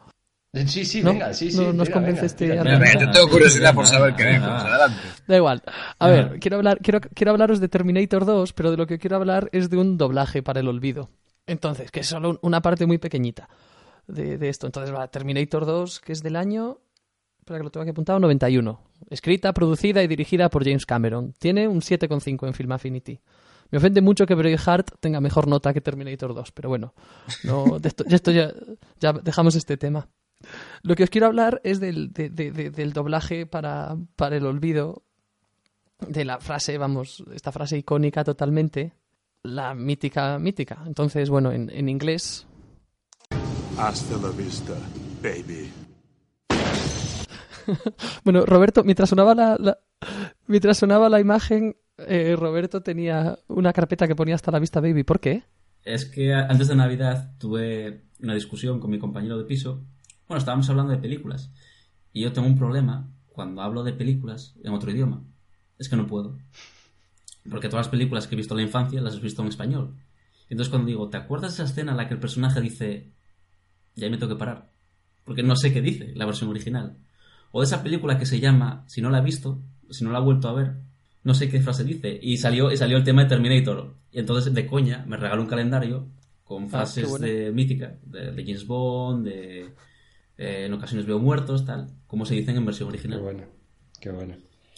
[0.67, 1.11] Sí, sí, ¿No?
[1.11, 1.57] venga, sí, sí.
[1.57, 2.99] No nos convence venga, este.
[2.99, 4.49] Yo tengo curiosidad por saber qué vemos.
[4.49, 4.97] Adelante.
[5.27, 5.63] Da igual.
[5.99, 9.17] A ver, quiero hablar, quiero, quiero hablaros de Terminator 2, pero de lo que quiero
[9.17, 11.09] hablar es de un doblaje para el olvido.
[11.47, 13.49] Entonces, que es solo un- una parte muy pequeñita
[14.07, 14.65] de, de esto.
[14.65, 16.79] Entonces va Terminator 2, que es del año.
[17.39, 18.81] Espera que lo tengo aquí apuntado, 91.
[19.09, 21.33] Escrita, producida y dirigida por James Cameron.
[21.37, 23.19] Tiene un 7,5 en Film Affinity.
[23.71, 26.93] Me ofende mucho que Braveheart tenga mejor nota que Terminator 2, pero bueno,
[27.43, 28.51] no, de esto, de esto ya,
[28.99, 30.07] ya dejamos este tema.
[30.83, 34.45] Lo que os quiero hablar es del, de- de- de- del doblaje para, para el
[34.45, 35.03] olvido,
[36.07, 38.93] de la frase, vamos, esta frase icónica totalmente,
[39.43, 40.79] la mítica, mítica.
[40.85, 42.45] Entonces, bueno, en, en inglés,
[43.77, 44.73] Hasta la vista,
[45.21, 45.69] baby.
[48.23, 49.79] bueno, Roberto, mientras sonaba la, la-
[50.47, 55.03] mientras sonaba la imagen, eh, Roberto tenía una carpeta que ponía hasta la vista, baby.
[55.03, 55.43] ¿Por qué?
[55.83, 59.83] Es que antes de Navidad tuve una discusión con mi compañero de piso.
[60.27, 61.51] Bueno, estábamos hablando de películas.
[62.13, 65.23] Y yo tengo un problema cuando hablo de películas en otro idioma.
[65.77, 66.37] Es que no puedo.
[67.49, 69.95] Porque todas las películas que he visto en la infancia las he visto en español.
[70.49, 73.11] Entonces cuando digo, ¿te acuerdas de esa escena en la que el personaje dice,
[73.95, 74.71] ya me tengo que parar?
[75.23, 76.97] Porque no sé qué dice la versión original.
[77.51, 80.19] O de esa película que se llama, si no la he visto, si no la
[80.19, 80.75] he vuelto a ver,
[81.23, 82.19] no sé qué frase dice.
[82.21, 83.95] Y salió, y salió el tema de Terminator.
[84.11, 86.07] Y entonces, de coña, me regaló un calendario
[86.43, 87.25] con Ah, frases bueno.
[87.25, 89.73] de mítica, de, de James Bond, de
[90.37, 93.19] eh, en ocasiones veo muertos, tal, como se dicen en versión original.
[93.19, 93.43] Qué bueno,
[93.99, 94.35] qué bueno.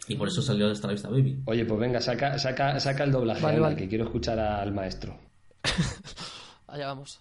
[0.08, 1.42] Y por eso salió hasta la vista baby.
[1.46, 5.18] Oye, pues venga, saca, saca, saca el doblaje, Vale, que quiero escuchar al maestro.
[6.68, 7.20] Allá vamos.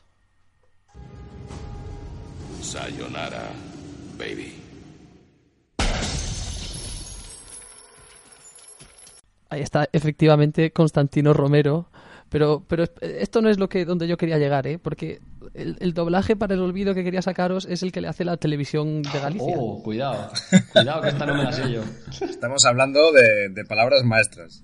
[2.60, 3.50] Sayonara,
[4.18, 4.54] baby.
[9.48, 11.88] Ahí está, efectivamente, Constantino Romero.
[12.28, 14.78] Pero, pero esto no es lo que donde yo quería llegar, ¿eh?
[14.78, 15.20] Porque
[15.56, 18.36] el, el doblaje para el olvido que quería sacaros es el que le hace la
[18.36, 19.54] televisión de Galicia.
[19.58, 20.30] Oh, cuidado.
[20.72, 21.82] Cuidado, que esta no me la sé yo.
[22.20, 24.62] Estamos hablando de, de palabras maestras.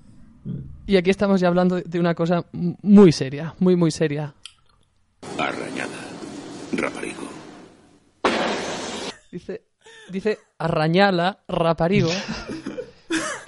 [0.86, 4.34] Y aquí estamos ya hablando de- una cosa muy seria, muy, muy seria.
[5.38, 5.92] Arrañada.
[6.72, 7.28] Raparigo.
[9.30, 9.62] Dice,
[10.10, 12.10] dice arrañala, raparigo.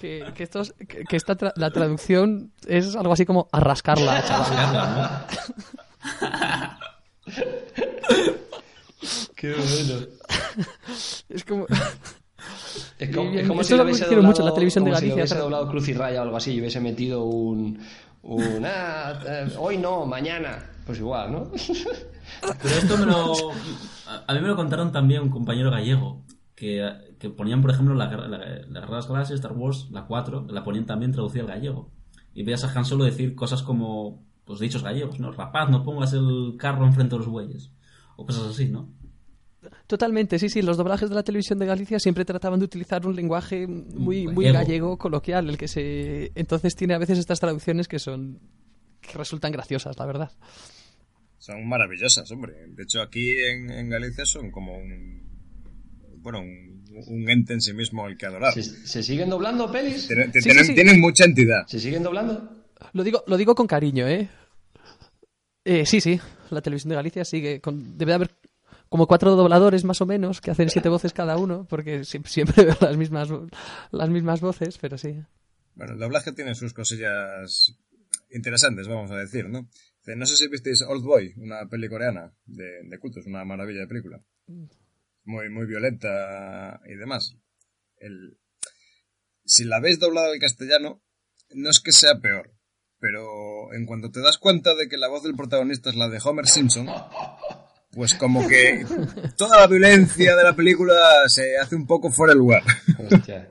[0.00, 5.26] Que, que, estos, que, que esta tra- la traducción es algo así como arrascarla, chaval.
[9.36, 10.06] Qué bueno.
[11.28, 11.66] Es como...
[12.98, 14.90] Es como, Y es como esto si lo hubiese doblado, mucho en la televisión de
[14.90, 17.78] como si Galicia, hubiese doblado Cruz y Raya o algo así y hubiese metido un...
[18.22, 20.70] un ah, eh, hoy no, mañana.
[20.86, 21.50] Pues igual, ¿no?
[22.62, 23.32] Pero esto me lo.
[24.26, 26.22] A, mí me lo contaron también un compañero gallego.
[26.54, 28.44] Que, que ponían, por ejemplo, la, guerra- la, la
[28.80, 31.90] Guerra de las Galaxias, Star Wars, la 4, la ponían también traducida al gallego.
[32.34, 35.32] Y veías a Han Solo decir cosas como, pues dichos gallegos, ¿no?
[35.32, 37.70] Rapaz, no pongas el carro enfrente de los bueyes.
[38.16, 38.88] O cosas así, ¿no?
[39.86, 40.60] Totalmente, sí, sí.
[40.62, 44.44] Los doblajes de la televisión de Galicia siempre trataban de utilizar un lenguaje muy, muy
[44.44, 44.52] Gallego.
[44.52, 46.30] gallego, coloquial, el que se.
[46.34, 48.38] Entonces tiene a veces estas traducciones que son.
[49.00, 50.30] que resultan graciosas, la verdad.
[51.38, 52.54] Son maravillosas, hombre.
[52.68, 55.24] De hecho, aquí en, en Galicia son como un.
[56.18, 58.52] Bueno, un, un ente en sí mismo al que adorar.
[58.54, 60.06] ¿Se, se siguen doblando pelis?
[60.06, 60.74] Tienen, Sí, tienen- sí, sí.
[60.74, 61.66] tienen mucha entidad.
[61.66, 62.53] ¿Se siguen doblando?
[62.92, 64.28] Lo digo, lo digo con cariño, ¿eh?
[65.64, 66.20] Eh, sí, sí.
[66.50, 67.60] La televisión de Galicia sigue.
[67.60, 67.96] Con...
[67.96, 68.36] Debe de haber
[68.88, 72.64] como cuatro dobladores más o menos que hacen siete voces cada uno, porque sie- siempre
[72.64, 73.28] veo las mismas,
[73.90, 75.16] las mismas voces, pero sí.
[75.74, 77.74] Bueno, el doblaje tiene sus cosillas
[78.30, 79.68] interesantes, vamos a decir, ¿no?
[80.06, 83.86] No sé si visteis Old Boy, una peli coreana de, de culto, una maravilla de
[83.88, 84.22] película.
[85.24, 87.34] Muy, muy violenta y demás.
[87.96, 88.38] El...
[89.46, 91.02] Si la veis doblada al castellano,
[91.54, 92.52] no es que sea peor,
[93.04, 96.18] pero en cuanto te das cuenta de que la voz del protagonista es la de
[96.24, 96.88] Homer Simpson,
[97.92, 98.86] pues como que
[99.36, 100.94] toda la violencia de la película
[101.26, 102.62] se hace un poco fuera de lugar.
[103.10, 103.50] Hostia,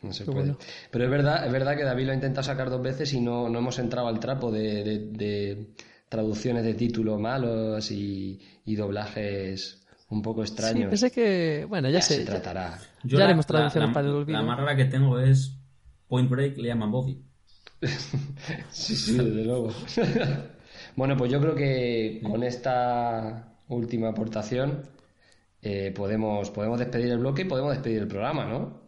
[0.00, 0.56] no se puede.
[0.90, 3.50] Pero es verdad, es verdad que David lo ha intentado sacar dos veces y no,
[3.50, 5.66] no hemos entrado al trapo de, de- de
[6.08, 10.88] traducciones de título malos y, y doblajes un poco Sí, extraños.
[10.88, 11.66] pensé que.
[11.68, 12.16] Bueno, ya, Ya sé.
[12.16, 12.78] se tratará.
[13.02, 14.38] Yo ya la- haremos la- traducciones la- para el olvido.
[14.38, 15.58] La más rara que tengo es
[16.08, 17.22] Point Break, le llaman Bobby.
[18.70, 19.72] Sí, sí, desde luego.
[20.96, 24.88] bueno, pues yo creo que con esta última aportación
[25.62, 28.82] eh, podemos, podemos despedir el bloque y podemos despedir el programa, ¿no?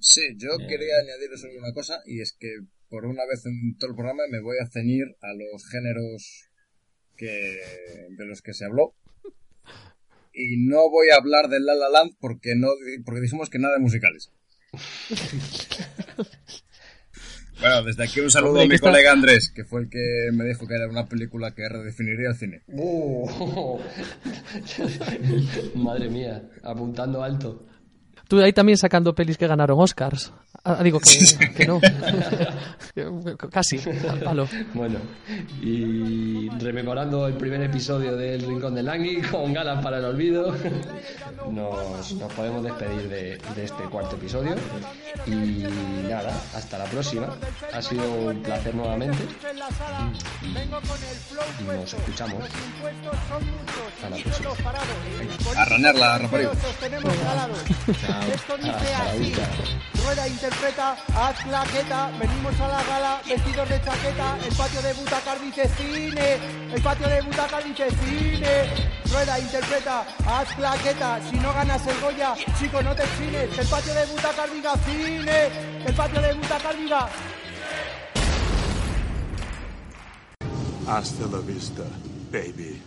[0.00, 2.48] Sí, yo quería añadiros una cosa y es que
[2.88, 6.50] por una vez en todo el programa me voy a ceñir a los géneros
[7.16, 7.58] que
[8.10, 8.94] de los que se habló
[10.32, 12.68] y no voy a hablar de La La Land porque no
[13.04, 14.30] porque dijimos que nada de musicales.
[17.60, 20.28] Bueno, desde aquí un saludo a mi que está- colega Andrés, que fue el que
[20.32, 22.62] me dijo que era una película que redefiniría el cine.
[22.66, 23.78] Uh.
[25.76, 27.64] Madre mía, apuntando alto.
[28.28, 30.32] Tú ahí también sacando pelis que ganaron Oscars.
[30.66, 31.78] Ah, digo que, que no.
[33.50, 33.78] Casi,
[34.08, 34.48] al palo.
[34.72, 34.98] Bueno,
[35.60, 40.54] y rememorando el primer episodio del Rincón del Langui con ganas para el olvido,
[41.50, 44.54] nos, nos podemos despedir de, de este cuarto episodio.
[45.26, 45.64] Y
[46.08, 47.28] nada, hasta la próxima.
[47.72, 49.18] Ha sido un placer nuevamente.
[51.60, 52.44] Y nos escuchamos.
[53.96, 54.50] Hasta la próxima.
[55.56, 56.48] A Rafael.
[57.24, 57.54] Calado.
[58.32, 58.94] Esto dice
[59.94, 64.92] Hasta la interpreta, haz claqueta, venimos a la gala vestidos de chaqueta, el patio de
[64.94, 66.38] Butacar dice cine,
[66.72, 68.94] el patio de Butacar dice cine.
[69.12, 73.94] Rueda interpreta, haz claqueta, si no ganas el Goya, chico no te chines, el patio
[73.94, 75.46] de Butacar diga cine,
[75.86, 77.08] el patio de Butacar diga
[80.86, 81.82] Hasta la vista,
[82.30, 82.82] baby.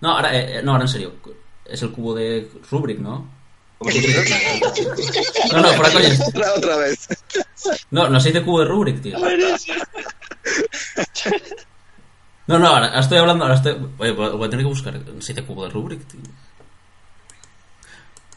[0.00, 1.12] No, ahora, eh, eh, no, ahora en serio.
[1.64, 3.37] Es el cubo de Rubrik, ¿no?
[5.52, 6.20] No, no, fuera coñas.
[6.28, 7.08] Otra, otra vez.
[7.90, 9.16] No, no se dice cubo de Rubrik, tío.
[12.46, 13.76] No, no, ahora estoy hablando, ahora estoy...
[13.98, 15.00] Oye, voy a tener que buscar.
[15.20, 16.20] Se dice cubo de Rubrik, tío.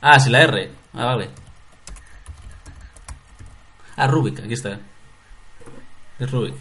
[0.02, 0.72] Ah, sí, la R.
[0.94, 1.30] Ah, vale.
[3.96, 4.80] Ah, Rubik, aquí está.
[6.20, 6.56] Es Rubik.